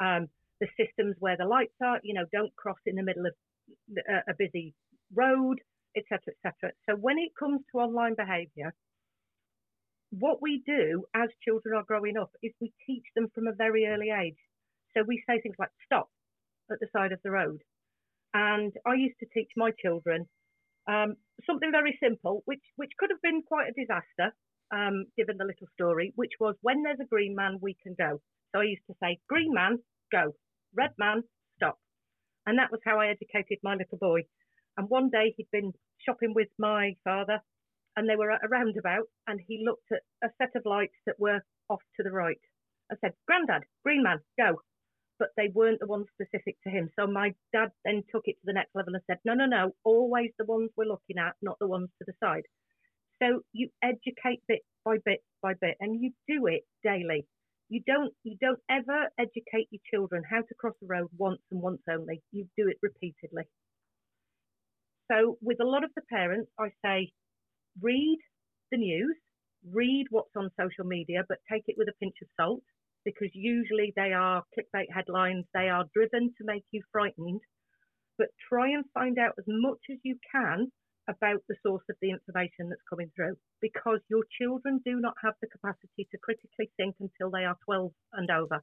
um, 0.00 0.28
the 0.60 0.68
systems 0.78 1.16
where 1.18 1.36
the 1.36 1.46
lights 1.46 1.74
are, 1.82 1.98
you 2.02 2.14
know, 2.14 2.24
don't 2.32 2.54
cross 2.56 2.78
in 2.86 2.96
the 2.96 3.02
middle 3.02 3.26
of 3.26 3.32
a, 3.96 4.30
a 4.30 4.34
busy 4.38 4.74
road, 5.14 5.58
etc., 5.96 6.34
etc. 6.44 6.72
So 6.88 6.96
when 6.96 7.18
it 7.18 7.32
comes 7.38 7.60
to 7.72 7.78
online 7.78 8.14
behaviour, 8.14 8.74
what 10.18 10.42
we 10.42 10.62
do 10.66 11.04
as 11.14 11.28
children 11.44 11.76
are 11.76 11.84
growing 11.84 12.16
up 12.16 12.30
is 12.42 12.52
we 12.60 12.72
teach 12.86 13.04
them 13.14 13.28
from 13.34 13.46
a 13.46 13.52
very 13.52 13.86
early 13.86 14.10
age. 14.10 14.38
So 14.96 15.02
we 15.06 15.22
say 15.28 15.40
things 15.40 15.56
like 15.58 15.70
stop 15.84 16.08
at 16.70 16.78
the 16.80 16.88
side 16.92 17.12
of 17.12 17.20
the 17.22 17.30
road. 17.30 17.60
And 18.32 18.72
I 18.86 18.94
used 18.94 19.18
to 19.20 19.26
teach 19.32 19.50
my 19.56 19.70
children 19.82 20.26
um, 20.88 21.16
something 21.46 21.70
very 21.70 21.98
simple, 22.02 22.42
which 22.44 22.62
which 22.76 22.90
could 22.98 23.10
have 23.10 23.22
been 23.22 23.42
quite 23.42 23.68
a 23.68 23.80
disaster, 23.80 24.34
um, 24.72 25.06
given 25.16 25.36
the 25.38 25.44
little 25.44 25.68
story, 25.72 26.12
which 26.16 26.32
was 26.40 26.54
when 26.62 26.82
there's 26.82 27.00
a 27.00 27.06
green 27.06 27.34
man, 27.34 27.58
we 27.60 27.76
can 27.82 27.94
go. 27.98 28.20
So 28.52 28.60
I 28.60 28.64
used 28.64 28.86
to 28.88 28.94
say, 29.02 29.18
green 29.28 29.52
man, 29.52 29.78
go. 30.12 30.34
Red 30.76 30.90
man, 30.98 31.22
stop. 31.56 31.78
And 32.46 32.58
that 32.58 32.70
was 32.70 32.80
how 32.84 33.00
I 33.00 33.08
educated 33.08 33.58
my 33.62 33.74
little 33.74 33.98
boy. 33.98 34.22
And 34.76 34.88
one 34.88 35.10
day 35.10 35.34
he'd 35.36 35.50
been 35.52 35.72
shopping 36.04 36.34
with 36.34 36.48
my 36.58 36.96
father, 37.04 37.40
and 37.96 38.08
they 38.08 38.16
were 38.16 38.30
at 38.30 38.44
a 38.44 38.48
roundabout, 38.48 39.06
and 39.26 39.40
he 39.46 39.64
looked 39.64 39.90
at 39.92 40.02
a 40.22 40.32
set 40.38 40.56
of 40.56 40.66
lights 40.66 40.98
that 41.06 41.18
were 41.18 41.40
off 41.68 41.82
to 41.96 42.02
the 42.02 42.10
right. 42.10 42.40
I 42.90 42.96
said, 43.00 43.14
Grandad, 43.26 43.62
green 43.84 44.02
man, 44.02 44.20
go 44.38 44.60
but 45.18 45.28
they 45.36 45.48
weren't 45.54 45.80
the 45.80 45.86
ones 45.86 46.06
specific 46.12 46.56
to 46.64 46.70
him. 46.70 46.90
So 46.98 47.06
my 47.06 47.32
dad 47.52 47.70
then 47.84 48.02
took 48.10 48.24
it 48.26 48.32
to 48.32 48.46
the 48.46 48.52
next 48.52 48.74
level 48.74 48.94
and 48.94 49.02
said, 49.06 49.18
no, 49.24 49.34
no, 49.34 49.46
no, 49.46 49.72
always 49.84 50.30
the 50.38 50.44
ones 50.44 50.70
we're 50.76 50.86
looking 50.86 51.18
at, 51.18 51.34
not 51.40 51.56
the 51.60 51.68
ones 51.68 51.88
to 51.98 52.04
the 52.06 52.14
side. 52.22 52.42
So 53.22 53.40
you 53.52 53.68
educate 53.82 54.42
bit 54.48 54.62
by 54.84 54.96
bit 55.04 55.22
by 55.42 55.54
bit, 55.60 55.76
and 55.80 56.02
you 56.02 56.10
do 56.28 56.46
it 56.46 56.62
daily. 56.82 57.26
You 57.68 57.80
don't 57.86 58.12
you 58.24 58.36
don't 58.40 58.58
ever 58.68 59.08
educate 59.18 59.68
your 59.70 59.80
children 59.90 60.22
how 60.28 60.40
to 60.40 60.54
cross 60.58 60.74
the 60.80 60.88
road 60.88 61.08
once 61.16 61.40
and 61.50 61.62
once 61.62 61.80
only. 61.88 62.22
You 62.32 62.46
do 62.56 62.68
it 62.68 62.76
repeatedly. 62.82 63.44
So 65.10 65.38
with 65.40 65.60
a 65.60 65.64
lot 65.64 65.84
of 65.84 65.90
the 65.94 66.02
parents, 66.10 66.50
I 66.58 66.70
say, 66.84 67.12
read 67.80 68.18
the 68.70 68.78
news, 68.78 69.16
read 69.70 70.06
what's 70.10 70.36
on 70.36 70.50
social 70.58 70.84
media, 70.84 71.24
but 71.28 71.38
take 71.50 71.64
it 71.66 71.76
with 71.78 71.88
a 71.88 71.98
pinch 72.00 72.16
of 72.22 72.28
salt 72.38 72.62
because 73.04 73.30
usually 73.34 73.92
they 73.96 74.12
are 74.12 74.42
clickbait 74.56 74.92
headlines, 74.92 75.44
they 75.52 75.68
are 75.68 75.84
driven 75.94 76.32
to 76.38 76.44
make 76.44 76.64
you 76.70 76.82
frightened. 76.90 77.40
But 78.16 78.28
try 78.48 78.70
and 78.70 78.84
find 78.94 79.18
out 79.18 79.34
as 79.38 79.44
much 79.46 79.80
as 79.90 79.98
you 80.02 80.16
can 80.30 80.70
about 81.08 81.42
the 81.48 81.56
source 81.62 81.84
of 81.90 81.96
the 82.00 82.10
information 82.10 82.68
that's 82.68 82.88
coming 82.88 83.10
through 83.14 83.36
because 83.60 84.00
your 84.08 84.24
children 84.40 84.80
do 84.84 85.00
not 85.00 85.14
have 85.22 85.34
the 85.40 85.48
capacity 85.48 86.08
to 86.10 86.18
critically 86.22 86.70
think 86.76 86.96
until 87.00 87.30
they 87.30 87.44
are 87.44 87.56
12 87.64 87.92
and 88.14 88.30
over. 88.30 88.62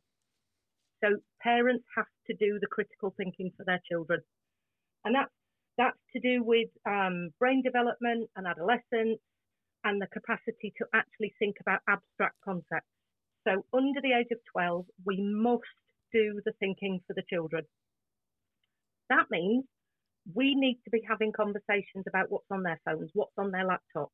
So 1.03 1.17
parents 1.41 1.85
have 1.95 2.07
to 2.27 2.33
do 2.33 2.59
the 2.59 2.67
critical 2.67 3.13
thinking 3.17 3.51
for 3.57 3.65
their 3.65 3.81
children. 3.89 4.21
And 5.03 5.15
that's, 5.15 5.31
that's 5.81 5.97
to 6.13 6.19
do 6.19 6.43
with 6.43 6.69
um, 6.87 7.29
brain 7.39 7.63
development 7.63 8.29
and 8.35 8.45
adolescence 8.45 9.19
and 9.83 9.99
the 9.99 10.05
capacity 10.13 10.71
to 10.77 10.85
actually 10.93 11.33
think 11.39 11.55
about 11.59 11.79
abstract 11.89 12.35
concepts. 12.45 12.85
So 13.47 13.65
under 13.73 13.99
the 13.99 14.13
age 14.13 14.27
of 14.31 14.37
12, 14.53 14.85
we 15.05 15.19
must 15.19 15.63
do 16.13 16.39
the 16.45 16.53
thinking 16.59 16.99
for 17.07 17.13
the 17.15 17.23
children. 17.27 17.63
That 19.09 19.25
means 19.31 19.63
we 20.35 20.53
need 20.53 20.77
to 20.83 20.91
be 20.91 21.01
having 21.07 21.31
conversations 21.31 22.05
about 22.07 22.29
what's 22.29 22.51
on 22.51 22.61
their 22.61 22.79
phones, 22.85 23.09
what's 23.15 23.33
on 23.39 23.49
their 23.49 23.65
laptops. 23.65 24.13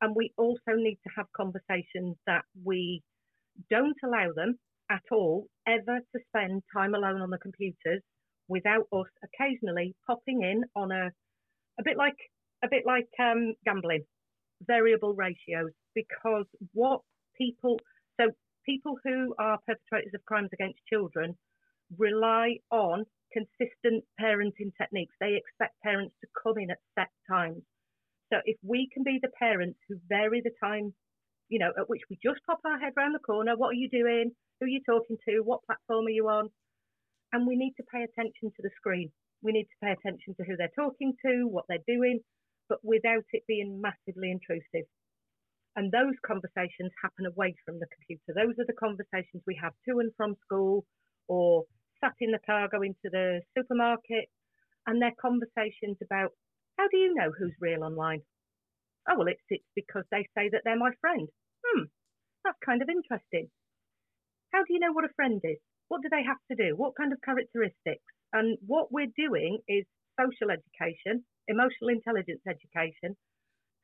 And 0.00 0.16
we 0.16 0.32
also 0.36 0.74
need 0.74 0.98
to 1.04 1.10
have 1.16 1.26
conversations 1.36 2.16
that 2.26 2.42
we 2.64 3.02
don't 3.70 3.96
allow 4.04 4.32
them 4.34 4.58
at 4.90 5.02
all 5.12 5.46
ever 5.68 6.00
to 6.00 6.20
spend 6.28 6.62
time 6.74 6.96
alone 6.96 7.20
on 7.20 7.30
the 7.30 7.38
computers 7.38 8.02
without 8.48 8.86
us 8.92 9.06
occasionally 9.24 9.94
popping 10.06 10.42
in 10.42 10.64
on 10.74 10.92
a 10.92 11.10
a 11.78 11.82
bit 11.82 11.96
like 11.96 12.16
a 12.64 12.68
bit 12.70 12.84
like 12.86 13.08
um, 13.20 13.54
gambling 13.64 14.04
variable 14.66 15.14
ratios 15.14 15.72
because 15.94 16.46
what 16.72 17.00
people 17.36 17.78
so 18.18 18.28
people 18.64 18.96
who 19.04 19.34
are 19.38 19.58
perpetrators 19.66 20.12
of 20.14 20.24
crimes 20.24 20.50
against 20.52 20.78
children 20.90 21.36
rely 21.98 22.56
on 22.70 23.04
consistent 23.32 24.04
parenting 24.20 24.72
techniques. 24.80 25.14
They 25.20 25.36
expect 25.36 25.80
parents 25.82 26.14
to 26.20 26.28
come 26.42 26.58
in 26.58 26.70
at 26.70 26.78
set 26.98 27.10
times. 27.30 27.62
So 28.32 28.40
if 28.44 28.56
we 28.62 28.88
can 28.92 29.04
be 29.04 29.18
the 29.22 29.30
parents 29.38 29.78
who 29.88 29.96
vary 30.08 30.40
the 30.42 30.50
time, 30.62 30.94
you 31.48 31.58
know, 31.58 31.70
at 31.78 31.88
which 31.88 32.02
we 32.10 32.18
just 32.22 32.40
pop 32.46 32.58
our 32.64 32.78
head 32.78 32.92
around 32.96 33.12
the 33.12 33.20
corner, 33.20 33.56
what 33.56 33.68
are 33.68 33.80
you 33.80 33.88
doing? 33.88 34.32
Who 34.58 34.66
are 34.66 34.68
you 34.68 34.80
talking 34.84 35.16
to? 35.28 35.40
What 35.44 35.64
platform 35.64 36.06
are 36.06 36.10
you 36.10 36.28
on? 36.28 36.50
And 37.32 37.46
we 37.46 37.56
need 37.56 37.74
to 37.76 37.84
pay 37.92 38.02
attention 38.02 38.52
to 38.54 38.62
the 38.62 38.70
screen. 38.76 39.10
We 39.42 39.52
need 39.52 39.64
to 39.64 39.80
pay 39.82 39.92
attention 39.92 40.34
to 40.36 40.44
who 40.44 40.56
they're 40.56 40.74
talking 40.74 41.14
to, 41.24 41.48
what 41.48 41.64
they're 41.68 41.86
doing, 41.86 42.20
but 42.68 42.78
without 42.82 43.24
it 43.32 43.42
being 43.46 43.80
massively 43.80 44.30
intrusive. 44.30 44.88
And 45.76 45.92
those 45.92 46.16
conversations 46.24 46.90
happen 47.02 47.26
away 47.26 47.54
from 47.64 47.78
the 47.78 47.86
computer. 47.92 48.32
Those 48.32 48.58
are 48.58 48.66
the 48.66 48.80
conversations 48.80 49.44
we 49.46 49.58
have 49.60 49.74
to 49.88 50.00
and 50.00 50.10
from 50.16 50.36
school 50.44 50.84
or 51.28 51.64
sat 52.00 52.14
in 52.20 52.30
the 52.30 52.40
car 52.46 52.68
going 52.68 52.94
to 53.04 53.10
the 53.10 53.42
supermarket. 53.56 54.30
And 54.86 55.02
they're 55.02 55.12
conversations 55.20 55.98
about 56.02 56.32
how 56.78 56.88
do 56.88 56.96
you 56.96 57.14
know 57.14 57.30
who's 57.36 57.52
real 57.60 57.84
online? 57.84 58.22
Oh, 59.08 59.18
well, 59.18 59.28
it's, 59.28 59.42
it's 59.50 59.68
because 59.74 60.04
they 60.10 60.26
say 60.36 60.48
that 60.50 60.62
they're 60.64 60.78
my 60.78 60.90
friend. 61.00 61.28
Hmm, 61.64 61.84
that's 62.44 62.58
kind 62.64 62.80
of 62.82 62.88
interesting. 62.88 63.50
How 64.52 64.64
do 64.64 64.72
you 64.72 64.80
know 64.80 64.92
what 64.92 65.04
a 65.04 65.12
friend 65.14 65.40
is? 65.44 65.58
What 65.88 66.02
do 66.02 66.08
they 66.10 66.22
have 66.24 66.40
to 66.50 66.56
do? 66.56 66.76
What 66.76 66.96
kind 66.96 67.12
of 67.12 67.20
characteristics? 67.22 68.04
And 68.32 68.58
what 68.66 68.90
we're 68.90 69.12
doing 69.16 69.58
is 69.68 69.84
social 70.18 70.50
education, 70.50 71.24
emotional 71.48 71.90
intelligence 71.90 72.42
education, 72.48 73.16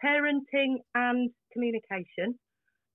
parenting 0.04 0.82
and 0.94 1.30
communication. 1.52 2.38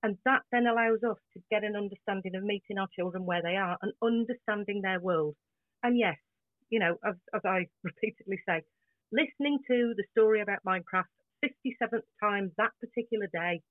And 0.02 0.16
that 0.24 0.42
then 0.52 0.66
allows 0.66 1.02
us 1.02 1.16
to 1.34 1.42
get 1.50 1.64
an 1.64 1.74
understanding 1.74 2.36
of 2.36 2.44
meeting 2.44 2.78
our 2.78 2.86
children 2.94 3.26
where 3.26 3.42
they 3.42 3.56
are 3.56 3.76
and 3.82 3.92
understanding 4.02 4.82
their 4.82 5.00
world. 5.00 5.34
And 5.82 5.98
yes, 5.98 6.16
you 6.70 6.78
know, 6.78 6.96
as, 7.04 7.14
as 7.34 7.40
I 7.44 7.66
repeatedly 7.84 8.38
say, 8.48 8.62
listening 9.10 9.58
to 9.68 9.94
the 9.96 10.04
story 10.12 10.40
about 10.40 10.58
Minecraft 10.66 11.10
57th 11.44 12.02
time 12.22 12.52
that 12.58 12.70
particular 12.80 13.28
day 13.32 13.62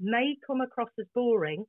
may 0.00 0.36
come 0.46 0.60
across 0.60 0.90
as 0.98 1.06
boring, 1.14 1.64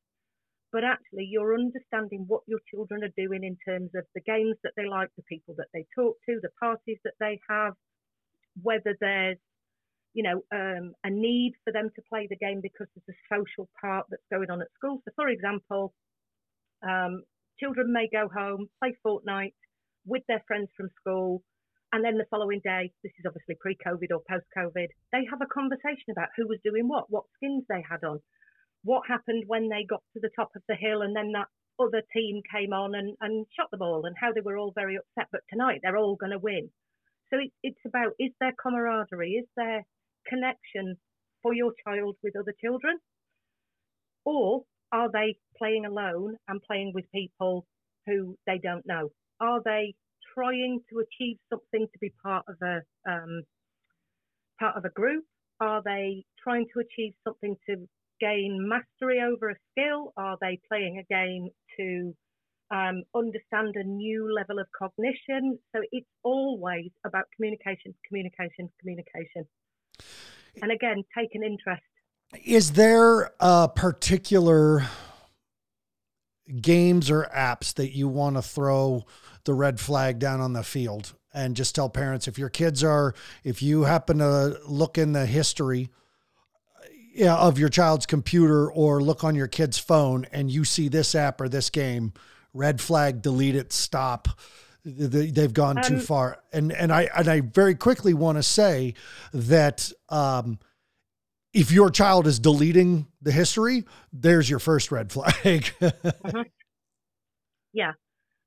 but 0.73 0.83
actually 0.83 1.29
you're 1.29 1.53
understanding 1.53 2.25
what 2.27 2.41
your 2.47 2.59
children 2.69 3.03
are 3.03 3.13
doing 3.15 3.43
in 3.43 3.55
terms 3.65 3.91
of 3.95 4.03
the 4.15 4.21
games 4.21 4.57
that 4.63 4.73
they 4.75 4.85
like, 4.85 5.09
the 5.15 5.23
people 5.23 5.55
that 5.57 5.67
they 5.73 5.85
talk 5.95 6.17
to, 6.27 6.39
the 6.41 6.49
parties 6.59 6.97
that 7.05 7.13
they 7.19 7.39
have, 7.47 7.73
whether 8.61 8.95
there's 8.99 9.37
you 10.13 10.21
know, 10.21 10.43
um, 10.53 10.93
a 11.03 11.09
need 11.09 11.53
for 11.63 11.73
them 11.73 11.89
to 11.95 12.01
play 12.07 12.27
the 12.29 12.35
game 12.35 12.61
because 12.61 12.87
of 12.95 13.01
the 13.07 13.13
social 13.31 13.67
part 13.81 14.05
that's 14.09 14.21
going 14.31 14.49
on 14.49 14.61
at 14.61 14.67
school. 14.77 15.01
So, 15.05 15.11
for 15.15 15.27
example, 15.27 15.93
um, 16.87 17.23
children 17.59 17.91
may 17.91 18.07
go 18.11 18.29
home, 18.29 18.69
play 18.79 18.95
Fortnite 19.05 19.53
with 20.05 20.21
their 20.27 20.43
friends 20.47 20.69
from 20.77 20.89
school, 21.01 21.41
and 21.91 22.03
then 22.03 22.17
the 22.17 22.25
following 22.29 22.61
day, 22.63 22.91
this 23.03 23.11
is 23.19 23.25
obviously 23.25 23.55
pre 23.59 23.75
COVID 23.75 24.09
or 24.11 24.21
post 24.29 24.45
COVID, 24.57 24.87
they 25.11 25.25
have 25.29 25.41
a 25.41 25.49
conversation 25.51 26.11
about 26.11 26.29
who 26.37 26.47
was 26.47 26.59
doing 26.63 26.87
what, 26.87 27.05
what 27.09 27.25
skins 27.37 27.63
they 27.69 27.83
had 27.87 28.03
on, 28.03 28.19
what 28.83 29.07
happened 29.07 29.43
when 29.47 29.69
they 29.69 29.85
got 29.87 30.01
to 30.13 30.19
the 30.19 30.29
top 30.35 30.51
of 30.55 30.61
the 30.67 30.75
hill, 30.75 31.01
and 31.01 31.15
then 31.15 31.31
that 31.33 31.47
other 31.79 32.03
team 32.13 32.41
came 32.53 32.73
on 32.73 32.95
and, 32.95 33.15
and 33.21 33.45
shot 33.57 33.67
the 33.71 33.77
ball, 33.77 34.05
and 34.05 34.15
how 34.19 34.31
they 34.33 34.41
were 34.41 34.57
all 34.57 34.73
very 34.75 34.97
upset. 34.97 35.27
But 35.31 35.41
tonight, 35.49 35.79
they're 35.83 35.97
all 35.97 36.15
going 36.15 36.31
to 36.31 36.39
win. 36.39 36.69
So 37.29 37.39
it, 37.39 37.51
it's 37.63 37.85
about 37.85 38.13
is 38.19 38.31
there 38.39 38.53
camaraderie? 38.61 39.33
Is 39.33 39.47
there 39.55 39.83
connection 40.27 40.97
for 41.41 41.53
your 41.53 41.73
child 41.85 42.15
with 42.23 42.35
other 42.35 42.53
children? 42.61 42.97
Or 44.25 44.63
are 44.91 45.09
they 45.11 45.37
playing 45.57 45.85
alone 45.85 46.37
and 46.47 46.61
playing 46.61 46.91
with 46.93 47.05
people 47.13 47.65
who 48.05 48.37
they 48.45 48.59
don't 48.61 48.85
know? 48.85 49.09
Are 49.39 49.61
they 49.63 49.95
trying 50.33 50.79
to 50.89 50.99
achieve 50.99 51.37
something 51.49 51.87
to 51.91 51.99
be 51.99 52.13
part 52.23 52.45
of 52.47 52.55
a 52.61 52.81
um, 53.09 53.43
part 54.59 54.77
of 54.77 54.85
a 54.85 54.89
group? 54.89 55.25
Are 55.59 55.81
they 55.83 56.25
trying 56.43 56.67
to 56.73 56.79
achieve 56.79 57.13
something 57.23 57.55
to 57.69 57.87
gain 58.23 58.67
mastery 58.69 59.19
over 59.21 59.49
a 59.49 59.55
skill? 59.71 60.13
Are 60.17 60.37
they 60.41 60.59
playing 60.69 61.03
a 61.03 61.13
game 61.13 61.49
to 61.77 62.13
um, 62.71 63.03
understand 63.15 63.75
a 63.75 63.83
new 63.83 64.33
level 64.33 64.59
of 64.59 64.67
cognition? 64.77 65.59
So 65.75 65.81
it's 65.91 66.07
always 66.23 66.91
about 67.05 67.25
communication, 67.35 67.93
communication, 68.07 68.69
communication 68.79 69.45
and 70.61 70.71
again 70.71 71.03
take 71.17 71.33
an 71.33 71.43
interest 71.43 71.83
is 72.45 72.73
there 72.73 73.31
a 73.39 73.69
particular 73.69 74.83
games 76.61 77.09
or 77.09 77.29
apps 77.35 77.73
that 77.75 77.95
you 77.95 78.07
want 78.07 78.35
to 78.35 78.41
throw 78.41 79.05
the 79.45 79.53
red 79.53 79.79
flag 79.79 80.19
down 80.19 80.41
on 80.41 80.53
the 80.53 80.63
field 80.63 81.13
and 81.33 81.55
just 81.55 81.75
tell 81.75 81.89
parents 81.89 82.27
if 82.27 82.37
your 82.37 82.49
kids 82.49 82.83
are 82.83 83.13
if 83.43 83.61
you 83.61 83.83
happen 83.83 84.17
to 84.17 84.59
look 84.67 84.97
in 84.97 85.13
the 85.13 85.25
history 85.25 85.89
yeah, 87.13 87.35
of 87.35 87.59
your 87.59 87.69
child's 87.69 88.05
computer 88.05 88.71
or 88.71 89.01
look 89.01 89.23
on 89.23 89.35
your 89.35 89.47
kid's 89.47 89.77
phone 89.77 90.25
and 90.31 90.51
you 90.51 90.65
see 90.65 90.87
this 90.89 91.15
app 91.15 91.39
or 91.39 91.47
this 91.47 91.69
game 91.69 92.13
red 92.53 92.79
flag 92.79 93.21
delete 93.21 93.55
it 93.55 93.71
stop 93.73 94.27
they've 94.85 95.53
gone 95.53 95.77
um, 95.77 95.83
too 95.83 95.99
far 95.99 96.43
and 96.51 96.71
and 96.71 96.91
i 96.91 97.09
and 97.15 97.27
i 97.27 97.39
very 97.39 97.73
quickly 97.73 98.13
want 98.13 98.37
to 98.37 98.43
say 98.43 98.93
that 99.33 99.91
um 100.09 100.59
if 101.53 101.71
your 101.71 101.89
child 101.89 102.25
is 102.25 102.39
deleting 102.39 103.07
the 103.21 103.31
history, 103.31 103.85
there's 104.11 104.49
your 104.49 104.59
first 104.59 104.91
red 104.91 105.11
flag. 105.11 105.71
uh-huh. 105.81 106.43
Yeah. 107.75 107.93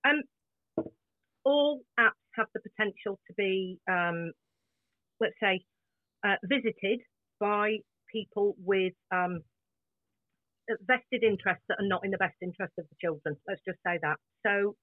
Um, 0.07 0.85
all 1.45 1.81
apps 1.99 2.13
have 2.37 2.47
the 2.55 2.61
potential 2.61 3.19
to 3.27 3.35
be, 3.37 3.81
um, 3.91 4.31
let's 5.19 5.35
say, 5.43 5.65
uh, 6.25 6.37
visited 6.45 7.01
by 7.41 7.79
people 8.17 8.57
with 8.65 8.95
um, 9.13 9.41
vested 10.87 11.23
interests 11.23 11.65
that 11.69 11.79
are 11.81 11.89
not 11.89 12.05
in 12.05 12.11
the 12.11 12.19
best 12.19 12.37
interest 12.43 12.73
of 12.79 12.87
the 12.89 12.97
children. 13.01 13.37
Let's 13.49 13.61
just 13.67 13.79
say 13.87 13.99
that. 14.03 14.17
So, 14.47 14.77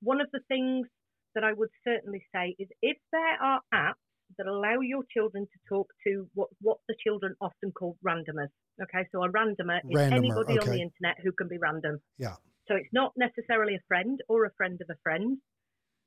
one 0.00 0.20
of 0.20 0.28
the 0.32 0.40
things 0.48 0.86
that 1.34 1.44
I 1.44 1.52
would 1.52 1.70
certainly 1.84 2.24
say 2.34 2.56
is 2.58 2.68
if 2.82 2.96
there 3.12 3.36
are 3.42 3.60
apps 3.72 4.02
that 4.38 4.46
allow 4.46 4.80
your 4.80 5.02
children 5.12 5.44
to 5.44 5.58
talk 5.68 5.88
to 6.06 6.26
what, 6.34 6.48
what 6.60 6.78
the 6.88 6.94
children 7.04 7.34
often 7.40 7.72
call 7.72 7.96
randomers. 8.06 8.48
Okay, 8.82 9.06
so 9.12 9.22
a 9.22 9.28
randomer 9.28 9.80
is 9.84 9.96
randomer, 9.96 10.12
anybody 10.12 10.58
okay. 10.58 10.58
on 10.58 10.70
the 10.70 10.82
internet 10.82 11.16
who 11.22 11.32
can 11.32 11.48
be 11.48 11.58
random. 11.58 11.98
Yeah. 12.18 12.36
So 12.68 12.76
it's 12.76 12.92
not 12.92 13.12
necessarily 13.16 13.74
a 13.74 13.82
friend 13.88 14.20
or 14.28 14.44
a 14.44 14.50
friend 14.56 14.80
of 14.80 14.88
a 14.90 14.98
friend. 15.02 15.38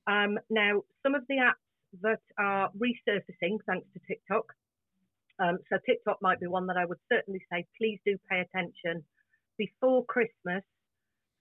Um, 0.08 0.40
now, 0.50 0.82
some 1.04 1.16
of 1.16 1.24
the 1.30 1.36
apps 1.36 1.62
that 2.02 2.22
are 2.40 2.70
resurfacing 2.78 3.58
thanks 3.68 3.88
to 3.94 4.00
TikTok. 4.08 4.46
Um, 5.40 5.60
so 5.70 5.78
TikTok 5.86 6.18
might 6.22 6.40
be 6.40 6.48
one 6.48 6.68
that 6.68 6.78
I 6.78 6.86
would 6.86 7.00
certainly 7.12 7.42
say, 7.52 7.66
please 7.78 8.00
do 8.06 8.18
pay 8.30 8.40
attention. 8.40 9.04
Before 9.58 10.06
Christmas, 10.06 10.64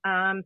um, 0.05 0.43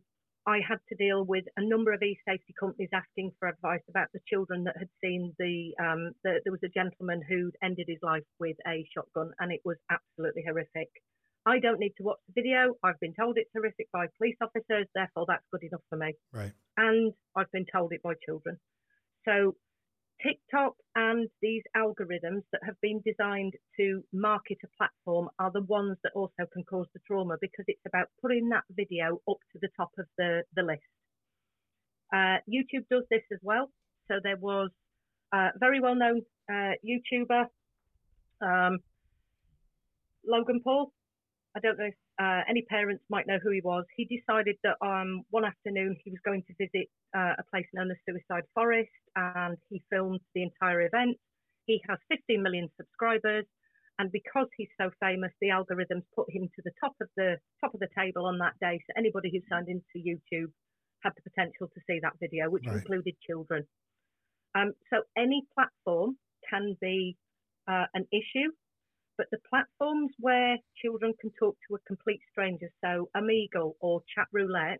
I 0.47 0.59
had 0.67 0.79
to 0.89 0.95
deal 0.95 1.23
with 1.25 1.45
a 1.57 1.63
number 1.63 1.93
of 1.93 2.01
e-safety 2.01 2.53
companies 2.59 2.89
asking 2.93 3.31
for 3.39 3.49
advice 3.49 3.83
about 3.89 4.07
the 4.13 4.19
children 4.27 4.63
that 4.63 4.77
had 4.77 4.89
seen 5.03 5.33
the, 5.37 5.73
um, 5.79 6.11
the, 6.23 6.39
there 6.43 6.51
was 6.51 6.63
a 6.63 6.69
gentleman 6.69 7.21
who'd 7.27 7.55
ended 7.61 7.85
his 7.87 7.99
life 8.01 8.23
with 8.39 8.57
a 8.67 8.87
shotgun 8.93 9.31
and 9.39 9.51
it 9.51 9.61
was 9.65 9.77
absolutely 9.91 10.43
horrific. 10.47 10.89
I 11.45 11.59
don't 11.59 11.79
need 11.79 11.93
to 11.97 12.03
watch 12.03 12.19
the 12.27 12.41
video. 12.41 12.75
I've 12.83 12.99
been 12.99 13.13
told 13.13 13.37
it's 13.37 13.49
horrific 13.53 13.91
by 13.91 14.07
police 14.17 14.37
officers, 14.41 14.87
therefore 14.95 15.25
that's 15.27 15.45
good 15.51 15.63
enough 15.63 15.81
for 15.89 15.97
me. 15.97 16.13
Right. 16.33 16.51
And 16.77 17.13
I've 17.35 17.51
been 17.51 17.65
told 17.71 17.93
it 17.93 18.01
by 18.01 18.13
children. 18.25 18.57
So 19.25 19.55
TikTok 20.21 20.75
and 20.95 21.29
these 21.41 21.63
algorithms 21.75 22.43
that 22.51 22.61
have 22.65 22.79
been 22.81 23.01
designed 23.05 23.53
to 23.77 24.03
market 24.11 24.57
a 24.63 24.67
platform 24.77 25.29
are 25.39 25.51
the 25.51 25.61
ones 25.61 25.97
that 26.03 26.11
also 26.13 26.45
can 26.51 26.63
cause 26.63 26.87
the 26.93 26.99
trauma 27.07 27.37
because 27.39 27.65
it's 27.67 27.85
about 27.87 28.07
putting 28.21 28.49
that 28.49 28.63
video 28.71 29.21
up 29.29 29.37
to 29.53 29.59
the 29.61 29.69
top 29.77 29.91
of 29.97 30.05
the, 30.17 30.43
the 30.55 30.63
list. 30.63 30.81
Uh, 32.13 32.37
YouTube 32.49 32.85
does 32.89 33.03
this 33.09 33.21
as 33.31 33.39
well. 33.41 33.69
So 34.07 34.15
there 34.21 34.37
was 34.37 34.71
a 35.33 35.49
very 35.59 35.79
well 35.79 35.95
known 35.95 36.21
uh, 36.51 36.73
YouTuber, 36.83 37.45
um, 38.41 38.79
Logan 40.27 40.61
Paul. 40.63 40.91
I 41.59 41.67
don't 41.67 41.77
know 41.77 41.91
if 41.91 41.99
uh, 42.21 42.41
any 42.47 42.61
parents 42.61 43.03
might 43.09 43.27
know 43.27 43.37
who 43.43 43.51
he 43.51 43.59
was. 43.59 43.83
He 43.97 44.05
decided 44.05 44.55
that 44.63 44.77
um, 44.79 45.23
one 45.29 45.43
afternoon 45.43 45.97
he 46.05 46.09
was 46.09 46.19
going 46.23 46.43
to 46.47 46.53
visit 46.55 46.87
uh, 47.13 47.35
a 47.37 47.43
place 47.51 47.65
known 47.73 47.91
as 47.91 47.97
Suicide 48.07 48.47
Forest, 48.55 48.95
and 49.17 49.57
he 49.69 49.83
filmed 49.91 50.21
the 50.33 50.43
entire 50.43 50.87
event. 50.87 51.17
He 51.65 51.81
has 51.89 51.99
15 52.07 52.41
million 52.41 52.69
subscribers, 52.77 53.43
and 53.99 54.09
because 54.09 54.47
he's 54.55 54.71
so 54.79 54.89
famous, 55.01 55.31
the 55.41 55.49
algorithms 55.49 56.03
put 56.15 56.31
him 56.31 56.47
to 56.55 56.61
the 56.63 56.71
top 56.79 56.95
of 57.01 57.09
the 57.17 57.35
top 57.59 57.73
of 57.73 57.81
the 57.81 57.91
table 57.97 58.25
on 58.25 58.37
that 58.39 58.53
day. 58.61 58.79
So 58.87 58.93
anybody 58.97 59.29
who 59.29 59.39
signed 59.51 59.67
into 59.67 59.99
YouTube 59.99 60.51
had 61.03 61.11
the 61.17 61.29
potential 61.29 61.67
to 61.67 61.81
see 61.87 61.99
that 62.01 62.13
video, 62.21 62.49
which 62.49 62.63
right. 62.67 62.77
included 62.77 63.15
children. 63.27 63.67
Um, 64.55 64.71
so 64.89 65.01
any 65.17 65.43
platform 65.53 66.15
can 66.49 66.77
be 66.79 67.17
uh, 67.67 67.85
an 67.93 68.07
issue 68.13 68.47
but 69.19 69.27
the 69.31 69.49
platforms 69.49 70.11
where 70.17 70.55
children 70.81 71.13
can 71.19 71.29
talk 71.37 71.57
to 71.67 71.75
a 71.75 71.79
complete 71.85 72.21
stranger, 72.31 72.69
so 72.81 73.09
Omegle 73.17 73.73
or 73.81 74.01
Chat 74.15 74.27
Roulette, 74.31 74.79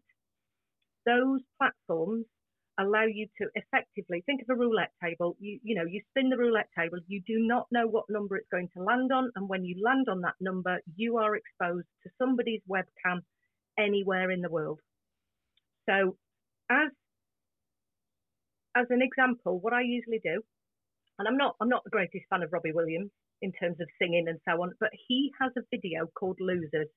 those 1.06 1.42
platforms 1.58 2.26
allow 2.80 3.04
you 3.04 3.28
to 3.42 3.50
effectively 3.54 4.24
think 4.26 4.42
of 4.42 4.50
a 4.50 4.56
roulette 4.56 4.94
table. 5.04 5.36
You 5.42 5.60
you 5.62 5.76
know 5.76 5.84
you 5.84 6.02
spin 6.12 6.30
the 6.30 6.38
roulette 6.38 6.70
table. 6.74 7.00
You 7.08 7.22
do 7.28 7.40
not 7.40 7.68
know 7.70 7.86
what 7.86 8.06
number 8.10 8.38
it's 8.38 8.48
going 8.50 8.70
to 8.78 8.82
land 8.82 9.12
on, 9.12 9.30
and 9.36 9.50
when 9.50 9.66
you 9.66 9.76
land 9.84 10.08
on 10.10 10.22
that 10.22 10.36
number, 10.40 10.80
you 10.96 11.18
are 11.18 11.36
exposed 11.36 11.88
to 12.04 12.10
somebody's 12.18 12.62
webcam 12.72 13.20
anywhere 13.78 14.32
in 14.32 14.40
the 14.40 14.50
world. 14.50 14.80
So, 15.90 16.16
as 16.72 16.92
as 18.74 18.86
an 18.90 19.02
example, 19.02 19.60
what 19.60 19.74
I 19.74 19.82
usually 19.82 20.22
do, 20.24 20.42
and 21.18 21.28
I'm 21.28 21.36
not 21.36 21.58
I'm 21.60 21.68
not 21.68 21.84
the 21.84 21.90
greatest 21.90 22.24
fan 22.30 22.42
of 22.42 22.54
Robbie 22.54 22.72
Williams 22.72 23.12
in 23.42 23.52
terms 23.54 23.80
of 23.80 23.88
singing 24.02 24.28
and 24.28 24.40
so 24.48 24.62
on, 24.62 24.74
but 24.80 24.92
he 25.08 25.32
has 25.40 25.52
a 25.58 25.62
video 25.72 26.08
called 26.14 26.38
Losers. 26.40 26.90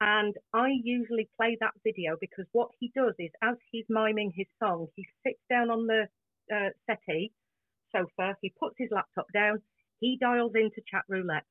And 0.00 0.34
I 0.54 0.68
usually 0.82 1.28
play 1.36 1.58
that 1.60 1.74
video 1.84 2.16
because 2.20 2.46
what 2.52 2.70
he 2.78 2.90
does 2.94 3.14
is, 3.18 3.30
as 3.42 3.56
he's 3.70 3.84
miming 3.90 4.32
his 4.34 4.46
song, 4.58 4.88
he 4.96 5.06
sits 5.26 5.40
down 5.50 5.70
on 5.70 5.86
the 5.86 6.08
uh, 6.52 6.70
settee 6.86 7.32
sofa, 7.92 8.36
he 8.40 8.52
puts 8.58 8.76
his 8.78 8.88
laptop 8.90 9.26
down, 9.34 9.60
he 10.00 10.16
dials 10.18 10.52
into 10.54 10.80
chat 10.90 11.02
roulette. 11.08 11.44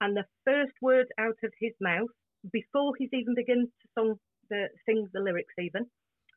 And 0.00 0.16
the 0.16 0.26
first 0.44 0.72
words 0.82 1.08
out 1.18 1.38
of 1.42 1.52
his 1.58 1.72
mouth, 1.80 2.10
before 2.52 2.92
he's 2.98 3.12
even 3.12 3.34
begins 3.34 3.68
to 3.80 3.88
song 3.94 4.20
the, 4.50 4.68
sing 4.84 5.08
the 5.12 5.20
lyrics, 5.20 5.54
even, 5.58 5.86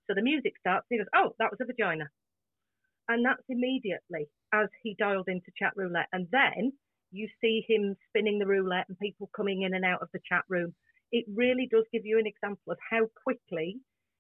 so 0.08 0.14
the 0.16 0.22
music 0.22 0.54
starts, 0.60 0.88
he 0.90 0.98
goes, 0.98 1.08
Oh, 1.14 1.36
that 1.40 1.52
was 1.52 1.60
a 1.62 1.66
vagina. 1.66 2.10
And 3.10 3.26
that's 3.26 3.44
immediately 3.50 4.30
as 4.54 4.70
he 4.84 4.96
dialed 4.98 5.28
into 5.28 5.52
chat 5.58 5.74
roulette. 5.76 6.08
And 6.14 6.28
then 6.32 6.72
you 7.12 7.28
see 7.42 7.66
him 7.68 7.96
spinning 8.08 8.38
the 8.38 8.46
roulette 8.46 8.86
and 8.88 8.98
people 9.00 9.30
coming 9.36 9.64
in 9.64 9.74
and 9.74 9.84
out 9.84 10.04
of 10.04 10.10
the 10.14 10.20
chat 10.30 10.44
room. 10.48 10.76
It 11.12 11.26
really 11.28 11.68
does 11.70 11.86
give 11.92 12.06
you 12.06 12.20
an 12.20 12.28
example 12.28 12.72
of 12.72 12.78
how 12.88 13.10
quickly 13.24 13.78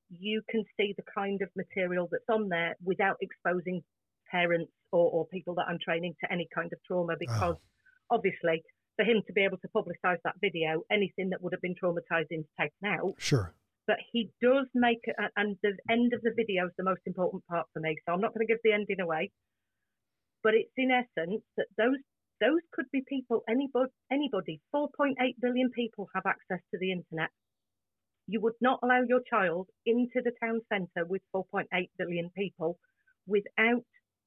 you 0.10 0.42
can 0.50 0.66
see 0.76 0.96
the 0.98 1.04
kind 1.14 1.44
of 1.44 1.50
material 1.56 2.10
that's 2.12 2.28
on 2.32 2.50
there 2.50 2.76
without 2.84 3.18
exposing 3.22 3.84
parents 4.32 4.72
or, 4.92 5.12
or 5.12 5.28
people 5.28 5.54
that 5.56 5.68
I'm 5.70 5.78
training 5.80 6.16
to 6.24 6.34
any 6.34 6.48
kind 6.54 6.74
of 6.74 6.80
trauma 6.88 7.14
because 7.20 7.58
oh. 7.58 8.16
obviously 8.16 8.64
for 8.96 9.06
him 9.06 9.22
to 9.28 9.34
be 9.34 9.44
able 9.44 9.58
to 9.58 9.68
publicize 9.68 10.18
that 10.24 10.34
video, 10.42 10.82
anything 10.92 11.30
that 11.30 11.44
would 11.44 11.54
have 11.54 11.62
been 11.62 11.76
traumatizing 11.76 12.40
is 12.40 12.46
taken 12.60 12.88
out. 12.88 13.14
Sure 13.20 13.54
but 13.90 13.98
he 14.14 14.30
does 14.40 14.68
make 14.76 15.02
and 15.36 15.58
the 15.64 15.74
end 15.90 16.14
of 16.14 16.22
the 16.22 16.32
video 16.38 16.68
is 16.68 16.72
the 16.78 16.84
most 16.84 17.02
important 17.08 17.44
part 17.48 17.66
for 17.74 17.80
me. 17.80 17.98
So 18.06 18.14
I'm 18.14 18.22
not 18.22 18.36
going 18.36 18.46
to 18.46 18.54
give 18.54 18.62
the 18.64 18.72
ending 18.72 19.02
away, 19.02 19.32
but 20.44 20.54
it's 20.54 20.70
in 20.78 20.92
essence 20.92 21.42
that 21.58 21.66
those 21.76 21.98
those 22.40 22.62
could 22.72 22.86
be 22.94 23.02
people, 23.10 23.42
anybody, 23.50 23.90
anybody. 24.12 24.62
4.8 24.74 25.16
billion 25.42 25.72
people 25.72 26.08
have 26.14 26.28
access 26.28 26.62
to 26.72 26.78
the 26.80 26.92
internet. 26.92 27.32
You 28.28 28.42
would 28.42 28.54
not 28.62 28.80
allow 28.84 29.02
your 29.08 29.22
child 29.28 29.68
into 29.88 30.22
the 30.24 30.34
town 30.40 30.62
centre 30.72 31.08
with 31.08 31.24
4.8 31.36 31.66
billion 31.98 32.30
people 32.38 32.78
without 33.26 33.84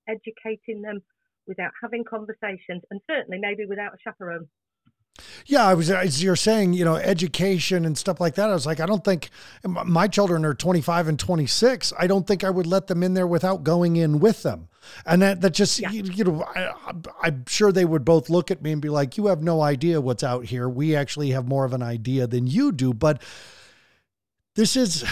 educating 0.08 0.82
them, 0.82 1.02
without 1.46 1.70
having 1.80 2.02
conversations, 2.02 2.82
and 2.90 3.00
certainly 3.08 3.38
maybe 3.38 3.64
without 3.64 3.94
a 3.94 4.02
chaperone. 4.02 4.48
Yeah, 5.46 5.66
I 5.66 5.74
was 5.74 5.90
as 5.90 6.22
you're 6.22 6.36
saying, 6.36 6.72
you 6.72 6.84
know, 6.84 6.96
education 6.96 7.84
and 7.84 7.98
stuff 7.98 8.20
like 8.20 8.34
that. 8.36 8.48
I 8.48 8.54
was 8.54 8.66
like, 8.66 8.80
I 8.80 8.86
don't 8.86 9.04
think 9.04 9.30
my 9.64 10.08
children 10.08 10.44
are 10.44 10.54
25 10.54 11.08
and 11.08 11.18
26. 11.18 11.92
I 11.98 12.06
don't 12.06 12.26
think 12.26 12.44
I 12.44 12.50
would 12.50 12.66
let 12.66 12.86
them 12.86 13.02
in 13.02 13.14
there 13.14 13.26
without 13.26 13.62
going 13.62 13.96
in 13.96 14.20
with 14.20 14.42
them. 14.42 14.68
And 15.04 15.20
that 15.22 15.40
that 15.42 15.50
just 15.50 15.78
yeah. 15.78 15.90
you, 15.90 16.04
you, 16.04 16.24
know, 16.24 16.44
I, 16.44 16.72
I'm 17.22 17.44
sure 17.46 17.72
they 17.72 17.84
would 17.84 18.04
both 18.04 18.30
look 18.30 18.50
at 18.50 18.62
me 18.62 18.72
and 18.72 18.80
be 18.80 18.88
like, 18.88 19.16
"You 19.16 19.26
have 19.26 19.42
no 19.42 19.60
idea 19.60 20.00
what's 20.00 20.24
out 20.24 20.46
here. 20.46 20.68
We 20.68 20.96
actually 20.96 21.30
have 21.30 21.46
more 21.46 21.64
of 21.64 21.72
an 21.72 21.82
idea 21.82 22.26
than 22.26 22.46
you 22.46 22.72
do." 22.72 22.92
But 22.92 23.22
this 24.54 24.76
is. 24.76 25.04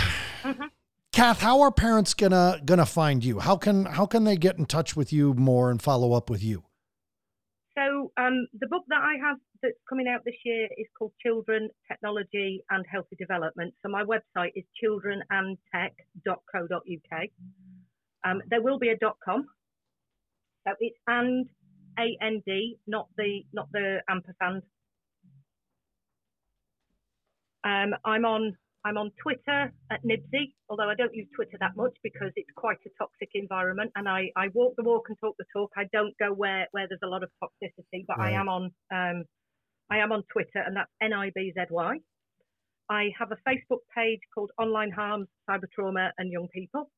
Mm-hmm. 0.42 0.64
Cath, 1.12 1.40
how 1.40 1.60
are 1.60 1.72
parents 1.72 2.14
gonna 2.14 2.60
gonna 2.64 2.86
find 2.86 3.24
you? 3.24 3.40
How 3.40 3.56
can 3.56 3.84
how 3.84 4.06
can 4.06 4.24
they 4.24 4.36
get 4.36 4.58
in 4.58 4.66
touch 4.66 4.96
with 4.96 5.12
you 5.12 5.34
more 5.34 5.70
and 5.70 5.82
follow 5.82 6.12
up 6.12 6.30
with 6.30 6.42
you? 6.42 6.62
So 7.76 8.12
um, 8.16 8.46
the 8.58 8.66
book 8.68 8.84
that 8.88 9.00
I 9.00 9.14
have 9.26 9.38
that's 9.62 9.78
coming 9.88 10.08
out 10.08 10.22
this 10.24 10.34
year 10.44 10.68
is 10.76 10.86
called 10.98 11.12
Children, 11.24 11.70
Technology 11.90 12.62
and 12.70 12.84
Healthy 12.90 13.16
Development. 13.18 13.72
So 13.82 13.90
my 13.90 14.04
website 14.04 14.52
is 14.54 14.64
childrenandtech.co.uk. 14.82 17.28
Um, 18.24 18.42
there 18.48 18.62
will 18.62 18.78
be 18.78 18.90
a 18.90 18.96
dot 18.96 19.16
.com. 19.24 19.46
So 20.66 20.74
it's 20.78 20.96
and 21.06 21.48
A 21.98 22.16
N 22.22 22.42
D, 22.46 22.78
not 22.86 23.08
the 23.16 23.40
not 23.52 23.70
the 23.72 24.00
ampersand. 24.08 24.62
Um, 27.64 27.94
I'm 28.04 28.24
on 28.24 28.56
I'm 28.84 28.96
on 28.96 29.10
Twitter 29.22 29.72
at 29.90 30.04
Nibsy, 30.04 30.54
although 30.68 30.88
I 30.88 30.94
don't 30.94 31.14
use 31.14 31.28
Twitter 31.34 31.56
that 31.60 31.76
much 31.76 31.94
because 32.02 32.32
it's 32.36 32.48
quite 32.56 32.78
a 32.86 32.90
toxic 32.98 33.30
environment, 33.34 33.92
and 33.94 34.08
I, 34.08 34.30
I 34.36 34.48
walk 34.54 34.74
the 34.76 34.84
walk 34.84 35.06
and 35.08 35.18
talk 35.20 35.36
the 35.38 35.44
talk. 35.52 35.70
I 35.76 35.84
don't 35.92 36.16
go 36.18 36.32
where, 36.32 36.66
where 36.72 36.86
there's 36.88 37.00
a 37.04 37.06
lot 37.06 37.22
of 37.22 37.30
toxicity, 37.42 38.04
but 38.06 38.18
right. 38.18 38.34
I 38.34 38.40
am 38.40 38.48
on 38.48 38.70
um, 38.90 39.24
I 39.90 39.98
am 39.98 40.12
on 40.12 40.22
Twitter, 40.32 40.62
and 40.64 40.76
that's 40.76 40.90
NIBZY. 41.02 42.00
I 42.88 43.10
have 43.18 43.32
a 43.32 43.36
Facebook 43.48 43.80
page 43.96 44.20
called 44.34 44.50
Online 44.58 44.90
Harms, 44.90 45.28
Cyber 45.48 45.70
Trauma, 45.72 46.12
and 46.18 46.30
Young 46.30 46.48
People, 46.48 46.90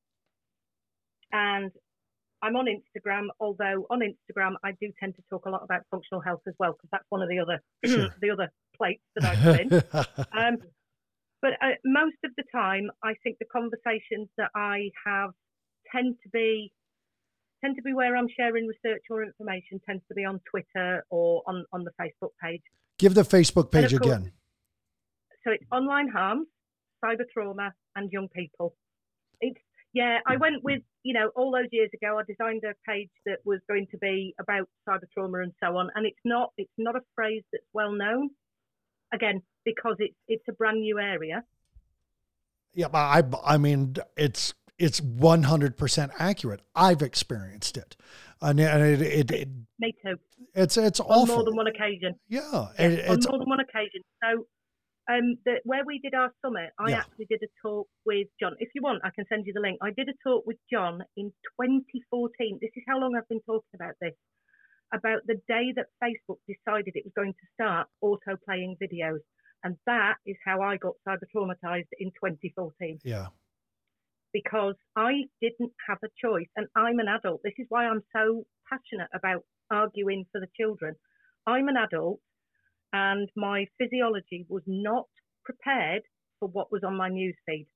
and 1.32 1.70
I'm 2.42 2.56
on 2.56 2.66
Instagram. 2.66 3.28
Although 3.40 3.86
on 3.90 4.00
Instagram, 4.00 4.54
I 4.64 4.72
do 4.72 4.90
tend 5.00 5.14
to 5.16 5.22
talk 5.30 5.46
a 5.46 5.50
lot 5.50 5.62
about 5.62 5.82
functional 5.90 6.20
health 6.20 6.42
as 6.46 6.54
well, 6.58 6.72
because 6.72 6.90
that's 6.92 7.06
one 7.08 7.22
of 7.22 7.28
the 7.28 7.38
other 7.38 7.60
sure. 7.84 8.14
the 8.20 8.30
other 8.30 8.50
plates 8.76 9.02
that 9.16 9.24
I 9.24 9.36
put 9.36 9.60
in. 9.60 9.72
um, 10.38 10.56
but 11.40 11.52
uh, 11.60 11.74
most 11.84 12.16
of 12.24 12.30
the 12.36 12.44
time, 12.52 12.90
I 13.02 13.14
think 13.22 13.38
the 13.38 13.46
conversations 13.46 14.28
that 14.36 14.50
I 14.54 14.90
have 15.06 15.30
tend 15.90 16.16
to 16.22 16.28
be 16.30 16.72
tend 17.64 17.76
to 17.76 17.82
be 17.82 17.92
where 17.92 18.16
I'm 18.16 18.28
sharing 18.36 18.66
research 18.66 19.02
or 19.10 19.22
information. 19.22 19.80
Tends 19.86 20.02
to 20.08 20.14
be 20.14 20.24
on 20.24 20.40
Twitter 20.50 21.04
or 21.10 21.42
on 21.46 21.64
on 21.72 21.84
the 21.84 21.92
Facebook 22.00 22.30
page. 22.42 22.62
Give 22.98 23.14
the 23.14 23.22
Facebook 23.22 23.70
page 23.70 23.90
course, 23.90 24.06
again. 24.06 24.32
So 25.44 25.52
it's 25.52 25.64
online 25.72 26.08
harms, 26.08 26.46
cyber 27.04 27.24
trauma, 27.32 27.72
and 27.96 28.10
young 28.12 28.28
people. 28.28 28.74
It's 29.40 29.58
yeah. 29.92 30.18
I 30.26 30.36
went 30.36 30.62
with 30.62 30.82
you 31.02 31.14
know 31.14 31.30
all 31.34 31.50
those 31.52 31.68
years 31.72 31.90
ago. 31.94 32.18
I 32.18 32.22
designed 32.26 32.62
a 32.64 32.74
page 32.88 33.10
that 33.26 33.38
was 33.44 33.60
going 33.68 33.86
to 33.90 33.98
be 33.98 34.34
about 34.40 34.68
cyber 34.88 35.10
trauma 35.12 35.40
and 35.40 35.52
so 35.62 35.76
on. 35.76 35.90
And 35.94 36.06
it's 36.06 36.20
not 36.24 36.52
it's 36.56 36.72
not 36.78 36.96
a 36.96 37.00
phrase 37.14 37.42
that's 37.52 37.64
well 37.72 37.92
known. 37.92 38.30
Again, 39.12 39.42
because 39.64 39.96
it's 39.98 40.16
it's 40.28 40.44
a 40.48 40.52
brand 40.52 40.80
new 40.80 40.98
area. 40.98 41.44
Yeah, 42.74 42.88
but 42.88 42.98
I 42.98 43.22
I 43.44 43.58
mean 43.58 43.96
it's 44.16 44.54
it's 44.82 45.00
100% 45.00 46.10
accurate. 46.18 46.60
I've 46.74 47.02
experienced 47.02 47.76
it. 47.76 47.96
And 48.40 48.58
it, 48.58 49.00
it, 49.00 49.30
it, 49.30 49.48
me 49.78 49.94
too. 50.04 50.16
It's 50.54 50.76
it's 50.76 50.98
on 50.98 51.06
awful. 51.06 51.36
more 51.36 51.44
than 51.44 51.54
one 51.54 51.68
occasion. 51.68 52.16
Yeah, 52.28 52.66
yeah 52.76 52.86
it, 52.86 53.08
on 53.08 53.20
more 53.30 53.38
than 53.38 53.48
one 53.48 53.60
occasion. 53.60 54.02
So 54.22 54.46
um, 55.08 55.36
the, 55.46 55.60
where 55.64 55.84
we 55.86 56.00
did 56.00 56.14
our 56.14 56.32
summit, 56.44 56.70
I 56.78 56.90
yeah. 56.90 56.98
actually 56.98 57.26
did 57.26 57.40
a 57.44 57.50
talk 57.62 57.86
with 58.04 58.26
John. 58.40 58.54
If 58.58 58.70
you 58.74 58.82
want, 58.82 59.02
I 59.04 59.10
can 59.14 59.24
send 59.28 59.46
you 59.46 59.52
the 59.52 59.60
link. 59.60 59.78
I 59.80 59.90
did 59.96 60.08
a 60.08 60.28
talk 60.28 60.44
with 60.44 60.58
John 60.70 61.02
in 61.16 61.32
2014. 61.62 62.58
This 62.60 62.70
is 62.74 62.82
how 62.88 62.98
long 62.98 63.14
I've 63.16 63.28
been 63.28 63.40
talking 63.46 63.74
about 63.74 63.94
this 64.00 64.14
about 64.92 65.20
the 65.26 65.40
day 65.48 65.72
that 65.74 65.86
Facebook 66.02 66.38
decided 66.46 66.92
it 66.96 67.04
was 67.04 67.14
going 67.16 67.32
to 67.32 67.46
start 67.54 67.86
auto 68.02 68.36
playing 68.44 68.76
videos. 68.82 69.20
And 69.64 69.76
that 69.86 70.16
is 70.26 70.36
how 70.44 70.60
I 70.60 70.76
got 70.76 70.94
cyber 71.06 71.22
traumatized 71.34 71.88
in 71.98 72.10
2014. 72.10 72.98
Yeah. 73.04 73.28
Because 74.32 74.74
I 74.96 75.24
didn't 75.40 75.72
have 75.88 75.98
a 76.04 76.08
choice. 76.24 76.48
And 76.56 76.66
I'm 76.76 76.98
an 76.98 77.08
adult. 77.08 77.42
This 77.44 77.54
is 77.58 77.66
why 77.68 77.86
I'm 77.86 78.02
so 78.14 78.44
passionate 78.68 79.08
about 79.14 79.44
arguing 79.70 80.24
for 80.32 80.40
the 80.40 80.48
children. 80.58 80.94
I'm 81.46 81.68
an 81.68 81.76
adult 81.76 82.20
and 82.92 83.28
my 83.36 83.66
physiology 83.78 84.46
was 84.48 84.62
not 84.66 85.06
prepared 85.44 86.02
for 86.38 86.48
what 86.48 86.70
was 86.70 86.82
on 86.84 86.96
my 86.96 87.10
newsfeed. 87.10 87.66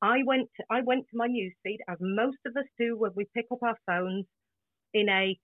I 0.00 0.18
went 0.26 0.48
to, 0.56 0.64
I 0.70 0.80
went 0.84 1.06
to 1.10 1.16
my 1.16 1.28
newsfeed 1.28 1.78
as 1.88 1.98
most 2.00 2.38
of 2.46 2.56
us 2.56 2.64
do 2.78 2.96
when 2.98 3.12
we 3.14 3.26
pick 3.34 3.46
up 3.52 3.62
our 3.62 3.76
phones 3.86 4.26
in 4.94 5.08
a 5.08 5.38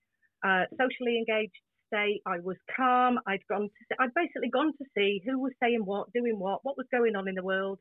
uh, 0.46 0.64
socially 0.78 1.18
engaged 1.18 1.52
state. 1.86 2.22
I 2.26 2.38
was 2.40 2.56
calm. 2.76 3.18
I'd 3.26 3.46
gone 3.48 3.68
to, 3.68 3.96
I'd 4.00 4.14
basically 4.14 4.50
gone 4.50 4.72
to 4.72 4.84
see 4.96 5.22
who 5.24 5.40
was 5.40 5.52
saying 5.62 5.82
what, 5.84 6.12
doing 6.12 6.38
what, 6.38 6.60
what 6.62 6.76
was 6.76 6.86
going 6.92 7.16
on 7.16 7.28
in 7.28 7.34
the 7.34 7.42
world. 7.42 7.78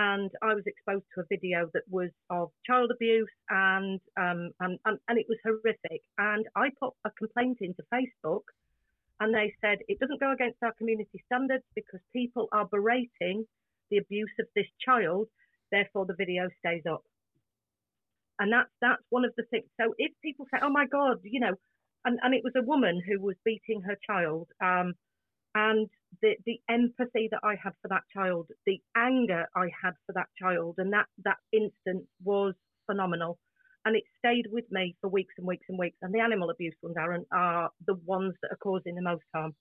And 0.00 0.30
I 0.42 0.54
was 0.54 0.62
exposed 0.64 1.06
to 1.14 1.22
a 1.22 1.28
video 1.28 1.68
that 1.74 1.82
was 1.90 2.10
of 2.30 2.50
child 2.64 2.92
abuse 2.94 3.34
and, 3.50 3.98
um, 4.16 4.50
and, 4.60 4.78
and, 4.84 4.98
and 5.08 5.18
it 5.18 5.26
was 5.28 5.38
horrific. 5.44 6.02
And 6.18 6.46
I 6.54 6.68
put 6.80 6.92
a 7.04 7.10
complaint 7.10 7.58
into 7.60 7.82
Facebook 7.92 8.46
and 9.18 9.34
they 9.34 9.52
said 9.60 9.78
it 9.88 9.98
doesn't 9.98 10.20
go 10.20 10.30
against 10.30 10.62
our 10.62 10.72
community 10.78 11.20
standards 11.26 11.64
because 11.74 11.98
people 12.12 12.46
are 12.52 12.66
berating 12.66 13.44
the 13.90 13.96
abuse 13.98 14.30
of 14.38 14.46
this 14.54 14.70
child. 14.78 15.26
Therefore, 15.72 16.06
the 16.06 16.14
video 16.14 16.48
stays 16.60 16.84
up. 16.88 17.02
And 18.38 18.52
that's, 18.52 18.70
that's 18.80 19.02
one 19.10 19.24
of 19.24 19.32
the 19.36 19.42
things. 19.50 19.66
So 19.80 19.94
if 19.98 20.12
people 20.22 20.46
say, 20.52 20.60
oh 20.62 20.70
my 20.70 20.86
God, 20.86 21.18
you 21.24 21.40
know, 21.40 21.54
and, 22.04 22.20
and 22.22 22.34
it 22.34 22.44
was 22.44 22.52
a 22.56 22.62
woman 22.62 23.02
who 23.04 23.20
was 23.20 23.34
beating 23.44 23.82
her 23.82 23.98
child. 24.06 24.46
Um, 24.62 24.94
and 25.56 25.88
the, 26.22 26.34
the 26.46 26.60
empathy 26.68 27.28
that 27.30 27.40
I 27.42 27.54
had 27.62 27.72
for 27.82 27.88
that 27.88 28.02
child, 28.14 28.48
the 28.66 28.80
anger 28.96 29.46
I 29.54 29.68
had 29.82 29.94
for 30.06 30.12
that 30.14 30.28
child, 30.40 30.76
and 30.78 30.92
that, 30.92 31.06
that 31.24 31.36
instance 31.52 32.06
was 32.22 32.54
phenomenal. 32.86 33.38
And 33.84 33.96
it 33.96 34.04
stayed 34.18 34.46
with 34.50 34.64
me 34.70 34.96
for 35.00 35.08
weeks 35.08 35.34
and 35.38 35.46
weeks 35.46 35.64
and 35.68 35.78
weeks. 35.78 35.96
And 36.02 36.12
the 36.12 36.20
animal 36.20 36.50
abuse 36.50 36.74
ones, 36.82 36.96
Aaron, 36.98 37.24
are 37.32 37.70
the 37.86 37.94
ones 38.04 38.34
that 38.42 38.50
are 38.50 38.58
causing 38.62 38.94
the 38.96 39.02
most 39.02 39.22
harm. 39.34 39.54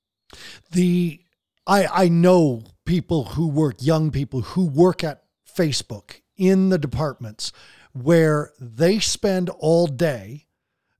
The 0.72 1.22
I 1.66 1.86
I 1.86 2.08
know 2.10 2.64
people 2.86 3.26
who 3.26 3.48
work, 3.48 3.76
young 3.80 4.12
people 4.12 4.42
who 4.42 4.66
work 4.66 5.04
at 5.04 5.24
Facebook 5.48 6.22
in 6.36 6.70
the 6.70 6.78
departments 6.78 7.54
where 7.94 8.52
they 8.60 9.00
spend 9.00 9.50
all 9.50 9.88
day 9.88 10.48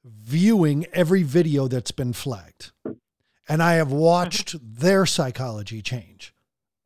viewing 0.04 0.86
every 0.94 1.24
video 1.24 1.68
that's 1.68 1.92
been 1.92 2.14
flagged. 2.14 2.72
And 3.48 3.64
I 3.64 3.74
have 3.74 3.88
mm-hmm. 3.88 3.98
watched 3.98 4.56
their 4.62 5.06
psychology 5.06 5.82
change 5.82 6.34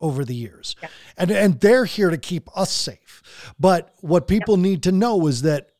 over 0.00 0.24
the 0.24 0.34
years. 0.34 0.76
Yeah. 0.82 0.88
And 1.16 1.30
and 1.30 1.60
they're 1.60 1.84
here 1.84 2.10
to 2.10 2.18
keep 2.18 2.48
us 2.56 2.70
safe. 2.72 3.22
But 3.58 3.94
what 4.00 4.26
people 4.26 4.56
yeah. 4.56 4.62
need 4.62 4.82
to 4.84 4.92
know 4.92 5.26
is 5.26 5.42
that 5.42 5.72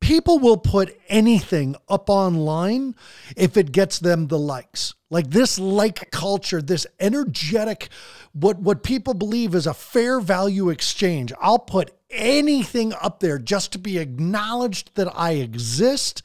people 0.00 0.38
will 0.38 0.56
put 0.56 0.98
anything 1.08 1.76
up 1.88 2.08
online 2.08 2.94
if 3.36 3.56
it 3.56 3.72
gets 3.72 3.98
them 3.98 4.28
the 4.28 4.38
likes. 4.38 4.94
Like 5.10 5.30
this 5.30 5.58
like 5.58 6.10
culture, 6.10 6.60
this 6.62 6.86
energetic, 7.00 7.88
what, 8.32 8.58
what 8.58 8.82
people 8.82 9.14
believe 9.14 9.54
is 9.54 9.66
a 9.66 9.74
fair 9.74 10.20
value 10.20 10.68
exchange. 10.68 11.32
I'll 11.40 11.58
put 11.58 11.92
anything 12.10 12.92
up 13.00 13.20
there 13.20 13.38
just 13.38 13.72
to 13.72 13.78
be 13.78 13.98
acknowledged 13.98 14.94
that 14.96 15.14
I 15.14 15.32
exist. 15.32 16.22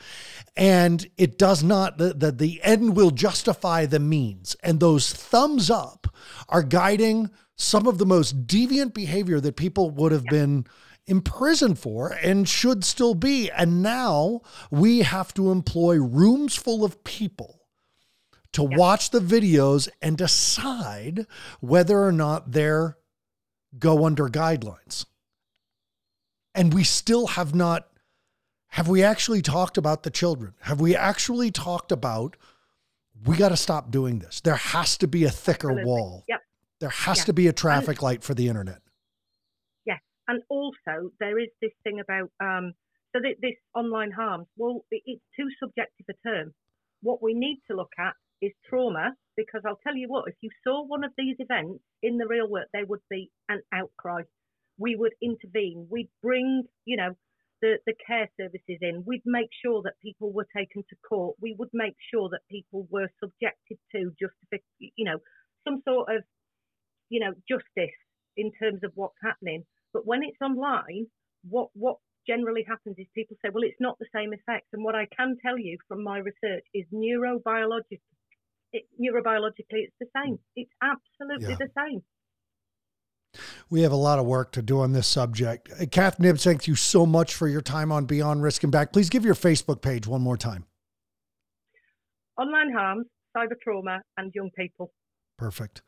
And 0.55 1.07
it 1.17 1.37
does 1.37 1.63
not, 1.63 1.97
the, 1.97 2.13
the, 2.13 2.31
the 2.31 2.61
end 2.63 2.95
will 2.95 3.11
justify 3.11 3.85
the 3.85 3.99
means. 3.99 4.55
And 4.63 4.79
those 4.79 5.11
thumbs 5.11 5.71
up 5.71 6.07
are 6.47 6.61
guiding 6.61 7.31
some 7.55 7.87
of 7.87 7.97
the 7.97 8.05
most 8.05 8.45
deviant 8.45 8.93
behavior 8.93 9.39
that 9.39 9.55
people 9.55 9.89
would 9.91 10.11
have 10.11 10.25
been 10.25 10.65
imprisoned 11.07 11.79
for 11.79 12.09
and 12.09 12.47
should 12.47 12.83
still 12.83 13.15
be. 13.15 13.49
And 13.51 13.81
now 13.81 14.41
we 14.69 14.99
have 14.99 15.33
to 15.35 15.51
employ 15.51 15.95
rooms 15.97 16.55
full 16.55 16.83
of 16.83 17.03
people 17.03 17.61
to 18.53 18.63
watch 18.63 19.09
the 19.09 19.19
videos 19.19 19.89
and 20.01 20.17
decide 20.17 21.25
whether 21.59 22.03
or 22.03 22.11
not 22.11 22.51
they're 22.51 22.97
go 23.77 24.05
under 24.05 24.29
guidelines. 24.29 25.05
And 26.55 26.73
we 26.73 26.83
still 26.83 27.27
have 27.27 27.55
not 27.55 27.87
have 28.73 28.87
we 28.87 29.03
actually 29.03 29.43
talked 29.43 29.77
about 29.77 30.01
the 30.01 30.09
children? 30.09 30.55
Have 30.61 30.81
we 30.81 30.95
actually 30.95 31.51
talked 31.51 31.91
about 31.91 32.35
we 33.23 33.37
got 33.37 33.49
to 33.49 33.57
stop 33.57 33.91
doing 33.91 34.17
this? 34.17 34.41
There 34.41 34.55
has 34.55 34.97
to 34.97 35.07
be 35.07 35.25
a 35.25 35.29
thicker 35.29 35.69
Absolutely. 35.69 35.91
wall. 35.91 36.23
Yep. 36.27 36.39
There 36.79 36.89
has 36.89 37.23
to 37.25 37.33
be 37.33 37.47
a 37.47 37.53
traffic 37.53 37.97
and, 37.97 38.01
light 38.01 38.23
for 38.23 38.33
the 38.33 38.47
internet. 38.47 38.81
Yes. 39.85 39.99
And 40.27 40.41
also 40.49 41.11
there 41.19 41.37
is 41.37 41.49
this 41.61 41.69
thing 41.83 41.99
about 41.99 42.31
um 42.43 42.73
so 43.15 43.21
this 43.21 43.53
online 43.75 44.09
harms, 44.09 44.47
well, 44.57 44.83
it's 44.89 45.21
too 45.37 45.49
subjective 45.61 46.07
a 46.09 46.27
term. 46.27 46.51
What 47.03 47.21
we 47.21 47.35
need 47.35 47.61
to 47.69 47.77
look 47.77 47.91
at 47.99 48.15
is 48.41 48.53
trauma 48.67 49.13
because 49.37 49.61
I'll 49.67 49.79
tell 49.83 49.95
you 49.95 50.07
what, 50.09 50.27
if 50.27 50.35
you 50.41 50.49
saw 50.63 50.83
one 50.83 51.03
of 51.03 51.11
these 51.15 51.35
events 51.37 51.83
in 52.01 52.17
the 52.17 52.25
real 52.25 52.49
world, 52.49 52.65
there 52.73 52.87
would 52.87 53.01
be 53.07 53.29
an 53.49 53.61
outcry. 53.71 54.23
We 54.79 54.95
would 54.95 55.13
intervene. 55.21 55.85
We'd 55.91 56.09
bring, 56.23 56.63
you 56.85 56.97
know, 56.97 57.15
the, 57.63 57.77
the 57.87 57.93
care 58.05 58.27
services 58.37 58.79
in. 58.81 59.03
We'd 59.07 59.23
make 59.25 59.47
sure 59.63 59.81
that 59.83 59.93
people 60.03 60.33
were 60.33 60.47
taken 60.55 60.83
to 60.89 60.95
court. 61.07 61.37
We 61.41 61.55
would 61.57 61.69
make 61.71 61.95
sure 62.13 62.27
that 62.29 62.41
people 62.51 62.85
were 62.91 63.07
subjected 63.23 63.77
to 63.95 64.11
justice, 64.19 64.67
you 64.79 65.05
know, 65.05 65.19
some 65.63 65.81
sort 65.87 66.13
of, 66.13 66.23
you 67.07 67.21
know, 67.21 67.31
justice 67.47 67.95
in 68.35 68.51
terms 68.61 68.81
of 68.83 68.91
what's 68.95 69.15
happening. 69.23 69.63
But 69.93 70.05
when 70.05 70.23
it's 70.23 70.41
online, 70.43 71.07
what 71.47 71.69
what 71.73 71.97
generally 72.27 72.65
happens 72.67 72.95
is 72.99 73.07
people 73.15 73.37
say, 73.41 73.49
well, 73.53 73.63
it's 73.63 73.79
not 73.79 73.97
the 73.97 74.11
same 74.13 74.33
effect. 74.33 74.67
And 74.73 74.83
what 74.83 74.95
I 74.95 75.07
can 75.17 75.37
tell 75.41 75.57
you 75.57 75.77
from 75.87 76.03
my 76.03 76.17
research 76.17 76.65
is 76.73 76.85
neurobiologically 76.93 78.01
it, 78.73 78.83
neurobiologically, 78.99 79.87
it's 79.87 79.95
the 79.99 80.07
same. 80.15 80.33
Mm. 80.33 80.39
It's 80.57 80.71
absolutely 80.81 81.55
yeah. 81.55 81.57
the 81.59 81.71
same. 81.77 82.01
We 83.69 83.81
have 83.81 83.91
a 83.91 83.97
lot 83.97 84.19
of 84.19 84.25
work 84.25 84.51
to 84.53 84.61
do 84.61 84.81
on 84.81 84.93
this 84.93 85.07
subject. 85.07 85.69
Uh, 85.79 85.85
Cath 85.85 86.19
Knibbs, 86.19 86.43
thank 86.43 86.67
you 86.67 86.75
so 86.75 87.05
much 87.05 87.33
for 87.33 87.47
your 87.47 87.61
time 87.61 87.91
on 87.91 88.05
Beyond 88.05 88.43
Risk 88.43 88.63
and 88.63 88.71
Back. 88.71 88.93
Please 88.93 89.09
give 89.09 89.25
your 89.25 89.35
Facebook 89.35 89.81
page 89.81 90.07
one 90.07 90.21
more 90.21 90.37
time. 90.37 90.65
Online 92.37 92.71
harms, 92.73 93.05
cyber 93.35 93.59
trauma, 93.63 94.01
and 94.17 94.31
young 94.33 94.49
people. 94.57 94.91
Perfect. 95.37 95.81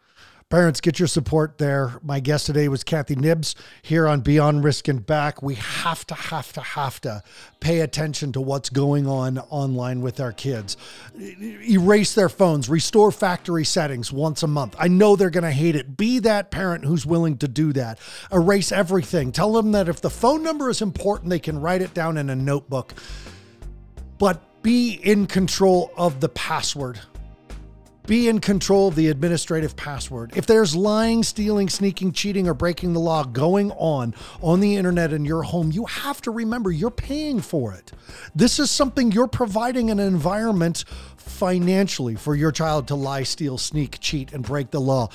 Parents, 0.51 0.79
get 0.79 0.99
your 0.99 1.07
support 1.07 1.57
there. 1.57 1.99
My 2.03 2.19
guest 2.19 2.45
today 2.45 2.67
was 2.67 2.83
Kathy 2.83 3.15
Knibbs 3.15 3.55
here 3.81 4.07
on 4.07 4.21
Beyond 4.21 4.63
Risk 4.63 4.87
and 4.87 5.03
Back. 5.03 5.41
We 5.41 5.55
have 5.55 6.05
to, 6.05 6.13
have 6.13 6.53
to, 6.53 6.61
have 6.61 7.01
to 7.01 7.23
pay 7.59 7.79
attention 7.79 8.31
to 8.33 8.41
what's 8.41 8.69
going 8.69 9.07
on 9.07 9.39
online 9.39 10.01
with 10.01 10.19
our 10.19 10.31
kids. 10.31 10.77
Erase 11.17 12.13
their 12.13 12.29
phones, 12.29 12.69
restore 12.69 13.11
factory 13.11 13.65
settings 13.65 14.11
once 14.13 14.43
a 14.43 14.47
month. 14.47 14.75
I 14.77 14.87
know 14.87 15.15
they're 15.15 15.31
going 15.31 15.45
to 15.45 15.51
hate 15.51 15.75
it. 15.75 15.97
Be 15.97 16.19
that 16.19 16.51
parent 16.51 16.85
who's 16.85 17.07
willing 17.07 17.39
to 17.39 17.47
do 17.47 17.73
that. 17.73 17.97
Erase 18.31 18.71
everything. 18.71 19.31
Tell 19.31 19.51
them 19.51 19.71
that 19.71 19.89
if 19.89 19.99
the 19.99 20.11
phone 20.11 20.43
number 20.43 20.69
is 20.69 20.79
important, 20.79 21.31
they 21.31 21.39
can 21.39 21.59
write 21.59 21.81
it 21.81 21.95
down 21.95 22.17
in 22.17 22.29
a 22.29 22.35
notebook. 22.35 22.93
But 24.19 24.61
be 24.61 24.91
in 24.91 25.25
control 25.25 25.91
of 25.97 26.19
the 26.19 26.29
password 26.29 26.99
be 28.07 28.27
in 28.27 28.39
control 28.39 28.87
of 28.87 28.95
the 28.95 29.07
administrative 29.07 29.75
password. 29.75 30.33
If 30.35 30.45
there's 30.45 30.75
lying, 30.75 31.23
stealing, 31.23 31.69
sneaking, 31.69 32.11
cheating, 32.13 32.47
or 32.47 32.53
breaking 32.53 32.93
the 32.93 32.99
law 32.99 33.23
going 33.23 33.71
on 33.71 34.13
on 34.41 34.59
the 34.59 34.75
internet 34.75 35.13
in 35.13 35.25
your 35.25 35.43
home, 35.43 35.71
you 35.71 35.85
have 35.85 36.21
to 36.21 36.31
remember 36.31 36.71
you're 36.71 36.91
paying 36.91 37.41
for 37.41 37.73
it. 37.73 37.91
This 38.35 38.59
is 38.59 38.69
something 38.69 39.11
you're 39.11 39.27
providing 39.27 39.89
an 39.89 39.99
environment 39.99 40.85
financially 41.17 42.15
for 42.15 42.35
your 42.35 42.51
child 42.51 42.87
to 42.87 42.95
lie, 42.95 43.23
steal, 43.23 43.57
sneak, 43.57 43.99
cheat, 43.99 44.33
and 44.33 44.43
break 44.43 44.71
the 44.71 44.81
law. 44.81 45.09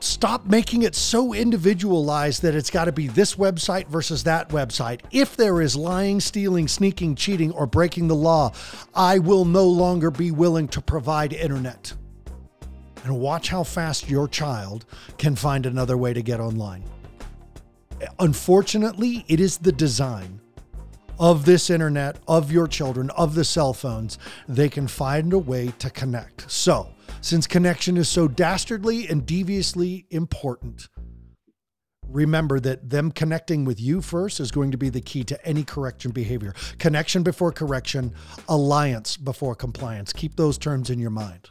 Stop 0.00 0.46
making 0.46 0.82
it 0.82 0.94
so 0.94 1.32
individualized 1.32 2.42
that 2.42 2.54
it's 2.54 2.70
got 2.70 2.84
to 2.84 2.92
be 2.92 3.08
this 3.08 3.36
website 3.36 3.86
versus 3.88 4.24
that 4.24 4.50
website. 4.50 5.00
If 5.10 5.36
there 5.36 5.62
is 5.62 5.74
lying, 5.74 6.20
stealing, 6.20 6.68
sneaking, 6.68 7.14
cheating, 7.14 7.50
or 7.52 7.66
breaking 7.66 8.08
the 8.08 8.14
law, 8.14 8.52
I 8.94 9.18
will 9.18 9.46
no 9.46 9.66
longer 9.66 10.10
be 10.10 10.30
willing 10.30 10.68
to 10.68 10.82
provide 10.82 11.32
internet 11.32 11.94
and 13.04 13.18
watch 13.18 13.48
how 13.48 13.62
fast 13.62 14.08
your 14.08 14.28
child 14.28 14.84
can 15.18 15.36
find 15.36 15.66
another 15.66 15.96
way 15.96 16.12
to 16.12 16.22
get 16.22 16.40
online. 16.40 16.84
Unfortunately, 18.18 19.24
it 19.28 19.40
is 19.40 19.58
the 19.58 19.72
design 19.72 20.40
of 21.18 21.44
this 21.44 21.70
internet, 21.70 22.18
of 22.28 22.52
your 22.52 22.66
children, 22.66 23.10
of 23.10 23.34
the 23.34 23.44
cell 23.44 23.72
phones. 23.72 24.18
They 24.48 24.68
can 24.68 24.86
find 24.86 25.32
a 25.32 25.38
way 25.38 25.72
to 25.78 25.90
connect. 25.90 26.50
So, 26.50 26.88
since 27.20 27.46
connection 27.46 27.96
is 27.96 28.08
so 28.08 28.28
dastardly 28.28 29.08
and 29.08 29.24
deviously 29.24 30.06
important, 30.10 30.88
remember 32.08 32.60
that 32.60 32.90
them 32.90 33.10
connecting 33.10 33.64
with 33.64 33.80
you 33.80 34.00
first 34.00 34.40
is 34.40 34.50
going 34.50 34.70
to 34.70 34.78
be 34.78 34.90
the 34.90 35.00
key 35.00 35.24
to 35.24 35.46
any 35.46 35.64
correction 35.64 36.10
behavior. 36.10 36.54
Connection 36.78 37.22
before 37.22 37.52
correction, 37.52 38.12
alliance 38.48 39.16
before 39.16 39.54
compliance. 39.54 40.12
Keep 40.12 40.36
those 40.36 40.58
terms 40.58 40.90
in 40.90 40.98
your 40.98 41.10
mind. 41.10 41.48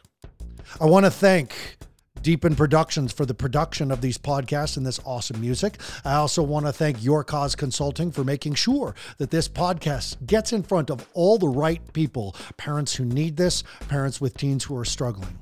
I 0.80 0.86
want 0.86 1.06
to 1.06 1.12
thank 1.12 1.78
Deepin 2.22 2.56
Productions 2.56 3.14
for 3.14 3.26
the 3.26 3.36
production 3.36 3.92
of 3.92 4.02
these 4.02 4.18
podcasts 4.18 4.78
and 4.78 4.86
this 4.86 5.00
awesome 5.06 5.40
music. 5.40 5.78
I 6.04 6.16
also 6.16 6.42
want 6.42 6.66
to 6.66 6.74
thank 6.74 7.04
Your 7.04 7.24
Cause 7.24 7.56
Consulting 7.56 8.12
for 8.12 8.24
making 8.24 8.56
sure 8.56 8.96
that 9.20 9.30
this 9.30 9.48
podcast 9.48 10.26
gets 10.26 10.52
in 10.52 10.64
front 10.64 10.90
of 10.90 11.08
all 11.14 11.38
the 11.38 11.48
right 11.48 11.82
people 11.94 12.36
parents 12.58 12.96
who 12.96 13.06
need 13.06 13.38
this, 13.38 13.64
parents 13.90 14.20
with 14.20 14.36
teens 14.38 14.64
who 14.64 14.76
are 14.76 14.86
struggling. 14.86 15.38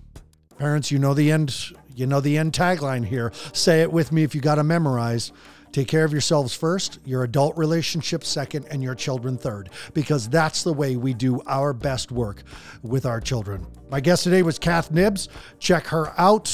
Parents, 0.58 0.92
you 0.92 1.00
know 1.00 1.14
the 1.14 1.32
end. 1.32 1.56
You 1.96 2.08
know 2.08 2.20
the 2.20 2.38
end 2.38 2.54
tagline 2.54 3.06
here. 3.06 3.32
Say 3.54 3.82
it 3.82 3.92
with 3.92 4.12
me 4.12 4.24
if 4.24 4.34
you 4.34 4.42
got 4.42 4.56
to 4.56 4.64
memorize. 4.64 5.32
Take 5.74 5.88
care 5.88 6.06
of 6.06 6.12
yourselves 6.12 6.54
first, 6.54 7.00
your 7.04 7.24
adult 7.24 7.58
relationships 7.58 8.30
second, 8.30 8.68
and 8.70 8.84
your 8.84 8.94
children 8.94 9.38
third, 9.38 9.72
because 9.96 10.30
that's 10.30 10.64
the 10.64 10.72
way 10.72 10.96
we 10.96 11.16
do 11.16 11.42
our 11.48 11.74
best 11.74 12.12
work 12.12 12.44
with 12.84 13.08
our 13.08 13.20
children. 13.20 13.66
My 13.90 14.00
guest 14.00 14.24
today 14.24 14.44
was 14.44 14.60
Cath 14.60 14.92
Knibbs. 14.92 15.30
Check 15.58 15.88
her 15.88 16.14
out, 16.20 16.48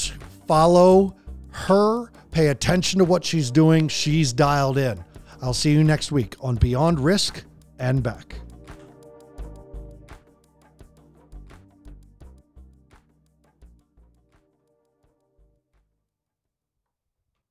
follow 0.48 1.18
her, 1.52 2.12
pay 2.32 2.48
attention 2.48 3.00
to 3.00 3.06
what 3.06 3.26
she's 3.26 3.52
doing. 3.52 3.90
She's 3.90 4.32
dialed 4.32 4.78
in. 4.78 5.04
I'll 5.42 5.54
see 5.54 5.74
you 5.74 5.84
next 5.84 6.14
week 6.14 6.38
on 6.40 6.56
Beyond 6.56 7.02
Risk 7.02 7.44
and 7.78 8.02
Back. 8.02 8.36